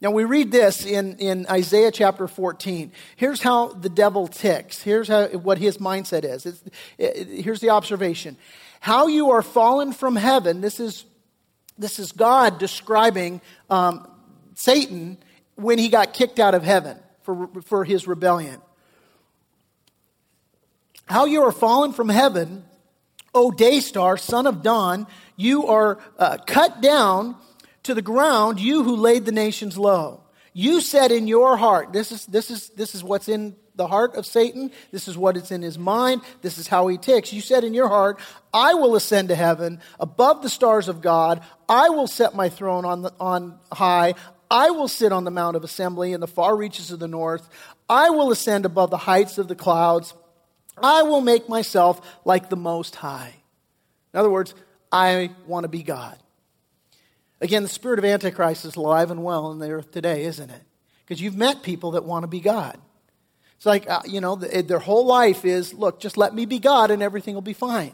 Now 0.00 0.12
we 0.12 0.24
read 0.24 0.52
this 0.52 0.86
in, 0.86 1.16
in 1.16 1.46
Isaiah 1.50 1.90
chapter 1.90 2.28
14. 2.28 2.92
Here's 3.16 3.42
how 3.42 3.68
the 3.72 3.88
devil 3.88 4.28
ticks. 4.28 4.80
Here's 4.80 5.08
how, 5.08 5.26
what 5.28 5.58
his 5.58 5.78
mindset 5.78 6.24
is. 6.24 6.46
It, 6.46 6.60
it, 6.98 7.28
here's 7.42 7.60
the 7.60 7.70
observation. 7.70 8.36
How 8.78 9.08
you 9.08 9.32
are 9.32 9.42
fallen 9.42 9.92
from 9.92 10.14
heaven. 10.14 10.60
This 10.60 10.78
is, 10.78 11.04
this 11.76 11.98
is 11.98 12.12
God 12.12 12.60
describing 12.60 13.40
um, 13.68 14.08
Satan 14.54 15.18
when 15.56 15.78
he 15.78 15.88
got 15.88 16.14
kicked 16.14 16.38
out 16.38 16.54
of 16.54 16.62
heaven 16.62 16.96
for, 17.22 17.48
for 17.64 17.84
his 17.84 18.06
rebellion. 18.06 18.60
How 21.08 21.24
you 21.24 21.42
are 21.42 21.52
fallen 21.52 21.92
from 21.92 22.08
heaven, 22.08 22.64
O 23.34 23.50
day 23.50 23.80
star, 23.80 24.16
son 24.16 24.46
of 24.46 24.62
dawn, 24.62 25.06
you 25.36 25.66
are 25.66 25.98
uh, 26.18 26.38
cut 26.46 26.80
down 26.80 27.36
to 27.84 27.94
the 27.94 28.02
ground, 28.02 28.60
you 28.60 28.82
who 28.82 28.96
laid 28.96 29.24
the 29.24 29.32
nations 29.32 29.78
low. 29.78 30.22
You 30.52 30.80
said 30.80 31.12
in 31.12 31.28
your 31.28 31.56
heart, 31.56 31.92
this 31.92 32.12
is, 32.12 32.26
this 32.26 32.50
is, 32.50 32.68
this 32.70 32.94
is 32.94 33.02
what's 33.02 33.28
in 33.28 33.56
the 33.76 33.86
heart 33.86 34.16
of 34.16 34.26
Satan. 34.26 34.70
This 34.90 35.08
is 35.08 35.16
what 35.16 35.36
it's 35.36 35.50
in 35.50 35.62
his 35.62 35.78
mind. 35.78 36.20
This 36.42 36.58
is 36.58 36.66
how 36.66 36.88
he 36.88 36.98
ticks. 36.98 37.32
You 37.32 37.40
said 37.40 37.64
in 37.64 37.72
your 37.72 37.88
heart, 37.88 38.18
I 38.52 38.74
will 38.74 38.96
ascend 38.96 39.28
to 39.28 39.34
heaven 39.34 39.80
above 39.98 40.42
the 40.42 40.48
stars 40.50 40.88
of 40.88 41.00
God. 41.00 41.42
I 41.68 41.88
will 41.88 42.08
set 42.08 42.34
my 42.34 42.48
throne 42.48 42.84
on, 42.84 43.02
the, 43.02 43.12
on 43.20 43.58
high. 43.72 44.14
I 44.50 44.70
will 44.70 44.88
sit 44.88 45.12
on 45.12 45.24
the 45.24 45.30
Mount 45.30 45.56
of 45.56 45.64
Assembly 45.64 46.12
in 46.12 46.20
the 46.20 46.26
far 46.26 46.56
reaches 46.56 46.90
of 46.90 46.98
the 46.98 47.08
north. 47.08 47.48
I 47.88 48.10
will 48.10 48.32
ascend 48.32 48.66
above 48.66 48.90
the 48.90 48.96
heights 48.98 49.38
of 49.38 49.48
the 49.48 49.54
clouds. 49.54 50.12
I 50.82 51.02
will 51.02 51.20
make 51.20 51.48
myself 51.48 52.00
like 52.24 52.48
the 52.48 52.56
Most 52.56 52.96
High. 52.96 53.34
In 54.12 54.20
other 54.20 54.30
words, 54.30 54.54
I 54.90 55.30
want 55.46 55.64
to 55.64 55.68
be 55.68 55.82
God. 55.82 56.18
Again, 57.40 57.62
the 57.62 57.68
spirit 57.68 57.98
of 57.98 58.04
Antichrist 58.04 58.64
is 58.64 58.76
alive 58.76 59.10
and 59.10 59.22
well 59.22 59.52
in 59.52 59.58
the 59.58 59.70
earth 59.70 59.92
today, 59.92 60.24
isn't 60.24 60.50
it? 60.50 60.62
Because 61.04 61.20
you've 61.20 61.36
met 61.36 61.62
people 61.62 61.92
that 61.92 62.04
want 62.04 62.24
to 62.24 62.26
be 62.26 62.40
God. 62.40 62.78
It's 63.56 63.66
like, 63.66 63.88
uh, 63.88 64.02
you 64.06 64.20
know, 64.20 64.36
their 64.36 64.78
whole 64.78 65.06
life 65.06 65.44
is 65.44 65.74
look, 65.74 66.00
just 66.00 66.16
let 66.16 66.34
me 66.34 66.46
be 66.46 66.58
God 66.58 66.90
and 66.90 67.02
everything 67.02 67.34
will 67.34 67.42
be 67.42 67.52
fine. 67.52 67.92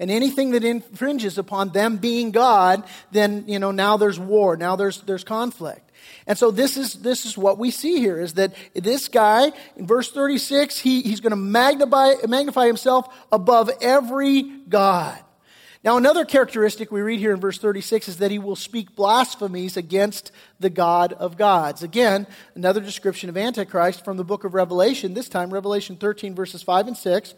And 0.00 0.10
anything 0.10 0.52
that 0.52 0.64
infringes 0.64 1.38
upon 1.38 1.70
them 1.70 1.98
being 1.98 2.30
God, 2.30 2.84
then, 3.12 3.44
you 3.46 3.58
know, 3.58 3.70
now 3.70 3.96
there's 3.96 4.18
war, 4.18 4.56
now 4.56 4.76
there's, 4.76 5.00
there's 5.02 5.22
conflict. 5.22 5.83
And 6.26 6.38
so 6.38 6.50
this 6.50 6.76
is, 6.76 6.94
this 6.94 7.26
is 7.26 7.36
what 7.36 7.58
we 7.58 7.70
see 7.70 7.98
here 7.98 8.18
is 8.18 8.34
that 8.34 8.54
this 8.74 9.08
guy, 9.08 9.52
in 9.76 9.86
verse 9.86 10.10
36, 10.10 10.78
he, 10.78 11.02
he's 11.02 11.20
going 11.20 11.30
to 11.30 11.36
magnify, 11.36 12.14
magnify 12.26 12.66
himself 12.66 13.14
above 13.30 13.70
every 13.80 14.42
God. 14.42 15.18
Now, 15.84 15.98
another 15.98 16.24
characteristic 16.24 16.90
we 16.90 17.02
read 17.02 17.20
here 17.20 17.34
in 17.34 17.40
verse 17.40 17.58
36 17.58 18.08
is 18.08 18.16
that 18.16 18.30
he 18.30 18.38
will 18.38 18.56
speak 18.56 18.96
blasphemies 18.96 19.76
against 19.76 20.32
the 20.58 20.70
God 20.70 21.12
of 21.12 21.36
gods. 21.36 21.82
Again, 21.82 22.26
another 22.54 22.80
description 22.80 23.28
of 23.28 23.36
Antichrist 23.36 24.02
from 24.02 24.16
the 24.16 24.24
book 24.24 24.44
of 24.44 24.54
Revelation, 24.54 25.12
this 25.12 25.28
time 25.28 25.52
Revelation 25.52 25.96
13, 25.96 26.34
verses 26.34 26.62
5 26.62 26.88
and 26.88 26.96
6 26.96 27.34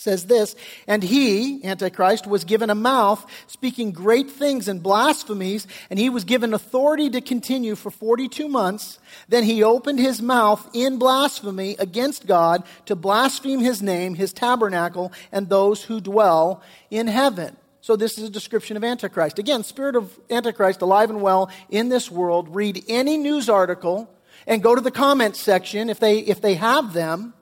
says 0.00 0.26
this, 0.26 0.56
and 0.86 1.02
he, 1.02 1.64
Antichrist, 1.64 2.26
was 2.26 2.44
given 2.44 2.70
a 2.70 2.74
mouth 2.74 3.24
speaking 3.46 3.92
great 3.92 4.30
things 4.30 4.66
and 4.66 4.82
blasphemies, 4.82 5.66
and 5.90 5.98
he 5.98 6.08
was 6.08 6.24
given 6.24 6.54
authority 6.54 7.10
to 7.10 7.20
continue 7.20 7.74
for 7.74 7.90
42 7.90 8.48
months. 8.48 8.98
Then 9.28 9.44
he 9.44 9.62
opened 9.62 9.98
his 9.98 10.22
mouth 10.22 10.68
in 10.72 10.98
blasphemy 10.98 11.76
against 11.78 12.26
God 12.26 12.64
to 12.86 12.96
blaspheme 12.96 13.60
his 13.60 13.82
name, 13.82 14.14
his 14.14 14.32
tabernacle, 14.32 15.12
and 15.30 15.48
those 15.48 15.84
who 15.84 16.00
dwell 16.00 16.62
in 16.90 17.06
heaven. 17.06 17.56
So 17.82 17.96
this 17.96 18.18
is 18.18 18.24
a 18.24 18.30
description 18.30 18.76
of 18.76 18.84
Antichrist. 18.84 19.38
Again, 19.38 19.64
spirit 19.64 19.96
of 19.96 20.18
Antichrist 20.30 20.82
alive 20.82 21.10
and 21.10 21.22
well 21.22 21.50
in 21.70 21.88
this 21.88 22.10
world. 22.10 22.54
Read 22.54 22.84
any 22.88 23.16
news 23.16 23.48
article 23.48 24.10
and 24.46 24.62
go 24.62 24.74
to 24.74 24.80
the 24.80 24.90
comments 24.90 25.40
section 25.40 25.88
if 25.88 25.98
they, 25.98 26.18
if 26.18 26.40
they 26.40 26.54
have 26.54 26.92
them 26.92 27.34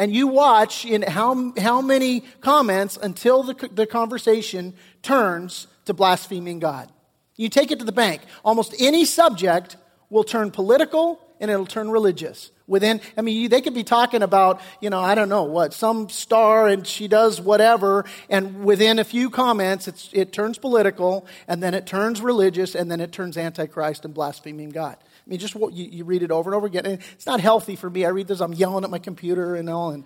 and 0.00 0.14
you 0.14 0.26
watch 0.28 0.86
in 0.86 1.02
how, 1.02 1.52
how 1.58 1.82
many 1.82 2.22
comments 2.40 2.98
until 3.00 3.42
the, 3.42 3.68
the 3.70 3.86
conversation 3.86 4.72
turns 5.02 5.66
to 5.84 5.92
blaspheming 5.92 6.58
God. 6.58 6.90
You 7.36 7.50
take 7.50 7.70
it 7.70 7.78
to 7.80 7.84
the 7.84 7.92
bank. 7.92 8.22
Almost 8.42 8.74
any 8.80 9.04
subject 9.04 9.76
will 10.08 10.24
turn 10.24 10.52
political 10.52 11.20
and 11.38 11.50
it'll 11.50 11.66
turn 11.66 11.90
religious. 11.90 12.50
Within, 12.66 13.02
I 13.18 13.20
mean, 13.20 13.50
they 13.50 13.60
could 13.60 13.74
be 13.74 13.84
talking 13.84 14.22
about, 14.22 14.62
you 14.80 14.88
know, 14.88 15.00
I 15.00 15.14
don't 15.14 15.28
know 15.28 15.42
what, 15.42 15.74
some 15.74 16.08
star 16.08 16.66
and 16.66 16.86
she 16.86 17.06
does 17.06 17.38
whatever, 17.38 18.06
and 18.30 18.64
within 18.64 18.98
a 18.98 19.04
few 19.04 19.28
comments, 19.28 20.10
it 20.14 20.32
turns 20.32 20.56
political, 20.56 21.26
and 21.46 21.62
then 21.62 21.74
it 21.74 21.84
turns 21.84 22.22
religious, 22.22 22.74
and 22.74 22.90
then 22.90 23.00
it 23.00 23.12
turns 23.12 23.36
antichrist 23.36 24.04
and 24.04 24.14
blaspheming 24.14 24.70
God. 24.70 24.96
I 25.26 25.30
mean, 25.30 25.38
just 25.38 25.54
you, 25.54 25.70
you 25.72 26.04
read 26.04 26.22
it 26.22 26.30
over 26.30 26.50
and 26.50 26.56
over 26.56 26.66
again. 26.66 26.86
And 26.86 27.00
it's 27.12 27.26
not 27.26 27.40
healthy 27.40 27.76
for 27.76 27.88
me. 27.90 28.04
I 28.04 28.08
read 28.08 28.28
this, 28.28 28.40
I'm 28.40 28.52
yelling 28.52 28.84
at 28.84 28.90
my 28.90 28.98
computer 28.98 29.54
and 29.54 29.68
all. 29.68 29.90
And 29.90 30.04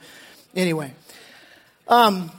anyway, 0.55 0.95
Um, 1.87 2.31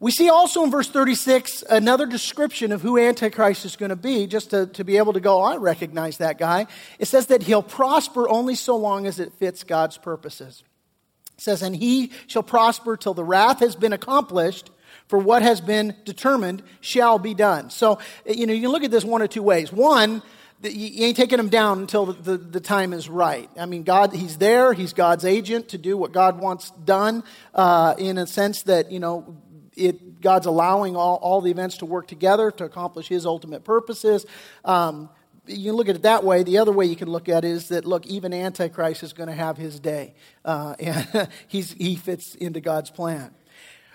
we 0.00 0.12
see 0.12 0.28
also 0.28 0.62
in 0.62 0.70
verse 0.70 0.88
36 0.88 1.64
another 1.68 2.06
description 2.06 2.70
of 2.70 2.82
who 2.82 2.98
Antichrist 2.98 3.64
is 3.64 3.74
going 3.74 3.90
to 3.90 3.96
be, 3.96 4.28
just 4.28 4.50
to, 4.50 4.66
to 4.68 4.84
be 4.84 4.96
able 4.96 5.12
to 5.14 5.20
go, 5.20 5.40
oh, 5.40 5.44
I 5.44 5.56
recognize 5.56 6.18
that 6.18 6.38
guy. 6.38 6.68
It 7.00 7.06
says 7.06 7.26
that 7.26 7.42
he'll 7.42 7.64
prosper 7.64 8.28
only 8.28 8.54
so 8.54 8.76
long 8.76 9.06
as 9.06 9.18
it 9.18 9.32
fits 9.34 9.64
God's 9.64 9.98
purposes. 9.98 10.62
It 11.36 11.40
says, 11.40 11.62
and 11.62 11.74
he 11.74 12.12
shall 12.28 12.44
prosper 12.44 12.96
till 12.96 13.14
the 13.14 13.24
wrath 13.24 13.58
has 13.58 13.74
been 13.74 13.92
accomplished, 13.92 14.70
for 15.08 15.18
what 15.18 15.42
has 15.42 15.60
been 15.60 15.96
determined 16.04 16.62
shall 16.80 17.18
be 17.18 17.34
done. 17.34 17.70
So, 17.70 17.98
you 18.24 18.46
know, 18.46 18.52
you 18.52 18.62
can 18.62 18.70
look 18.70 18.84
at 18.84 18.90
this 18.92 19.04
one 19.04 19.22
or 19.22 19.26
two 19.26 19.42
ways. 19.42 19.72
One, 19.72 20.22
you 20.62 21.06
ain't 21.06 21.16
taking 21.16 21.38
him 21.38 21.48
down 21.48 21.78
until 21.78 22.06
the, 22.06 22.12
the, 22.12 22.36
the, 22.36 22.60
time 22.60 22.92
is 22.92 23.08
right. 23.08 23.48
I 23.58 23.66
mean, 23.66 23.84
God, 23.84 24.12
he's 24.12 24.38
there. 24.38 24.72
He's 24.72 24.92
God's 24.92 25.24
agent 25.24 25.68
to 25.68 25.78
do 25.78 25.96
what 25.96 26.12
God 26.12 26.40
wants 26.40 26.70
done 26.84 27.22
uh, 27.54 27.94
in 27.96 28.18
a 28.18 28.26
sense 28.26 28.62
that, 28.64 28.90
you 28.90 28.98
know, 28.98 29.36
it, 29.76 30.20
God's 30.20 30.46
allowing 30.46 30.96
all, 30.96 31.16
all 31.16 31.40
the 31.40 31.50
events 31.50 31.78
to 31.78 31.86
work 31.86 32.08
together 32.08 32.50
to 32.50 32.64
accomplish 32.64 33.06
his 33.06 33.24
ultimate 33.24 33.64
purposes. 33.64 34.26
Um, 34.64 35.10
you 35.46 35.70
can 35.70 35.76
look 35.76 35.88
at 35.88 35.96
it 35.96 36.02
that 36.02 36.24
way. 36.24 36.42
The 36.42 36.58
other 36.58 36.72
way 36.72 36.86
you 36.86 36.96
can 36.96 37.08
look 37.08 37.28
at 37.28 37.44
it 37.44 37.50
is 37.50 37.68
that, 37.68 37.84
look, 37.84 38.06
even 38.06 38.34
Antichrist 38.34 39.02
is 39.02 39.12
going 39.12 39.28
to 39.28 39.34
have 39.34 39.56
his 39.56 39.78
day. 39.78 40.14
Uh, 40.44 40.74
and 40.80 41.28
he's, 41.46 41.72
he 41.72 41.94
fits 41.94 42.34
into 42.34 42.60
God's 42.60 42.90
plan. 42.90 43.32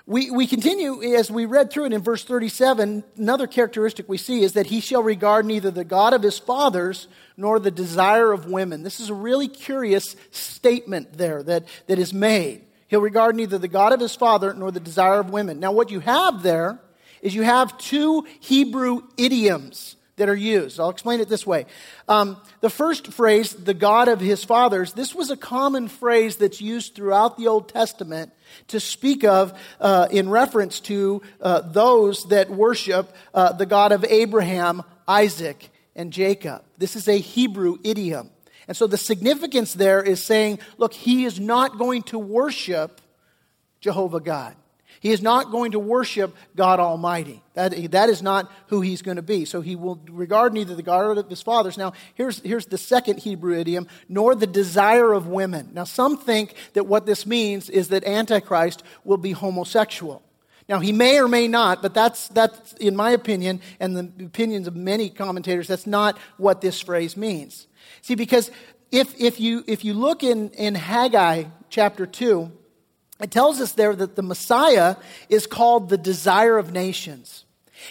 We, 0.06 0.32
we 0.32 0.48
continue 0.48 1.02
as 1.16 1.32
we 1.32 1.46
read 1.46 1.72
through 1.72 1.86
it 1.86 1.94
in 1.94 2.02
verse 2.02 2.26
37. 2.26 3.06
Another 3.16 3.48
characteristic 3.48 4.10
we 4.10 4.18
see 4.18 4.44
is 4.44 4.54
that 4.54 4.66
he 4.66 4.82
shall 4.82 5.02
regard 5.02 5.46
neither 5.46 5.72
the 5.72 5.86
God 5.86 6.14
of 6.14 6.22
his 6.22 6.38
fathers 6.38 7.08
nor 7.38 7.58
the 7.58 7.72
desire 7.72 8.34
of 8.34 8.48
women. 8.48 8.84
This 8.84 9.00
is 9.00 9.10
a 9.10 9.14
really 9.14 9.48
curious 9.48 10.18
statement 10.32 11.18
there 11.18 11.42
that, 11.44 11.64
that 11.88 12.00
is 12.00 12.14
made. 12.14 12.64
He'll 12.90 13.00
regard 13.00 13.38
neither 13.38 13.58
the 13.58 13.70
God 13.70 13.94
of 13.94 14.02
his 14.02 14.14
father 14.14 14.54
nor 14.54 14.72
the 14.72 14.82
desire 14.82 15.22
of 15.22 15.30
women. 15.30 15.62
Now, 15.62 15.72
what 15.72 15.90
you 15.90 16.02
have 16.02 16.44
there 16.44 16.80
is 17.22 17.34
you 17.34 17.44
have 17.44 17.78
two 17.78 18.28
Hebrew 18.42 19.04
idioms 19.18 19.96
that 20.16 20.30
are 20.30 20.36
used. 20.36 20.80
I'll 20.80 20.90
explain 20.90 21.20
it 21.20 21.30
this 21.30 21.46
way. 21.46 21.66
Um, 22.08 22.38
the 22.62 22.70
first 22.70 23.12
phrase, 23.14 23.54
the 23.54 23.74
God 23.74 24.08
of 24.08 24.20
his 24.20 24.44
fathers, 24.44 24.94
this 24.94 25.16
was 25.16 25.32
a 25.32 25.38
common 25.38 25.88
phrase 25.88 26.36
that's 26.36 26.62
used 26.62 26.96
throughout 26.96 27.38
the 27.38 27.48
Old 27.48 27.70
Testament 27.70 28.32
to 28.68 28.80
speak 28.80 29.24
of 29.24 29.58
uh, 29.80 30.08
in 30.12 30.30
reference 30.30 30.80
to 30.82 31.22
uh, 31.42 31.62
those 31.62 32.26
that 32.26 32.52
worship 32.52 33.16
uh, 33.34 33.54
the 33.54 33.66
God 33.66 33.92
of 33.92 34.06
Abraham, 34.06 34.84
Isaac, 35.08 35.72
and 35.96 36.14
Jacob. 36.14 36.64
This 36.78 36.96
is 36.96 37.08
a 37.08 37.18
Hebrew 37.18 37.78
idiom. 37.84 38.30
And 38.68 38.78
so 38.78 38.88
the 38.88 38.98
significance 38.98 39.74
there 39.74 40.02
is 40.02 40.24
saying, 40.24 40.60
look, 40.78 40.94
he 40.94 41.26
is 41.26 41.40
not 41.40 41.78
going 41.78 42.04
to 42.04 42.20
worship 42.20 43.02
Jehovah 43.82 44.22
God. 44.22 44.56
He 45.04 45.12
is 45.12 45.22
not 45.22 45.52
going 45.52 45.74
to 45.74 45.80
worship 45.80 46.34
God 46.56 46.80
Almighty. 46.80 47.44
That, 47.56 47.92
that 47.92 48.08
is 48.08 48.22
not 48.22 48.50
who 48.68 48.80
he's 48.80 49.02
going 49.02 49.18
to 49.18 49.22
be. 49.22 49.44
So 49.44 49.60
he 49.60 49.76
will 49.76 50.00
regard 50.10 50.54
neither 50.54 50.76
the 50.76 50.82
God 50.82 51.18
of 51.18 51.30
his 51.30 51.42
fathers. 51.42 51.78
Now, 51.78 51.92
here's, 52.16 52.40
here's 52.40 52.68
the 52.68 52.78
second 52.78 53.20
Hebrew 53.20 53.54
idiom, 53.54 53.88
nor 54.08 54.34
the 54.34 54.48
desire 54.48 55.12
of 55.12 55.28
women. 55.28 55.72
Now, 55.74 55.84
some 55.84 56.16
think 56.16 56.54
that 56.72 56.86
what 56.86 57.06
this 57.06 57.26
means 57.26 57.70
is 57.70 57.90
that 57.90 58.06
Antichrist 58.06 58.82
will 59.04 59.18
be 59.18 59.34
homosexual. 59.34 60.24
Now, 60.70 60.80
he 60.80 60.94
may 60.94 61.20
or 61.20 61.28
may 61.28 61.50
not, 61.50 61.82
but 61.82 61.94
that's, 61.94 62.30
that's, 62.30 62.72
in 62.76 62.96
my 62.96 63.12
opinion, 63.12 63.60
and 63.82 63.98
the 63.98 64.26
opinions 64.26 64.68
of 64.68 64.76
many 64.78 65.10
commentators, 65.10 65.68
that's 65.68 65.86
not 65.86 66.18
what 66.38 66.62
this 66.62 66.80
phrase 66.80 67.18
means. 67.18 67.68
See, 68.04 68.16
because 68.16 68.52
if, 68.90 69.20
if, 69.20 69.38
you, 69.42 69.66
if 69.68 69.84
you 69.84 69.96
look 69.96 70.24
in, 70.24 70.52
in 70.52 70.76
Haggai 70.76 71.44
chapter 71.70 72.06
2, 72.06 72.54
it 73.20 73.32
tells 73.32 73.62
us 73.62 73.74
there 73.74 73.96
that 73.96 74.16
the 74.16 74.24
Messiah 74.24 74.96
is 75.30 75.48
called 75.48 75.90
the 75.90 75.98
desire 75.98 76.58
of 76.58 76.72
nations. 76.72 77.46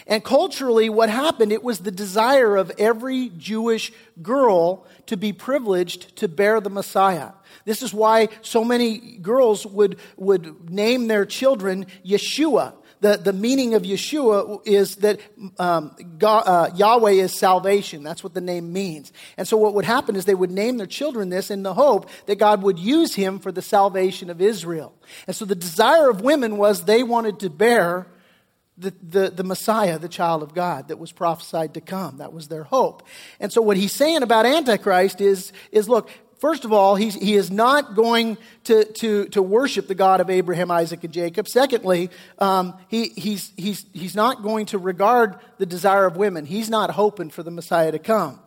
And 0.07 0.25
culturally, 0.25 0.89
what 0.89 1.11
happened, 1.11 1.53
it 1.53 1.62
was 1.62 1.81
the 1.81 1.91
desire 1.91 2.57
of 2.57 2.73
every 2.79 3.31
Jewish 3.31 3.93
girl 4.23 4.87
to 5.07 5.16
be 5.16 5.33
privileged 5.33 6.16
to 6.16 6.29
bear 6.29 6.61
the 6.61 6.70
Messiah. 6.70 7.33
This 7.64 7.83
is 7.83 7.93
why 7.93 8.29
so 8.41 8.64
many 8.64 8.99
girls 9.18 9.66
would, 9.66 9.99
would 10.16 10.70
name 10.70 11.09
their 11.09 11.27
children 11.27 11.87
Yeshua, 12.05 12.75
the, 13.03 13.16
the 13.16 13.32
meaning 13.32 13.74
of 13.74 13.82
Yeshua 13.82 14.64
is 14.64 14.96
that 14.96 15.20
um, 15.59 15.96
God, 16.18 16.44
uh, 16.46 16.70
Yahweh 16.76 17.11
is 17.11 17.36
salvation. 17.36 18.05
That's 18.05 18.22
what 18.22 18.32
the 18.32 18.40
name 18.40 18.72
means. 18.72 19.12
And 19.36 19.46
so 19.46 19.57
what 19.57 19.74
would 19.74 19.84
happen 19.84 20.14
is 20.14 20.24
they 20.24 20.36
would 20.36 20.53
name 20.53 20.76
their 20.76 20.86
children 20.86 21.28
this 21.28 21.50
in 21.50 21.64
the 21.64 21.74
hope 21.74 22.09
that 22.26 22.38
God 22.38 22.62
would 22.62 22.78
use 22.78 23.16
him 23.16 23.40
for 23.40 23.50
the 23.50 23.61
salvation 23.61 24.30
of 24.30 24.40
Israel. 24.40 24.94
And 25.26 25.34
so 25.34 25.44
the 25.44 25.57
desire 25.57 26.11
of 26.11 26.20
women 26.20 26.59
was 26.59 26.84
they 26.84 27.03
wanted 27.03 27.40
to 27.40 27.50
bear 27.50 28.07
the, 28.78 28.94
the, 29.03 29.30
the, 29.30 29.44
Messiah, 29.44 29.98
the 29.98 30.09
child 30.09 30.44
of 30.44 30.55
God 30.55 30.86
that 30.86 31.00
was 31.00 31.11
prophesied 31.11 31.74
to 31.74 31.80
come. 31.80 32.18
That 32.18 32.32
was 32.32 32.46
their 32.46 32.62
hope. 32.62 33.03
And 33.40 33.53
so 33.53 33.62
what 33.62 33.76
he's 33.76 33.92
saying 33.92 34.22
about 34.22 34.46
Antichrist 34.46 35.20
is, 35.20 35.53
is 35.72 35.88
look, 35.88 36.09
First 36.43 36.64
of 36.64 36.72
all, 36.72 36.97
he's, 36.97 37.14
he 37.14 37.34
is 37.34 37.53
not 37.53 37.95
going 37.95 38.36
to, 38.64 38.84
to, 38.84 39.26
to 39.26 39.40
worship 39.40 39.86
the 39.86 39.95
God 39.95 40.20
of 40.20 40.28
Abraham, 40.28 40.72
Isaac, 40.72 41.05
and 41.05 41.12
Jacob. 41.14 41.47
Secondly, 41.47 42.11
um, 42.40 42.74
he, 42.88 43.11
he's, 43.11 43.53
he's, 43.57 43.86
he's 43.93 44.16
not 44.16 44.43
going 44.43 44.66
to 44.66 44.78
regard 44.78 45.38
the 45.59 45.66
desire 45.66 46.05
of 46.05 46.16
women. 46.16 46.45
He's 46.45 46.68
not 46.68 46.90
hoping 46.90 47.30
for 47.30 47.45
the 47.45 47.53
Messiah 47.53 47.93
to 47.93 48.01
come. 48.01 48.40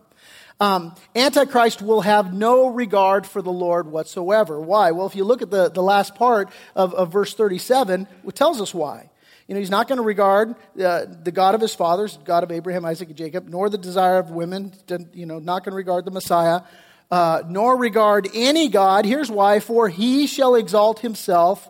Um, 0.60 0.94
Antichrist 1.14 1.80
will 1.80 2.02
have 2.02 2.34
no 2.34 2.68
regard 2.68 3.26
for 3.26 3.40
the 3.40 3.50
Lord 3.50 3.86
whatsoever. 3.86 4.60
Why? 4.60 4.90
Well, 4.90 5.06
if 5.06 5.16
you 5.16 5.24
look 5.24 5.40
at 5.40 5.50
the, 5.50 5.70
the 5.70 5.82
last 5.82 6.16
part 6.16 6.50
of, 6.74 6.92
of 6.92 7.10
verse 7.10 7.32
37, 7.32 8.06
it 8.26 8.34
tells 8.34 8.60
us 8.60 8.74
why. 8.74 9.08
You 9.48 9.54
know, 9.54 9.60
he's 9.60 9.70
not 9.70 9.88
going 9.88 9.96
to 9.96 10.04
regard 10.04 10.54
uh, 10.78 11.06
the 11.22 11.32
God 11.32 11.54
of 11.54 11.62
his 11.62 11.74
fathers, 11.74 12.18
God 12.26 12.42
of 12.42 12.52
Abraham, 12.52 12.84
Isaac, 12.84 13.08
and 13.08 13.16
Jacob, 13.16 13.48
nor 13.48 13.70
the 13.70 13.78
desire 13.78 14.18
of 14.18 14.30
women, 14.30 14.74
you 15.14 15.24
know, 15.24 15.38
not 15.38 15.64
going 15.64 15.72
to 15.72 15.76
regard 15.76 16.04
the 16.04 16.10
Messiah 16.10 16.60
uh, 17.10 17.42
nor 17.48 17.76
regard 17.76 18.28
any 18.34 18.68
God. 18.68 19.04
Here's 19.04 19.30
why 19.30 19.60
for 19.60 19.88
he 19.88 20.26
shall 20.26 20.54
exalt 20.54 21.00
himself 21.00 21.68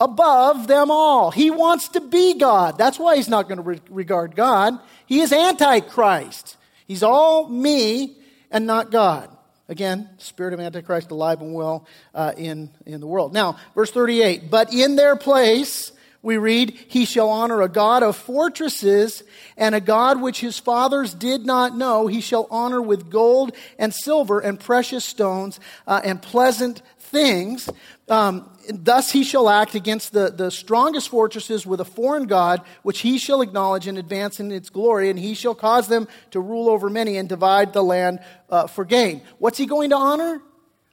above 0.00 0.66
them 0.66 0.90
all. 0.90 1.30
He 1.30 1.50
wants 1.50 1.88
to 1.88 2.00
be 2.00 2.34
God. 2.34 2.78
That's 2.78 2.98
why 2.98 3.16
he's 3.16 3.28
not 3.28 3.48
going 3.48 3.58
to 3.58 3.62
re- 3.62 3.80
regard 3.90 4.36
God. 4.36 4.78
He 5.06 5.20
is 5.20 5.32
Antichrist. 5.32 6.56
He's 6.86 7.02
all 7.02 7.48
me 7.48 8.16
and 8.50 8.66
not 8.66 8.90
God. 8.90 9.30
Again, 9.68 10.08
spirit 10.16 10.54
of 10.54 10.60
Antichrist 10.60 11.10
alive 11.10 11.42
and 11.42 11.52
well 11.52 11.86
uh, 12.14 12.32
in, 12.36 12.70
in 12.86 13.00
the 13.00 13.06
world. 13.06 13.34
Now, 13.34 13.58
verse 13.74 13.90
38 13.90 14.50
But 14.50 14.72
in 14.72 14.96
their 14.96 15.16
place, 15.16 15.92
we 16.22 16.36
read, 16.36 16.76
He 16.88 17.04
shall 17.04 17.28
honor 17.28 17.62
a 17.62 17.68
God 17.68 18.02
of 18.02 18.16
fortresses 18.16 19.22
and 19.56 19.74
a 19.74 19.80
God 19.80 20.20
which 20.20 20.40
his 20.40 20.58
fathers 20.58 21.14
did 21.14 21.46
not 21.46 21.76
know. 21.76 22.06
He 22.06 22.20
shall 22.20 22.48
honor 22.50 22.82
with 22.82 23.10
gold 23.10 23.52
and 23.78 23.94
silver 23.94 24.40
and 24.40 24.58
precious 24.58 25.04
stones 25.04 25.60
uh, 25.86 26.00
and 26.02 26.20
pleasant 26.20 26.82
things. 26.98 27.70
Um, 28.08 28.50
thus 28.68 29.12
he 29.12 29.22
shall 29.22 29.48
act 29.48 29.74
against 29.74 30.12
the, 30.12 30.30
the 30.30 30.50
strongest 30.50 31.08
fortresses 31.08 31.64
with 31.64 31.80
a 31.80 31.84
foreign 31.84 32.26
God, 32.26 32.62
which 32.82 33.00
he 33.00 33.18
shall 33.18 33.40
acknowledge 33.40 33.86
and 33.86 33.96
advance 33.96 34.40
in 34.40 34.50
its 34.50 34.70
glory, 34.70 35.10
and 35.10 35.18
he 35.18 35.34
shall 35.34 35.54
cause 35.54 35.86
them 35.86 36.08
to 36.32 36.40
rule 36.40 36.68
over 36.68 36.90
many 36.90 37.16
and 37.16 37.28
divide 37.28 37.72
the 37.72 37.82
land 37.82 38.20
uh, 38.50 38.66
for 38.66 38.84
gain. 38.84 39.22
What's 39.38 39.58
he 39.58 39.66
going 39.66 39.90
to 39.90 39.96
honor? 39.96 40.42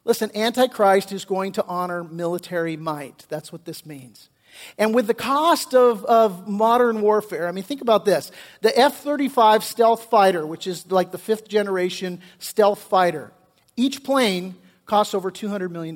Listen, 0.03 0.29
Antichrist 0.35 1.11
is 1.11 1.25
going 1.25 1.53
to 1.53 1.65
honor 1.65 2.03
military 2.03 2.77
might. 2.77 3.25
That's 3.27 3.51
what 3.51 3.65
this 3.65 3.87
means. 3.87 4.29
And 4.77 4.93
with 4.93 5.07
the 5.07 5.13
cost 5.13 5.73
of, 5.73 6.03
of 6.05 6.47
modern 6.47 7.01
warfare, 7.01 7.47
I 7.47 7.51
mean, 7.51 7.63
think 7.63 7.81
about 7.81 8.05
this. 8.05 8.31
The 8.61 8.77
F 8.77 8.97
35 8.97 9.63
stealth 9.63 10.05
fighter, 10.09 10.45
which 10.45 10.67
is 10.67 10.91
like 10.91 11.11
the 11.11 11.17
fifth 11.17 11.47
generation 11.47 12.21
stealth 12.39 12.79
fighter, 12.79 13.31
each 13.75 14.03
plane 14.03 14.55
costs 14.85 15.13
over 15.13 15.31
$200 15.31 15.71
million. 15.71 15.95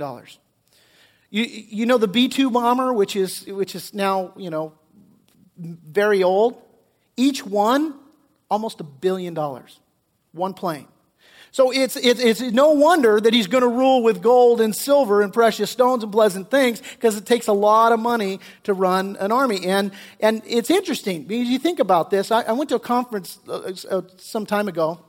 You, 1.29 1.43
you 1.43 1.85
know 1.85 1.97
the 1.97 2.07
B 2.07 2.27
2 2.27 2.49
bomber, 2.49 2.91
which 2.93 3.15
is, 3.15 3.45
which 3.45 3.75
is 3.75 3.93
now, 3.93 4.33
you 4.35 4.49
know, 4.49 4.73
very 5.57 6.23
old? 6.23 6.61
Each 7.17 7.45
one, 7.45 7.95
almost 8.49 8.79
a 8.79 8.83
billion 8.83 9.33
dollars. 9.33 9.79
One 10.31 10.53
plane. 10.53 10.87
So 11.51 11.71
it's, 11.71 11.95
it's, 11.95 12.19
it's 12.19 12.41
no 12.41 12.71
wonder 12.71 13.19
that 13.19 13.33
he's 13.33 13.47
going 13.47 13.63
to 13.63 13.69
rule 13.69 14.03
with 14.03 14.21
gold 14.21 14.61
and 14.61 14.75
silver 14.75 15.21
and 15.21 15.33
precious 15.33 15.71
stones 15.71 16.03
and 16.03 16.11
pleasant 16.11 16.51
things 16.51 16.81
because 16.81 17.17
it 17.17 17.25
takes 17.25 17.47
a 17.47 17.53
lot 17.53 17.91
of 17.91 17.99
money 17.99 18.39
to 18.63 18.73
run 18.73 19.17
an 19.19 19.31
army. 19.31 19.65
And, 19.65 19.91
and 20.19 20.41
it's 20.45 20.69
interesting 20.69 21.23
because 21.23 21.47
you 21.47 21.57
think 21.59 21.79
about 21.79 22.11
this. 22.11 22.31
I, 22.31 22.41
I 22.41 22.51
went 22.51 22.69
to 22.69 22.75
a 22.75 22.79
conference 22.79 23.39
uh, 23.47 23.73
uh, 23.89 24.01
some 24.17 24.45
time 24.45 24.67
ago. 24.67 24.99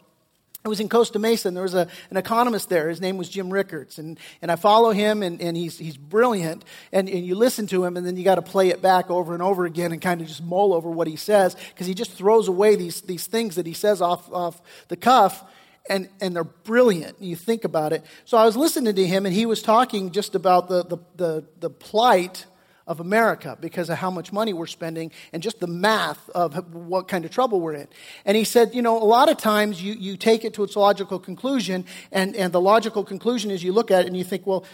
I 0.62 0.68
was 0.68 0.78
in 0.78 0.90
Costa 0.90 1.18
Mesa, 1.18 1.48
and 1.48 1.56
there 1.56 1.62
was 1.62 1.72
a, 1.72 1.88
an 2.10 2.18
economist 2.18 2.68
there. 2.68 2.90
His 2.90 3.00
name 3.00 3.16
was 3.16 3.30
Jim 3.30 3.50
Rickards. 3.50 3.98
And, 3.98 4.18
and 4.42 4.52
I 4.52 4.56
follow 4.56 4.90
him, 4.90 5.22
and, 5.22 5.40
and 5.40 5.56
he's, 5.56 5.78
he's 5.78 5.96
brilliant. 5.96 6.66
And, 6.92 7.08
and 7.08 7.24
you 7.24 7.34
listen 7.34 7.66
to 7.68 7.82
him, 7.82 7.96
and 7.96 8.06
then 8.06 8.18
you 8.18 8.24
got 8.24 8.34
to 8.34 8.42
play 8.42 8.68
it 8.68 8.82
back 8.82 9.10
over 9.10 9.32
and 9.32 9.42
over 9.42 9.64
again 9.64 9.92
and 9.92 10.02
kind 10.02 10.20
of 10.20 10.26
just 10.26 10.42
mull 10.42 10.74
over 10.74 10.90
what 10.90 11.06
he 11.06 11.16
says 11.16 11.56
because 11.70 11.86
he 11.86 11.94
just 11.94 12.12
throws 12.12 12.46
away 12.46 12.76
these, 12.76 13.00
these 13.00 13.26
things 13.26 13.54
that 13.54 13.66
he 13.66 13.72
says 13.72 14.02
off, 14.02 14.30
off 14.32 14.60
the 14.88 14.96
cuff 14.96 15.44
and, 15.88 16.08
and 16.20 16.36
they're 16.36 16.44
brilliant. 16.44 17.20
You 17.20 17.36
think 17.36 17.64
about 17.64 17.92
it. 17.92 18.04
So 18.24 18.36
I 18.36 18.44
was 18.44 18.56
listening 18.56 18.94
to 18.94 19.06
him, 19.06 19.26
and 19.26 19.34
he 19.34 19.46
was 19.46 19.62
talking 19.62 20.10
just 20.10 20.34
about 20.34 20.68
the, 20.68 20.84
the, 20.84 20.98
the, 21.16 21.44
the 21.60 21.70
plight 21.70 22.46
of 22.86 22.98
America 22.98 23.56
because 23.60 23.88
of 23.88 23.98
how 23.98 24.10
much 24.10 24.32
money 24.32 24.52
we're 24.52 24.66
spending 24.66 25.12
and 25.32 25.42
just 25.42 25.60
the 25.60 25.66
math 25.68 26.28
of 26.30 26.74
what 26.74 27.06
kind 27.06 27.24
of 27.24 27.30
trouble 27.30 27.60
we're 27.60 27.74
in. 27.74 27.86
And 28.24 28.36
he 28.36 28.42
said, 28.42 28.74
you 28.74 28.82
know, 28.82 29.00
a 29.00 29.04
lot 29.04 29.28
of 29.28 29.36
times 29.36 29.80
you, 29.80 29.92
you 29.92 30.16
take 30.16 30.44
it 30.44 30.54
to 30.54 30.64
its 30.64 30.74
logical 30.74 31.20
conclusion, 31.20 31.84
and, 32.10 32.34
and 32.34 32.52
the 32.52 32.60
logical 32.60 33.04
conclusion 33.04 33.52
is 33.52 33.62
you 33.62 33.72
look 33.72 33.92
at 33.92 34.02
it 34.02 34.06
and 34.08 34.16
you 34.16 34.24
think, 34.24 34.44
well, 34.44 34.64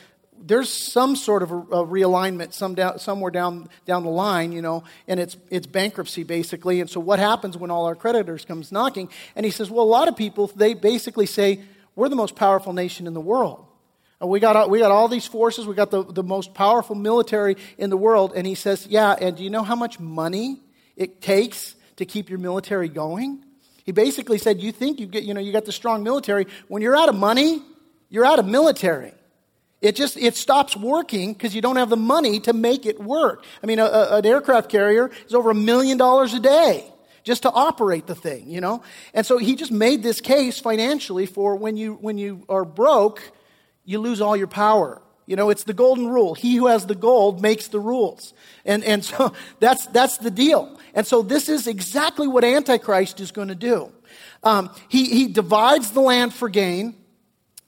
there's 0.40 0.68
some 0.70 1.16
sort 1.16 1.42
of 1.42 1.50
a, 1.50 1.56
realignment 1.84 2.52
some 2.52 2.74
down, 2.74 2.98
somewhere 2.98 3.30
down, 3.30 3.68
down 3.84 4.04
the 4.04 4.10
line, 4.10 4.52
you 4.52 4.62
know, 4.62 4.84
and 5.08 5.18
it's, 5.20 5.36
it's 5.50 5.66
bankruptcy 5.66 6.22
basically. 6.22 6.80
And 6.80 6.88
so 6.88 7.00
what 7.00 7.18
happens 7.18 7.56
when 7.56 7.70
all 7.70 7.86
our 7.86 7.94
creditors 7.94 8.44
comes 8.44 8.70
knocking? 8.72 9.08
And 9.34 9.44
he 9.44 9.50
says, 9.50 9.70
well, 9.70 9.84
a 9.84 9.86
lot 9.86 10.08
of 10.08 10.16
people, 10.16 10.48
they 10.54 10.74
basically 10.74 11.26
say, 11.26 11.60
we're 11.94 12.08
the 12.08 12.16
most 12.16 12.36
powerful 12.36 12.72
nation 12.72 13.06
in 13.06 13.14
the 13.14 13.20
world. 13.20 13.66
And 14.20 14.30
we 14.30 14.40
got, 14.40 14.70
we 14.70 14.78
got 14.78 14.90
all 14.90 15.08
these 15.08 15.26
forces. 15.26 15.66
We 15.66 15.74
got 15.74 15.90
the, 15.90 16.02
the 16.02 16.22
most 16.22 16.54
powerful 16.54 16.94
military 16.94 17.56
in 17.76 17.90
the 17.90 17.96
world. 17.96 18.32
And 18.34 18.46
he 18.46 18.54
says, 18.54 18.86
yeah, 18.86 19.12
and 19.12 19.36
do 19.36 19.42
you 19.42 19.50
know 19.50 19.62
how 19.62 19.76
much 19.76 20.00
money 20.00 20.60
it 20.96 21.20
takes 21.20 21.74
to 21.96 22.06
keep 22.06 22.30
your 22.30 22.38
military 22.38 22.88
going? 22.88 23.42
He 23.84 23.92
basically 23.92 24.38
said, 24.38 24.60
you 24.60 24.72
think 24.72 25.00
you 25.00 25.06
get, 25.06 25.24
you 25.24 25.34
know, 25.34 25.40
you 25.40 25.52
got 25.52 25.64
the 25.64 25.72
strong 25.72 26.02
military. 26.02 26.46
When 26.68 26.82
you're 26.82 26.96
out 26.96 27.08
of 27.08 27.14
money, 27.14 27.62
you're 28.08 28.24
out 28.24 28.38
of 28.38 28.46
military. 28.46 29.12
It 29.80 29.94
just 29.94 30.16
it 30.16 30.36
stops 30.36 30.76
working 30.76 31.32
because 31.32 31.54
you 31.54 31.60
don't 31.60 31.76
have 31.76 31.90
the 31.90 31.96
money 31.96 32.40
to 32.40 32.52
make 32.52 32.86
it 32.86 33.00
work. 33.00 33.44
I 33.62 33.66
mean, 33.66 33.78
a, 33.78 33.84
a, 33.84 34.18
an 34.18 34.26
aircraft 34.26 34.70
carrier 34.70 35.10
is 35.26 35.34
over 35.34 35.50
a 35.50 35.54
million 35.54 35.98
dollars 35.98 36.32
a 36.34 36.40
day 36.40 36.92
just 37.24 37.42
to 37.42 37.50
operate 37.50 38.06
the 38.06 38.14
thing, 38.14 38.48
you 38.48 38.60
know. 38.60 38.82
And 39.12 39.26
so 39.26 39.36
he 39.36 39.54
just 39.54 39.72
made 39.72 40.02
this 40.02 40.20
case 40.20 40.58
financially 40.58 41.26
for 41.26 41.56
when 41.56 41.76
you 41.76 41.94
when 41.94 42.16
you 42.16 42.44
are 42.48 42.64
broke, 42.64 43.32
you 43.84 43.98
lose 43.98 44.20
all 44.20 44.36
your 44.36 44.46
power. 44.46 45.02
You 45.26 45.34
know, 45.34 45.50
it's 45.50 45.64
the 45.64 45.74
golden 45.74 46.08
rule. 46.08 46.34
He 46.34 46.54
who 46.54 46.68
has 46.68 46.86
the 46.86 46.94
gold 46.94 47.42
makes 47.42 47.66
the 47.68 47.80
rules. 47.80 48.32
And, 48.64 48.84
and 48.84 49.04
so 49.04 49.32
that's, 49.60 49.86
that's 49.88 50.18
the 50.18 50.30
deal. 50.30 50.78
And 50.94 51.06
so 51.06 51.22
this 51.22 51.48
is 51.48 51.66
exactly 51.66 52.28
what 52.28 52.44
Antichrist 52.44 53.20
is 53.20 53.32
going 53.32 53.48
to 53.48 53.56
do. 53.56 53.92
Um, 54.42 54.70
he, 54.88 55.06
he 55.06 55.26
divides 55.26 55.90
the 55.90 56.00
land 56.00 56.32
for 56.32 56.48
gain. 56.48 56.94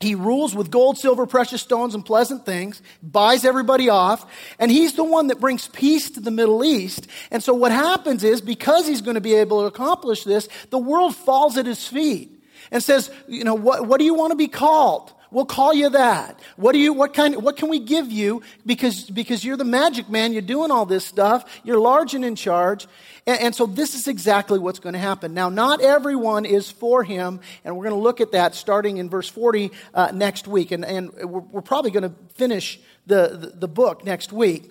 He 0.00 0.14
rules 0.14 0.54
with 0.54 0.70
gold, 0.70 0.96
silver, 0.96 1.26
precious 1.26 1.60
stones, 1.60 1.94
and 1.94 2.06
pleasant 2.06 2.46
things, 2.46 2.82
buys 3.02 3.44
everybody 3.44 3.88
off, 3.88 4.30
and 4.60 4.70
he's 4.70 4.94
the 4.94 5.02
one 5.02 5.26
that 5.26 5.40
brings 5.40 5.66
peace 5.66 6.10
to 6.10 6.20
the 6.20 6.30
Middle 6.30 6.64
East. 6.64 7.08
And 7.32 7.42
so 7.42 7.52
what 7.52 7.72
happens 7.72 8.22
is, 8.22 8.40
because 8.40 8.86
he's 8.86 9.02
going 9.02 9.16
to 9.16 9.20
be 9.20 9.34
able 9.34 9.62
to 9.62 9.66
accomplish 9.66 10.22
this, 10.22 10.48
the 10.70 10.78
world 10.78 11.16
falls 11.16 11.56
at 11.56 11.66
his 11.66 11.86
feet 11.88 12.40
and 12.70 12.80
says, 12.80 13.10
you 13.26 13.42
know, 13.42 13.54
what, 13.54 13.86
what 13.86 13.98
do 13.98 14.04
you 14.04 14.14
want 14.14 14.30
to 14.30 14.36
be 14.36 14.46
called? 14.46 15.12
We'll 15.30 15.44
call 15.44 15.74
you 15.74 15.90
that. 15.90 16.40
What 16.56 16.72
do 16.72 16.78
you, 16.78 16.94
what 16.94 17.12
kind, 17.12 17.36
what 17.42 17.56
can 17.56 17.68
we 17.68 17.80
give 17.80 18.10
you? 18.10 18.42
Because, 18.64 19.04
because 19.10 19.44
you're 19.44 19.58
the 19.58 19.64
magic 19.64 20.08
man, 20.08 20.32
you're 20.32 20.40
doing 20.40 20.70
all 20.70 20.86
this 20.86 21.04
stuff, 21.04 21.44
you're 21.64 21.78
large 21.78 22.14
and 22.14 22.24
in 22.24 22.34
charge. 22.34 22.86
And, 23.26 23.40
and 23.40 23.54
so 23.54 23.66
this 23.66 23.94
is 23.94 24.08
exactly 24.08 24.58
what's 24.58 24.78
going 24.78 24.94
to 24.94 24.98
happen. 24.98 25.34
Now, 25.34 25.50
not 25.50 25.82
everyone 25.82 26.46
is 26.46 26.70
for 26.70 27.04
him, 27.04 27.40
and 27.62 27.76
we're 27.76 27.84
going 27.84 27.96
to 27.96 28.02
look 28.02 28.22
at 28.22 28.32
that 28.32 28.54
starting 28.54 28.96
in 28.96 29.10
verse 29.10 29.28
40 29.28 29.70
uh, 29.92 30.12
next 30.14 30.48
week. 30.48 30.70
And, 30.70 30.84
and 30.84 31.12
we're, 31.12 31.40
we're 31.40 31.60
probably 31.60 31.90
going 31.90 32.04
to 32.04 32.14
finish 32.34 32.80
the, 33.06 33.28
the, 33.38 33.46
the, 33.58 33.68
book 33.68 34.04
next 34.04 34.32
week. 34.32 34.70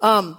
Um, 0.00 0.38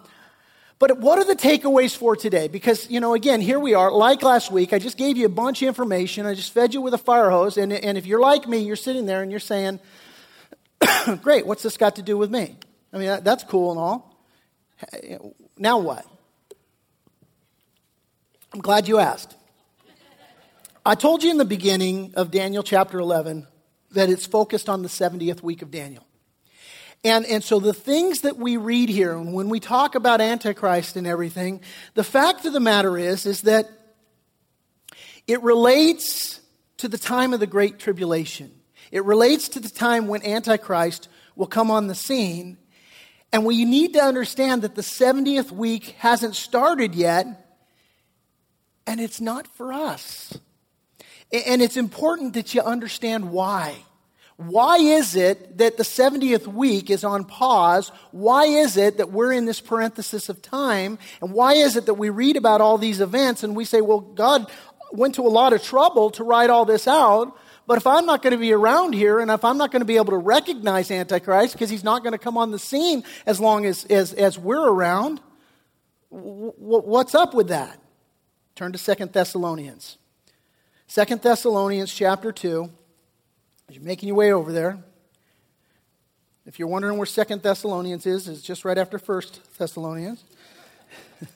but 0.80 0.98
what 1.00 1.20
are 1.20 1.26
the 1.26 1.36
takeaways 1.36 1.96
for 1.96 2.16
today? 2.16 2.48
Because, 2.48 2.90
you 2.90 3.02
know, 3.02 3.14
again, 3.14 3.42
here 3.42 3.60
we 3.60 3.74
are, 3.74 3.92
like 3.92 4.24
last 4.24 4.50
week, 4.50 4.72
I 4.72 4.80
just 4.80 4.98
gave 4.98 5.18
you 5.18 5.26
a 5.26 5.30
bunch 5.30 5.62
of 5.62 5.68
information. 5.68 6.26
I 6.26 6.34
just 6.34 6.54
fed 6.54 6.74
you 6.74 6.82
with 6.82 6.94
a 6.94 6.98
fire 6.98 7.30
hose. 7.30 7.58
And, 7.58 7.74
and 7.74 7.98
if 7.98 8.06
you're 8.06 8.22
like 8.22 8.48
me, 8.48 8.60
you're 8.60 8.78
sitting 8.78 9.06
there 9.06 9.22
and 9.22 9.30
you're 9.30 9.42
saying, 9.42 9.82
great, 11.22 11.46
what's 11.46 11.64
this 11.64 11.76
got 11.76 11.98
to 11.98 12.02
do 12.02 12.18
with 12.18 12.32
me? 12.32 12.56
I 12.94 12.98
mean, 12.98 13.08
that, 13.08 13.26
that's 13.26 13.44
cool 13.44 13.72
and 13.72 13.80
all. 13.80 14.16
Now 15.58 15.80
what? 15.80 16.06
I'm 18.54 18.62
glad 18.62 18.88
you 18.88 19.00
asked. 19.00 19.36
I 20.86 20.96
told 20.96 21.24
you 21.24 21.30
in 21.30 21.38
the 21.38 21.46
beginning 21.46 22.14
of 22.16 22.32
Daniel 22.32 22.64
chapter 22.64 23.00
11 23.00 23.46
that 23.92 24.10
it's 24.10 24.26
focused 24.26 24.70
on 24.70 24.82
the 24.82 24.88
70th 24.88 25.44
week 25.44 25.62
of 25.62 25.72
Daniel. 25.72 26.06
And, 27.04 27.26
and 27.26 27.44
so 27.44 27.60
the 27.60 27.74
things 27.74 28.22
that 28.22 28.38
we 28.38 28.58
read 28.58 28.90
here, 28.90 29.18
when 29.18 29.48
we 29.50 29.60
talk 29.60 29.96
about 29.96 30.20
Antichrist 30.20 30.98
and 30.98 31.08
everything, 31.08 31.62
the 31.94 32.04
fact 32.04 32.46
of 32.46 32.52
the 32.52 32.60
matter 32.60 32.98
is, 32.98 33.26
is 33.26 33.44
that 33.44 33.70
it 35.26 35.42
relates 35.42 36.42
to 36.78 36.88
the 36.88 36.98
time 36.98 37.34
of 37.34 37.40
the 37.40 37.48
Great 37.48 37.80
Tribulation. 37.80 38.52
It 38.92 39.06
relates 39.06 39.50
to 39.50 39.60
the 39.60 39.70
time 39.70 40.08
when 40.08 40.26
Antichrist 40.26 41.08
will 41.36 41.48
come 41.48 41.72
on 41.72 41.88
the 41.88 41.96
scene. 41.96 42.58
And 43.32 43.46
we 43.46 43.64
need 43.64 43.94
to 43.94 44.02
understand 44.02 44.64
that 44.64 44.76
the 44.76 44.82
70th 44.82 45.52
week 45.52 45.96
hasn't 46.00 46.36
started 46.36 46.96
yet, 46.96 47.28
and 48.88 49.00
it's 49.00 49.22
not 49.22 49.48
for 49.56 49.72
us. 49.72 50.38
And 51.32 51.62
it's 51.62 51.78
important 51.78 52.34
that 52.34 52.56
you 52.56 52.62
understand 52.62 53.32
why. 53.32 53.86
Why 54.40 54.78
is 54.78 55.18
it 55.18 55.58
that 55.58 55.76
the 55.76 55.84
70th 55.84 56.48
week 56.48 56.90
is 56.90 57.04
on 57.04 57.26
pause? 57.26 57.92
Why 58.12 58.46
is 58.46 58.78
it 58.78 58.96
that 58.96 59.12
we're 59.12 59.34
in 59.34 59.44
this 59.44 59.60
parenthesis 59.60 60.30
of 60.30 60.42
time? 60.42 60.98
And 61.22 61.34
why 61.34 61.56
is 61.56 61.76
it 61.76 61.88
that 61.88 61.96
we 61.96 62.10
read 62.10 62.38
about 62.38 62.62
all 62.62 62.78
these 62.78 63.02
events 63.02 63.44
and 63.44 63.54
we 63.54 63.66
say, 63.66 63.82
well, 63.82 64.00
God 64.00 64.50
went 64.94 65.16
to 65.16 65.24
a 65.24 65.28
lot 65.28 65.52
of 65.52 65.62
trouble 65.62 66.12
to 66.12 66.24
write 66.24 66.50
all 66.50 66.64
this 66.64 66.88
out, 66.88 67.38
but 67.68 67.80
if 67.80 67.86
I'm 67.86 68.06
not 68.06 68.22
going 68.22 68.32
to 68.32 68.38
be 68.38 68.54
around 68.54 68.94
here 68.94 69.20
and 69.20 69.30
if 69.30 69.44
I'm 69.44 69.58
not 69.58 69.74
going 69.74 69.82
to 69.82 69.86
be 69.86 69.98
able 69.98 70.12
to 70.12 70.18
recognize 70.18 70.90
Antichrist 70.90 71.52
because 71.52 71.70
he's 71.70 71.84
not 71.84 72.02
going 72.02 72.14
to 72.14 72.18
come 72.18 72.38
on 72.38 72.52
the 72.52 72.60
scene 72.60 73.04
as 73.26 73.42
long 73.42 73.66
as, 73.66 73.84
as, 73.88 74.14
as 74.14 74.40
we're 74.40 74.70
around, 74.70 75.20
w- 76.14 76.54
what's 76.56 77.14
up 77.14 77.34
with 77.34 77.50
that? 77.50 77.78
Turn 78.56 78.72
to 78.72 78.78
Second 78.78 79.12
Thessalonians. 79.12 79.98
Second 80.88 81.22
Thessalonians 81.24 81.94
chapter 81.94 82.32
2. 82.32 82.72
As 83.70 83.76
you're 83.76 83.86
making 83.86 84.08
your 84.08 84.16
way 84.16 84.34
over 84.34 84.52
there, 84.52 84.80
if 86.48 86.58
you're 86.58 86.68
wondering 86.68 86.98
where 86.98 87.06
Second 87.06 87.44
Thessalonians 87.44 88.08
is, 88.08 88.28
it's 88.28 88.42
just 88.42 88.66
right 88.66 88.80
after 88.80 88.98
First 88.98 89.42
Thessalonians. 89.60 90.24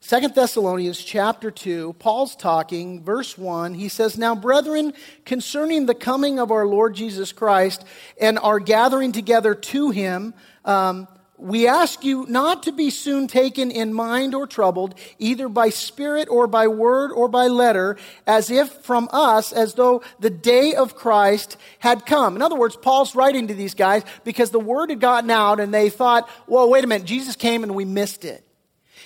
Second 0.00 0.34
Thessalonians 0.34 0.98
chapter 0.98 1.52
2, 1.52 1.92
Paul's 2.00 2.34
talking, 2.34 3.04
verse 3.04 3.38
1, 3.38 3.74
he 3.74 3.88
says, 3.88 4.18
Now, 4.18 4.34
brethren, 4.34 4.92
concerning 5.24 5.86
the 5.86 5.94
coming 5.94 6.40
of 6.40 6.50
our 6.50 6.66
Lord 6.66 6.96
Jesus 6.96 7.30
Christ 7.30 7.84
and 8.20 8.40
our 8.40 8.58
gathering 8.58 9.12
together 9.12 9.54
to 9.54 9.90
him, 9.90 10.34
um, 10.64 11.06
we 11.38 11.66
ask 11.66 12.04
you 12.04 12.26
not 12.28 12.62
to 12.62 12.72
be 12.72 12.90
soon 12.90 13.26
taken 13.26 13.70
in 13.70 13.92
mind 13.92 14.34
or 14.34 14.46
troubled, 14.46 14.94
either 15.18 15.48
by 15.48 15.68
spirit 15.68 16.28
or 16.30 16.46
by 16.46 16.66
word 16.68 17.12
or 17.12 17.28
by 17.28 17.48
letter, 17.48 17.96
as 18.26 18.50
if 18.50 18.70
from 18.84 19.08
us, 19.12 19.52
as 19.52 19.74
though 19.74 20.02
the 20.18 20.30
day 20.30 20.74
of 20.74 20.96
Christ 20.96 21.56
had 21.78 22.06
come. 22.06 22.36
In 22.36 22.42
other 22.42 22.56
words, 22.56 22.76
Paul's 22.76 23.14
writing 23.14 23.48
to 23.48 23.54
these 23.54 23.74
guys 23.74 24.02
because 24.24 24.50
the 24.50 24.60
word 24.60 24.90
had 24.90 25.00
gotten 25.00 25.30
out 25.30 25.60
and 25.60 25.74
they 25.74 25.90
thought, 25.90 26.28
well, 26.46 26.70
wait 26.70 26.84
a 26.84 26.86
minute, 26.86 27.06
Jesus 27.06 27.36
came 27.36 27.62
and 27.62 27.74
we 27.74 27.84
missed 27.84 28.24
it. 28.24 28.45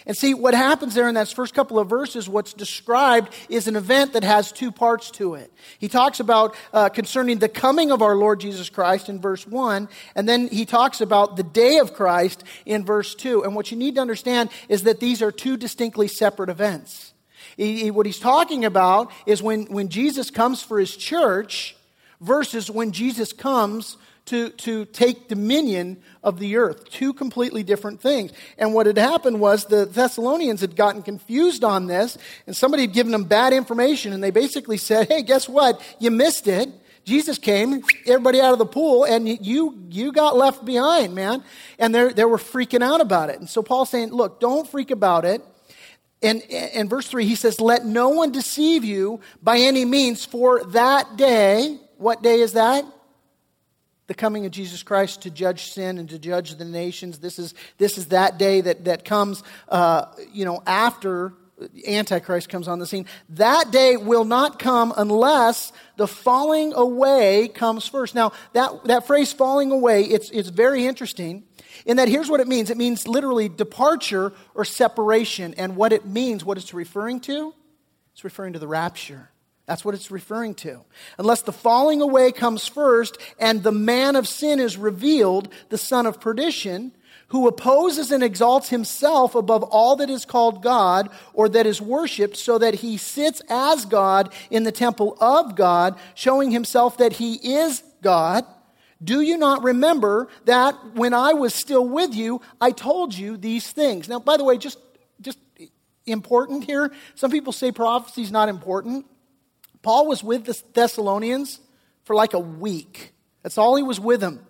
And 0.06 0.16
see, 0.16 0.34
what 0.34 0.54
happens 0.54 0.94
there 0.94 1.08
in 1.08 1.14
that 1.14 1.28
first 1.28 1.54
couple 1.54 1.78
of 1.78 1.88
verses, 1.88 2.28
what's 2.28 2.52
described 2.52 3.32
is 3.48 3.68
an 3.68 3.76
event 3.76 4.14
that 4.14 4.24
has 4.24 4.50
two 4.50 4.72
parts 4.72 5.10
to 5.12 5.34
it. 5.34 5.52
He 5.78 5.88
talks 5.88 6.20
about 6.20 6.54
uh, 6.72 6.88
concerning 6.88 7.38
the 7.38 7.48
coming 7.48 7.90
of 7.90 8.02
our 8.02 8.16
Lord 8.16 8.40
Jesus 8.40 8.70
Christ 8.70 9.08
in 9.08 9.20
verse 9.20 9.46
1, 9.46 9.88
and 10.14 10.28
then 10.28 10.48
he 10.48 10.64
talks 10.64 11.00
about 11.00 11.36
the 11.36 11.42
day 11.42 11.78
of 11.78 11.94
Christ 11.94 12.44
in 12.64 12.84
verse 12.84 13.14
2. 13.14 13.44
And 13.44 13.54
what 13.54 13.70
you 13.70 13.76
need 13.76 13.96
to 13.96 14.00
understand 14.00 14.50
is 14.68 14.84
that 14.84 15.00
these 15.00 15.22
are 15.22 15.32
two 15.32 15.56
distinctly 15.56 16.08
separate 16.08 16.48
events. 16.48 17.12
He, 17.56 17.84
he, 17.84 17.90
what 17.90 18.06
he's 18.06 18.18
talking 18.18 18.64
about 18.64 19.10
is 19.26 19.42
when, 19.42 19.66
when 19.66 19.88
Jesus 19.88 20.30
comes 20.30 20.62
for 20.62 20.78
his 20.78 20.96
church 20.96 21.76
versus 22.20 22.70
when 22.70 22.92
Jesus 22.92 23.32
comes 23.32 23.96
to, 24.30 24.50
to 24.50 24.84
take 24.86 25.26
dominion 25.26 26.00
of 26.22 26.38
the 26.38 26.56
earth. 26.56 26.88
Two 26.88 27.12
completely 27.12 27.64
different 27.64 28.00
things. 28.00 28.32
And 28.58 28.72
what 28.72 28.86
had 28.86 28.96
happened 28.96 29.40
was 29.40 29.64
the 29.64 29.86
Thessalonians 29.86 30.60
had 30.60 30.76
gotten 30.76 31.02
confused 31.02 31.64
on 31.64 31.88
this, 31.88 32.16
and 32.46 32.56
somebody 32.56 32.84
had 32.84 32.92
given 32.92 33.10
them 33.10 33.24
bad 33.24 33.52
information, 33.52 34.12
and 34.12 34.22
they 34.22 34.30
basically 34.30 34.76
said, 34.76 35.08
hey, 35.08 35.22
guess 35.22 35.48
what? 35.48 35.82
You 35.98 36.12
missed 36.12 36.46
it. 36.46 36.68
Jesus 37.04 37.38
came, 37.38 37.82
everybody 38.06 38.40
out 38.40 38.52
of 38.52 38.58
the 38.58 38.66
pool, 38.66 39.02
and 39.02 39.28
you, 39.28 39.76
you 39.90 40.12
got 40.12 40.36
left 40.36 40.64
behind, 40.64 41.12
man. 41.12 41.42
And 41.78 41.92
they 41.92 42.12
they 42.12 42.24
were 42.24 42.38
freaking 42.38 42.82
out 42.82 43.00
about 43.00 43.30
it. 43.30 43.40
And 43.40 43.48
so 43.48 43.62
Paul's 43.62 43.90
saying, 43.90 44.10
look, 44.10 44.38
don't 44.38 44.68
freak 44.68 44.92
about 44.92 45.24
it. 45.24 45.42
And 46.22 46.42
in 46.42 46.88
verse 46.88 47.08
3, 47.08 47.24
he 47.24 47.34
says, 47.34 47.60
Let 47.60 47.86
no 47.86 48.10
one 48.10 48.30
deceive 48.30 48.84
you 48.84 49.20
by 49.42 49.58
any 49.58 49.86
means, 49.86 50.24
for 50.24 50.62
that 50.66 51.16
day, 51.16 51.78
what 51.96 52.22
day 52.22 52.40
is 52.40 52.52
that? 52.52 52.84
The 54.10 54.14
coming 54.14 54.44
of 54.44 54.50
Jesus 54.50 54.82
Christ 54.82 55.22
to 55.22 55.30
judge 55.30 55.70
sin 55.70 55.96
and 55.96 56.08
to 56.08 56.18
judge 56.18 56.56
the 56.56 56.64
nations. 56.64 57.20
This 57.20 57.38
is, 57.38 57.54
this 57.78 57.96
is 57.96 58.06
that 58.06 58.38
day 58.38 58.60
that, 58.60 58.86
that 58.86 59.04
comes, 59.04 59.44
uh, 59.68 60.06
you 60.32 60.44
know, 60.44 60.64
after 60.66 61.32
Antichrist 61.86 62.48
comes 62.48 62.66
on 62.66 62.80
the 62.80 62.88
scene. 62.88 63.06
That 63.28 63.70
day 63.70 63.96
will 63.96 64.24
not 64.24 64.58
come 64.58 64.92
unless 64.96 65.72
the 65.96 66.08
falling 66.08 66.72
away 66.72 67.46
comes 67.54 67.86
first. 67.86 68.16
Now, 68.16 68.32
that, 68.52 68.82
that 68.86 69.06
phrase 69.06 69.32
falling 69.32 69.70
away, 69.70 70.02
it's, 70.02 70.28
it's 70.30 70.48
very 70.48 70.86
interesting 70.86 71.44
in 71.86 71.98
that 71.98 72.08
here's 72.08 72.28
what 72.28 72.40
it 72.40 72.48
means 72.48 72.70
it 72.70 72.76
means 72.76 73.06
literally 73.06 73.48
departure 73.48 74.32
or 74.56 74.64
separation. 74.64 75.54
And 75.54 75.76
what 75.76 75.92
it 75.92 76.04
means, 76.04 76.44
what 76.44 76.58
it's 76.58 76.74
referring 76.74 77.20
to, 77.20 77.54
it's 78.12 78.24
referring 78.24 78.54
to 78.54 78.58
the 78.58 78.66
rapture. 78.66 79.30
That's 79.70 79.84
what 79.84 79.94
it's 79.94 80.10
referring 80.10 80.54
to. 80.56 80.80
Unless 81.16 81.42
the 81.42 81.52
falling 81.52 82.02
away 82.02 82.32
comes 82.32 82.66
first 82.66 83.18
and 83.38 83.62
the 83.62 83.70
man 83.70 84.16
of 84.16 84.26
sin 84.26 84.58
is 84.58 84.76
revealed, 84.76 85.48
the 85.68 85.78
son 85.78 86.06
of 86.06 86.20
perdition, 86.20 86.90
who 87.28 87.46
opposes 87.46 88.10
and 88.10 88.24
exalts 88.24 88.70
himself 88.70 89.36
above 89.36 89.62
all 89.62 89.94
that 89.94 90.10
is 90.10 90.24
called 90.24 90.64
God 90.64 91.08
or 91.34 91.48
that 91.50 91.66
is 91.66 91.80
worshiped, 91.80 92.36
so 92.36 92.58
that 92.58 92.74
he 92.74 92.96
sits 92.96 93.42
as 93.48 93.84
God 93.84 94.32
in 94.50 94.64
the 94.64 94.72
temple 94.72 95.16
of 95.20 95.54
God, 95.54 95.96
showing 96.16 96.50
himself 96.50 96.98
that 96.98 97.12
he 97.12 97.34
is 97.34 97.84
God. 98.02 98.44
Do 99.00 99.20
you 99.20 99.38
not 99.38 99.62
remember 99.62 100.26
that 100.46 100.74
when 100.94 101.14
I 101.14 101.34
was 101.34 101.54
still 101.54 101.88
with 101.88 102.12
you, 102.12 102.40
I 102.60 102.72
told 102.72 103.14
you 103.14 103.36
these 103.36 103.70
things? 103.70 104.08
Now, 104.08 104.18
by 104.18 104.36
the 104.36 104.42
way, 104.42 104.58
just, 104.58 104.80
just 105.20 105.38
important 106.06 106.64
here. 106.64 106.90
Some 107.14 107.30
people 107.30 107.52
say 107.52 107.70
prophecy 107.70 108.22
is 108.22 108.32
not 108.32 108.48
important. 108.48 109.06
Paul 109.82 110.06
was 110.06 110.22
with 110.22 110.44
the 110.44 110.60
Thessalonians 110.74 111.60
for 112.04 112.14
like 112.14 112.34
a 112.34 112.38
week. 112.38 113.12
That's 113.42 113.58
all 113.58 113.76
he 113.76 113.82
was 113.82 113.98
with 113.98 114.20
them. 114.20 114.46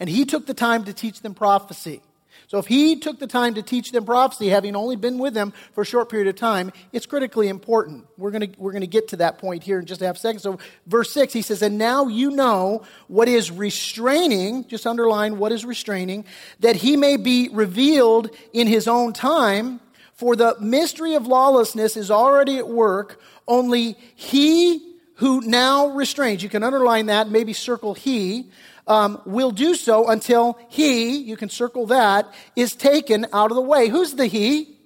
And 0.00 0.08
he 0.08 0.24
took 0.24 0.46
the 0.46 0.54
time 0.54 0.84
to 0.84 0.92
teach 0.92 1.20
them 1.20 1.34
prophecy. 1.34 2.02
So 2.46 2.58
if 2.58 2.66
he 2.66 2.96
took 2.96 3.18
the 3.18 3.26
time 3.26 3.54
to 3.54 3.62
teach 3.62 3.90
them 3.90 4.04
prophecy, 4.04 4.48
having 4.48 4.76
only 4.76 4.96
been 4.96 5.18
with 5.18 5.34
them 5.34 5.52
for 5.72 5.82
a 5.82 5.86
short 5.86 6.10
period 6.10 6.28
of 6.28 6.36
time, 6.36 6.72
it's 6.92 7.06
critically 7.06 7.48
important. 7.48 8.06
We're 8.18 8.30
going 8.30 8.52
to, 8.52 8.60
we're 8.60 8.72
going 8.72 8.82
to 8.82 8.86
get 8.86 9.08
to 9.08 9.16
that 9.16 9.38
point 9.38 9.62
here 9.62 9.78
in 9.78 9.86
just 9.86 10.02
a 10.02 10.06
half 10.06 10.18
second. 10.18 10.40
So 10.40 10.58
verse 10.86 11.10
6, 11.12 11.32
he 11.32 11.42
says, 11.42 11.62
And 11.62 11.78
now 11.78 12.06
you 12.06 12.30
know 12.30 12.82
what 13.08 13.28
is 13.28 13.50
restraining, 13.50 14.68
just 14.68 14.86
underline 14.86 15.38
what 15.38 15.52
is 15.52 15.64
restraining, 15.64 16.26
that 16.60 16.76
he 16.76 16.96
may 16.96 17.16
be 17.16 17.48
revealed 17.50 18.30
in 18.52 18.66
his 18.66 18.86
own 18.88 19.12
time. 19.12 19.80
For 20.14 20.36
the 20.36 20.56
mystery 20.60 21.14
of 21.14 21.26
lawlessness 21.26 21.96
is 21.96 22.10
already 22.10 22.58
at 22.58 22.68
work, 22.68 23.20
only 23.46 23.96
he 24.14 24.94
who 25.16 25.40
now 25.40 25.88
restrains, 25.88 26.42
you 26.42 26.48
can 26.48 26.62
underline 26.62 27.06
that, 27.06 27.28
maybe 27.28 27.52
circle 27.52 27.94
he, 27.94 28.50
um, 28.86 29.20
will 29.24 29.50
do 29.50 29.74
so 29.74 30.08
until 30.08 30.58
he, 30.68 31.18
you 31.18 31.36
can 31.36 31.48
circle 31.48 31.86
that, 31.86 32.32
is 32.56 32.74
taken 32.74 33.26
out 33.32 33.50
of 33.50 33.54
the 33.54 33.62
way. 33.62 33.88
Who's 33.88 34.14
the 34.14 34.26
he? 34.26 34.76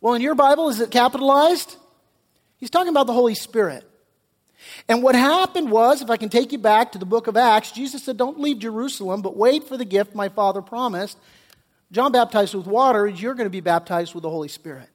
Well, 0.00 0.14
in 0.14 0.22
your 0.22 0.34
Bible, 0.34 0.68
is 0.68 0.80
it 0.80 0.90
capitalized? 0.90 1.76
He's 2.56 2.70
talking 2.70 2.90
about 2.90 3.06
the 3.06 3.12
Holy 3.12 3.34
Spirit. 3.34 3.88
And 4.88 5.02
what 5.02 5.14
happened 5.14 5.70
was, 5.70 6.02
if 6.02 6.10
I 6.10 6.16
can 6.16 6.28
take 6.28 6.52
you 6.52 6.58
back 6.58 6.92
to 6.92 6.98
the 6.98 7.06
book 7.06 7.26
of 7.26 7.36
Acts, 7.36 7.72
Jesus 7.72 8.04
said, 8.04 8.16
Don't 8.16 8.40
leave 8.40 8.58
Jerusalem, 8.58 9.22
but 9.22 9.36
wait 9.36 9.64
for 9.64 9.76
the 9.76 9.84
gift 9.84 10.14
my 10.14 10.28
Father 10.28 10.62
promised. 10.62 11.18
John 11.92 12.10
baptized 12.10 12.54
with 12.54 12.66
water, 12.66 13.06
you're 13.06 13.34
going 13.34 13.46
to 13.46 13.50
be 13.50 13.60
baptized 13.60 14.14
with 14.14 14.22
the 14.22 14.30
Holy 14.30 14.48
Spirit. 14.48 14.88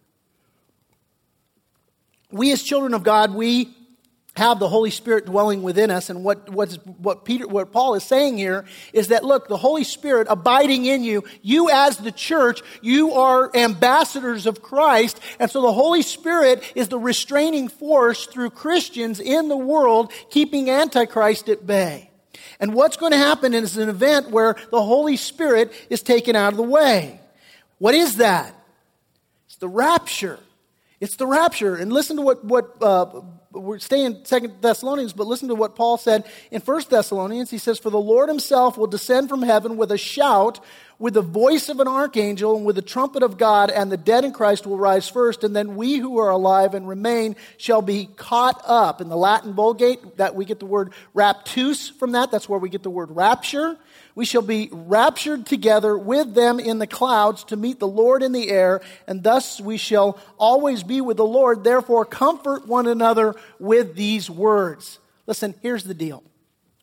We, 2.31 2.51
as 2.51 2.61
children 2.61 2.93
of 2.93 3.03
God, 3.03 3.33
we 3.33 3.73
have 4.35 4.59
the 4.59 4.67
Holy 4.67 4.91
Spirit 4.91 5.25
dwelling 5.25 5.63
within 5.63 5.89
us. 5.91 6.09
And 6.09 6.23
what, 6.23 6.49
what, 6.49 7.25
Peter, 7.25 7.47
what 7.47 7.71
Paul 7.71 7.95
is 7.95 8.03
saying 8.03 8.37
here 8.37 8.65
is 8.93 9.09
that, 9.09 9.23
look, 9.23 9.47
the 9.47 9.57
Holy 9.57 9.83
Spirit 9.83 10.27
abiding 10.29 10.85
in 10.85 11.03
you, 11.03 11.23
you 11.41 11.69
as 11.69 11.97
the 11.97 12.11
church, 12.11 12.61
you 12.81 13.13
are 13.13 13.55
ambassadors 13.55 14.45
of 14.45 14.61
Christ. 14.61 15.19
And 15.39 15.49
so 15.49 15.61
the 15.61 15.73
Holy 15.73 16.01
Spirit 16.01 16.63
is 16.75 16.87
the 16.87 16.99
restraining 16.99 17.67
force 17.67 18.25
through 18.25 18.51
Christians 18.51 19.19
in 19.19 19.49
the 19.49 19.57
world, 19.57 20.11
keeping 20.29 20.69
Antichrist 20.69 21.49
at 21.49 21.65
bay. 21.65 22.06
And 22.59 22.73
what's 22.73 22.97
going 22.97 23.11
to 23.11 23.17
happen 23.17 23.53
is 23.53 23.77
an 23.77 23.89
event 23.89 24.31
where 24.31 24.55
the 24.71 24.81
Holy 24.81 25.17
Spirit 25.17 25.71
is 25.89 26.01
taken 26.01 26.35
out 26.35 26.53
of 26.53 26.57
the 26.57 26.63
way. 26.63 27.19
What 27.77 27.93
is 27.93 28.17
that? 28.17 28.53
It's 29.45 29.57
the 29.57 29.69
rapture. 29.69 30.39
It's 30.99 31.15
the 31.15 31.27
rapture. 31.27 31.75
And 31.75 31.93
listen 31.93 32.17
to 32.17 32.23
what, 32.23 32.43
what 32.43 32.81
uh, 32.81 33.21
we're 33.59 33.79
staying 33.79 34.21
Second 34.23 34.61
Thessalonians, 34.61 35.13
but 35.13 35.27
listen 35.27 35.49
to 35.49 35.55
what 35.55 35.75
Paul 35.75 35.97
said 35.97 36.25
in 36.51 36.61
First 36.61 36.89
Thessalonians. 36.89 37.49
He 37.49 37.57
says, 37.57 37.79
For 37.79 37.89
the 37.89 37.99
Lord 37.99 38.29
himself 38.29 38.77
will 38.77 38.87
descend 38.87 39.29
from 39.29 39.41
heaven 39.41 39.77
with 39.77 39.91
a 39.91 39.97
shout, 39.97 40.59
with 40.99 41.13
the 41.13 41.21
voice 41.21 41.69
of 41.69 41.79
an 41.79 41.87
archangel, 41.87 42.55
and 42.55 42.65
with 42.65 42.75
the 42.75 42.81
trumpet 42.81 43.23
of 43.23 43.37
God, 43.37 43.69
and 43.69 43.91
the 43.91 43.97
dead 43.97 44.25
in 44.25 44.31
Christ 44.31 44.65
will 44.65 44.77
rise 44.77 45.07
first, 45.07 45.43
and 45.43 45.55
then 45.55 45.75
we 45.75 45.97
who 45.97 46.19
are 46.19 46.29
alive 46.29 46.73
and 46.73 46.87
remain 46.87 47.35
shall 47.57 47.81
be 47.81 48.05
caught 48.15 48.61
up. 48.65 49.01
In 49.01 49.09
the 49.09 49.17
Latin 49.17 49.53
Vulgate, 49.53 50.17
that 50.17 50.35
we 50.35 50.45
get 50.45 50.59
the 50.59 50.65
word 50.65 50.93
raptus 51.15 51.91
from 51.91 52.13
that. 52.13 52.31
That's 52.31 52.49
where 52.49 52.59
we 52.59 52.69
get 52.69 52.83
the 52.83 52.89
word 52.89 53.11
rapture 53.11 53.77
we 54.17 54.25
shall 54.25 54.41
be 54.41 54.67
raptured 54.71 55.45
together 55.45 55.95
with 55.95 56.33
them 56.33 56.59
in 56.59 56.79
the 56.79 56.87
clouds 56.87 57.43
to 57.43 57.55
meet 57.55 57.77
the 57.77 57.87
Lord 57.87 58.23
in 58.23 58.31
the 58.31 58.49
air, 58.49 58.81
and 59.05 59.21
thus 59.21 59.61
we 59.61 59.77
shall 59.77 60.19
always 60.39 60.81
be 60.81 61.01
with 61.01 61.17
the 61.17 61.23
Lord. 61.23 61.63
Therefore, 61.63 62.03
comfort 62.03 62.67
one 62.67 62.87
another 62.87 63.35
with 63.59 63.95
these 63.95 64.27
words. 64.27 64.97
Listen, 65.27 65.53
here's 65.61 65.83
the 65.83 65.93
deal. 65.93 66.23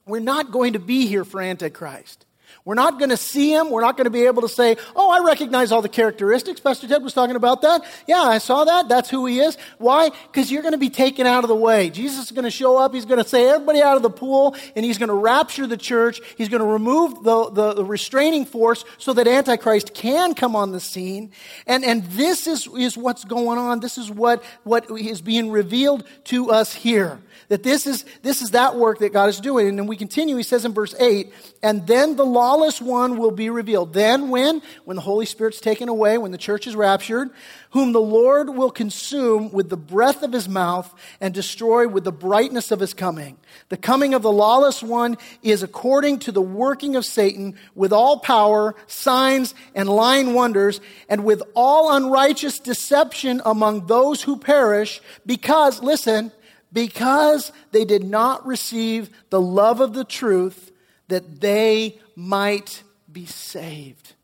We're 0.06 0.20
not 0.20 0.52
going 0.52 0.74
to 0.74 0.78
be 0.78 1.08
here 1.08 1.24
for 1.24 1.40
Antichrist. 1.40 2.23
We're 2.66 2.74
not 2.74 2.98
going 2.98 3.10
to 3.10 3.18
see 3.18 3.52
him. 3.52 3.68
We're 3.70 3.82
not 3.82 3.98
going 3.98 4.06
to 4.06 4.10
be 4.10 4.24
able 4.24 4.40
to 4.40 4.48
say, 4.48 4.78
oh, 4.96 5.10
I 5.10 5.22
recognize 5.22 5.70
all 5.70 5.82
the 5.82 5.88
characteristics. 5.90 6.60
Pastor 6.60 6.88
Ted 6.88 7.02
was 7.02 7.12
talking 7.12 7.36
about 7.36 7.60
that. 7.60 7.84
Yeah, 8.06 8.22
I 8.22 8.38
saw 8.38 8.64
that. 8.64 8.88
That's 8.88 9.10
who 9.10 9.26
he 9.26 9.40
is. 9.40 9.58
Why? 9.76 10.08
Because 10.32 10.50
you're 10.50 10.62
going 10.62 10.72
to 10.72 10.78
be 10.78 10.88
taken 10.88 11.26
out 11.26 11.44
of 11.44 11.48
the 11.48 11.54
way. 11.54 11.90
Jesus 11.90 12.24
is 12.24 12.30
going 12.30 12.44
to 12.44 12.50
show 12.50 12.78
up. 12.78 12.94
He's 12.94 13.04
going 13.04 13.22
to 13.22 13.28
say 13.28 13.50
everybody 13.50 13.82
out 13.82 13.96
of 13.96 14.02
the 14.02 14.08
pool, 14.08 14.56
and 14.74 14.82
he's 14.82 14.96
going 14.96 15.10
to 15.10 15.14
rapture 15.14 15.66
the 15.66 15.76
church. 15.76 16.22
He's 16.38 16.48
going 16.48 16.62
to 16.62 16.66
remove 16.66 17.22
the, 17.22 17.50
the, 17.50 17.74
the 17.74 17.84
restraining 17.84 18.46
force 18.46 18.86
so 18.96 19.12
that 19.12 19.28
Antichrist 19.28 19.92
can 19.92 20.34
come 20.34 20.56
on 20.56 20.72
the 20.72 20.80
scene. 20.80 21.32
And, 21.66 21.84
and 21.84 22.04
this 22.12 22.46
is, 22.46 22.66
is 22.78 22.96
what's 22.96 23.26
going 23.26 23.58
on. 23.58 23.80
This 23.80 23.98
is 23.98 24.10
what, 24.10 24.42
what 24.62 24.90
is 24.90 25.20
being 25.20 25.50
revealed 25.50 26.04
to 26.24 26.50
us 26.50 26.72
here. 26.72 27.20
That 27.48 27.62
this 27.62 27.86
is, 27.86 28.06
this 28.22 28.40
is 28.40 28.52
that 28.52 28.76
work 28.76 29.00
that 29.00 29.12
God 29.12 29.28
is 29.28 29.38
doing. 29.38 29.68
And 29.68 29.78
then 29.78 29.86
we 29.86 29.96
continue, 29.96 30.36
he 30.36 30.42
says 30.42 30.64
in 30.64 30.72
verse 30.72 30.94
8, 30.98 31.30
and 31.62 31.86
then 31.86 32.16
the 32.16 32.24
lawless 32.54 32.80
one 32.80 33.18
will 33.18 33.32
be 33.32 33.50
revealed. 33.50 33.92
Then 33.92 34.28
when? 34.28 34.62
When 34.84 34.94
the 34.94 35.02
Holy 35.02 35.26
Spirit's 35.26 35.60
taken 35.60 35.88
away, 35.88 36.18
when 36.18 36.30
the 36.30 36.38
church 36.38 36.68
is 36.68 36.76
raptured, 36.76 37.30
whom 37.70 37.90
the 37.90 38.00
Lord 38.00 38.48
will 38.48 38.70
consume 38.70 39.50
with 39.50 39.70
the 39.70 39.76
breath 39.76 40.22
of 40.22 40.32
his 40.32 40.48
mouth 40.48 40.94
and 41.20 41.34
destroy 41.34 41.88
with 41.88 42.04
the 42.04 42.12
brightness 42.12 42.70
of 42.70 42.78
his 42.78 42.94
coming. 42.94 43.38
The 43.70 43.76
coming 43.76 44.14
of 44.14 44.22
the 44.22 44.30
lawless 44.30 44.84
one 44.84 45.16
is 45.42 45.64
according 45.64 46.20
to 46.20 46.32
the 46.32 46.40
working 46.40 46.94
of 46.94 47.04
Satan 47.04 47.56
with 47.74 47.92
all 47.92 48.20
power, 48.20 48.76
signs, 48.86 49.52
and 49.74 49.88
lying 49.88 50.32
wonders, 50.32 50.80
and 51.08 51.24
with 51.24 51.42
all 51.54 51.92
unrighteous 51.92 52.60
deception 52.60 53.42
among 53.44 53.86
those 53.86 54.22
who 54.22 54.36
perish, 54.36 55.00
because, 55.26 55.82
listen, 55.82 56.30
because 56.72 57.50
they 57.72 57.84
did 57.84 58.04
not 58.04 58.46
receive 58.46 59.10
the 59.30 59.40
love 59.40 59.80
of 59.80 59.92
the 59.92 60.04
truth 60.04 60.70
that 61.08 61.40
they 61.40 61.98
might 62.16 62.82
be 63.10 63.26
saved. 63.26 64.14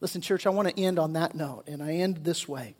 Listen, 0.00 0.20
church, 0.20 0.46
I 0.46 0.50
want 0.50 0.68
to 0.68 0.80
end 0.80 0.98
on 0.98 1.14
that 1.14 1.34
note, 1.34 1.64
and 1.66 1.82
I 1.82 1.94
end 1.94 2.18
this 2.18 2.46
way. 2.46 2.74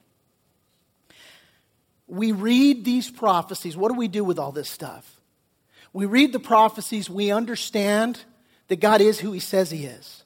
We 2.07 2.33
read 2.33 2.85
these 2.85 3.11
prophecies. 3.11 3.77
What 3.77 3.93
do 3.93 3.99
we 3.99 4.09
do 4.09 4.25
with 4.25 4.39
all 4.39 4.53
this 4.53 4.71
stuff? 4.71 5.21
We 5.93 6.07
read 6.07 6.33
the 6.33 6.41
prophecies, 6.41 7.11
we 7.11 7.31
understand 7.31 8.21
that 8.69 8.81
God 8.81 9.01
is 9.01 9.19
who 9.19 9.33
He 9.33 9.41
says 9.41 9.71
He 9.71 9.85
is. 9.85 10.25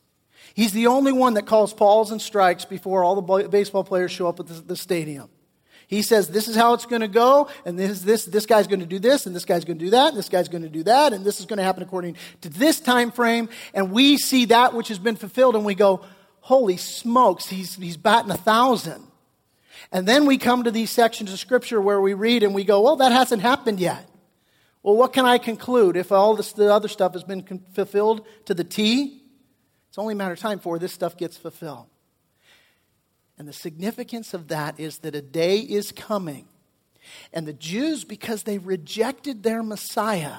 He's 0.54 0.72
the 0.72 0.88
only 0.88 1.12
one 1.12 1.34
that 1.34 1.46
calls 1.46 1.72
balls 1.72 2.10
and 2.10 2.20
strikes 2.20 2.64
before 2.64 3.04
all 3.04 3.20
the 3.20 3.48
baseball 3.48 3.84
players 3.84 4.12
show 4.12 4.26
up 4.26 4.38
at 4.40 4.46
the, 4.46 4.54
the 4.54 4.76
stadium. 4.76 5.30
He 5.92 6.00
says, 6.00 6.28
this 6.28 6.48
is 6.48 6.56
how 6.56 6.72
it's 6.72 6.86
going 6.86 7.02
to 7.02 7.06
go, 7.06 7.50
and 7.66 7.78
this, 7.78 8.00
this, 8.00 8.24
this 8.24 8.46
guy's 8.46 8.66
going 8.66 8.80
to 8.80 8.86
do 8.86 8.98
this, 8.98 9.26
and 9.26 9.36
this 9.36 9.44
guy's 9.44 9.66
going 9.66 9.78
to 9.78 9.84
do 9.84 9.90
that, 9.90 10.08
and 10.08 10.16
this 10.16 10.30
guy's 10.30 10.48
going 10.48 10.62
to 10.62 10.70
do 10.70 10.84
that, 10.84 11.12
and 11.12 11.22
this 11.22 11.38
is 11.38 11.44
going 11.44 11.58
to 11.58 11.62
happen 11.62 11.82
according 11.82 12.16
to 12.40 12.48
this 12.48 12.80
time 12.80 13.12
frame. 13.12 13.50
And 13.74 13.92
we 13.92 14.16
see 14.16 14.46
that 14.46 14.72
which 14.72 14.88
has 14.88 14.98
been 14.98 15.16
fulfilled, 15.16 15.54
and 15.54 15.66
we 15.66 15.74
go, 15.74 16.02
holy 16.40 16.78
smokes, 16.78 17.46
he's, 17.46 17.74
he's 17.74 17.98
batting 17.98 18.30
a 18.30 18.38
thousand. 18.38 19.06
And 19.92 20.08
then 20.08 20.24
we 20.24 20.38
come 20.38 20.64
to 20.64 20.70
these 20.70 20.90
sections 20.90 21.30
of 21.30 21.38
scripture 21.38 21.78
where 21.78 22.00
we 22.00 22.14
read 22.14 22.42
and 22.42 22.54
we 22.54 22.64
go, 22.64 22.80
well, 22.80 22.96
that 22.96 23.12
hasn't 23.12 23.42
happened 23.42 23.78
yet. 23.78 24.08
Well, 24.82 24.96
what 24.96 25.12
can 25.12 25.26
I 25.26 25.36
conclude? 25.36 25.98
If 25.98 26.10
all 26.10 26.36
this, 26.36 26.54
the 26.54 26.72
other 26.72 26.88
stuff 26.88 27.12
has 27.12 27.22
been 27.22 27.62
fulfilled 27.74 28.26
to 28.46 28.54
the 28.54 28.64
T, 28.64 29.20
it's 29.90 29.98
only 29.98 30.14
a 30.14 30.16
matter 30.16 30.32
of 30.32 30.40
time 30.40 30.56
before 30.56 30.78
this 30.78 30.94
stuff 30.94 31.18
gets 31.18 31.36
fulfilled. 31.36 31.84
And 33.38 33.48
the 33.48 33.52
significance 33.52 34.34
of 34.34 34.48
that 34.48 34.78
is 34.78 34.98
that 34.98 35.14
a 35.14 35.22
day 35.22 35.58
is 35.58 35.92
coming. 35.92 36.46
And 37.32 37.46
the 37.46 37.52
Jews, 37.52 38.04
because 38.04 38.42
they 38.44 38.58
rejected 38.58 39.42
their 39.42 39.62
Messiah, 39.62 40.38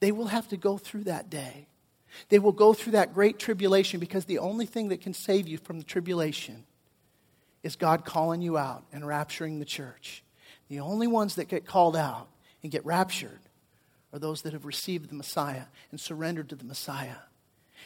they 0.00 0.12
will 0.12 0.26
have 0.26 0.48
to 0.48 0.56
go 0.56 0.78
through 0.78 1.04
that 1.04 1.30
day. 1.30 1.68
They 2.28 2.38
will 2.38 2.52
go 2.52 2.74
through 2.74 2.92
that 2.92 3.14
great 3.14 3.38
tribulation 3.38 3.98
because 3.98 4.26
the 4.26 4.38
only 4.38 4.66
thing 4.66 4.88
that 4.88 5.00
can 5.00 5.14
save 5.14 5.48
you 5.48 5.58
from 5.58 5.78
the 5.78 5.84
tribulation 5.84 6.64
is 7.62 7.76
God 7.76 8.04
calling 8.04 8.42
you 8.42 8.56
out 8.56 8.84
and 8.92 9.02
rapturing 9.02 9.58
the 9.58 9.64
church. 9.64 10.22
The 10.68 10.80
only 10.80 11.06
ones 11.06 11.36
that 11.36 11.48
get 11.48 11.66
called 11.66 11.96
out 11.96 12.28
and 12.62 12.70
get 12.70 12.84
raptured 12.84 13.40
are 14.12 14.18
those 14.18 14.42
that 14.42 14.52
have 14.52 14.64
received 14.64 15.10
the 15.10 15.14
Messiah 15.14 15.64
and 15.90 15.98
surrendered 15.98 16.50
to 16.50 16.56
the 16.56 16.64
Messiah. 16.64 17.16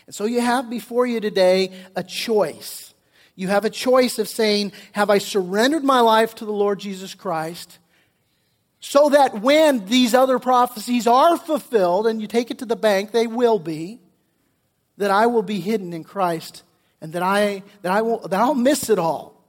And 0.07 0.15
so 0.15 0.27
you 0.27 0.41
have 0.41 0.69
before 0.69 1.07
you 1.07 1.21
today 1.21 1.73
a 1.97 2.03
choice. 2.03 2.88
You 3.39 3.47
have 3.47 3.65
a 3.65 3.71
choice 3.71 4.19
of 4.19 4.29
saying, 4.29 4.73
Have 4.91 5.11
I 5.11 5.19
surrendered 5.19 5.85
my 5.85 6.01
life 6.01 6.35
to 6.35 6.45
the 6.45 6.51
Lord 6.51 6.81
Jesus 6.81 7.15
Christ? 7.15 7.79
So 8.81 9.11
that 9.11 9.41
when 9.41 9.87
these 9.87 10.13
other 10.13 10.41
prophecies 10.41 11.07
are 11.07 11.37
fulfilled, 11.37 12.09
and 12.09 12.21
you 12.21 12.27
take 12.27 12.51
it 12.51 12.59
to 12.59 12.65
the 12.65 12.75
bank, 12.75 13.13
they 13.13 13.29
will 13.29 13.61
be, 13.61 14.01
that 14.97 15.13
I 15.13 15.27
will 15.27 15.45
be 15.45 15.61
hidden 15.61 15.93
in 15.93 16.03
Christ 16.03 16.65
and 17.01 17.13
that, 17.13 17.23
I, 17.23 17.63
that, 17.83 17.93
I 17.93 18.03
won't, 18.03 18.29
that 18.29 18.41
I'll 18.41 18.57
miss 18.57 18.91
it 18.91 18.99
all. 18.99 19.41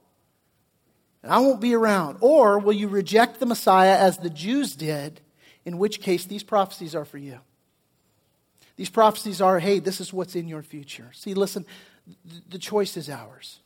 And 1.24 1.32
I 1.32 1.40
won't 1.40 1.60
be 1.60 1.74
around. 1.74 2.18
Or 2.20 2.60
will 2.60 2.72
you 2.72 2.86
reject 2.86 3.40
the 3.40 3.46
Messiah 3.46 3.98
as 3.98 4.18
the 4.18 4.30
Jews 4.30 4.76
did, 4.76 5.20
in 5.64 5.78
which 5.78 6.00
case 6.00 6.26
these 6.26 6.44
prophecies 6.44 6.94
are 6.94 7.04
for 7.04 7.18
you? 7.18 7.40
These 8.76 8.90
prophecies 8.90 9.42
are, 9.42 9.58
hey, 9.58 9.80
this 9.80 10.00
is 10.00 10.12
what's 10.12 10.36
in 10.36 10.46
your 10.46 10.62
future. 10.62 11.10
See, 11.12 11.34
listen, 11.34 11.66
the 12.48 12.58
choice 12.58 12.96
is 12.96 13.10
ours. 13.10 13.58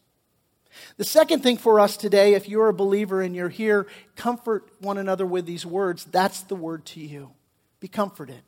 The 0.97 1.05
second 1.05 1.43
thing 1.43 1.57
for 1.57 1.81
us 1.81 1.97
today, 1.97 2.35
if 2.35 2.49
you're 2.49 2.69
a 2.69 2.75
believer 2.75 3.23
and 3.23 3.35
you're 3.35 3.49
here, 3.49 3.87
comfort 4.17 4.71
one 4.81 4.99
another 4.99 5.27
with 5.27 5.47
these 5.47 5.67
words. 5.67 6.05
That's 6.05 6.43
the 6.43 6.57
word 6.57 6.85
to 6.87 7.01
you. 7.01 7.33
Be 7.81 7.89
comforted. 7.89 8.43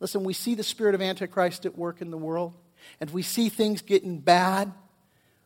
Listen, 0.00 0.24
we 0.24 0.32
see 0.32 0.54
the 0.54 0.62
spirit 0.62 0.94
of 0.94 1.02
Antichrist 1.02 1.64
at 1.66 1.76
work 1.76 2.00
in 2.00 2.10
the 2.10 2.18
world, 2.18 2.54
and 3.00 3.10
we 3.10 3.22
see 3.22 3.48
things 3.48 3.82
getting 3.82 4.18
bad. 4.18 4.72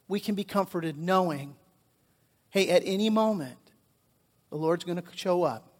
We 0.09 0.21
can 0.21 0.35
be 0.35 0.45
comforted 0.45 0.99
knowing, 0.99 1.55
hey, 2.51 2.69
at 2.71 2.83
any 2.85 3.11
moment, 3.11 3.59
the 4.51 4.57
Lord's 4.57 4.85
going 4.85 5.01
to 5.01 5.05
show 5.15 5.45
up. 5.45 5.73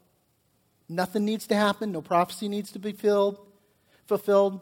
Nothing 0.89 1.25
needs 1.25 1.47
to 1.49 1.57
happen, 1.57 1.93
no 1.93 2.03
prophecy 2.03 2.49
needs 2.49 2.73
to 2.73 2.79
be 2.79 2.93
filled, 2.93 3.39
fulfilled. 4.07 4.61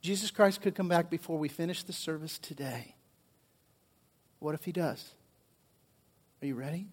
Jesus 0.00 0.30
Christ 0.30 0.60
could 0.60 0.74
come 0.74 0.88
back 0.88 1.10
before 1.10 1.38
we 1.38 1.48
finish 1.48 1.84
the 1.84 1.92
service 1.92 2.38
today. 2.38 2.96
What 4.42 4.56
if 4.56 4.64
he 4.64 4.72
does? 4.72 5.12
Are 6.42 6.46
you 6.46 6.56
ready? 6.56 6.88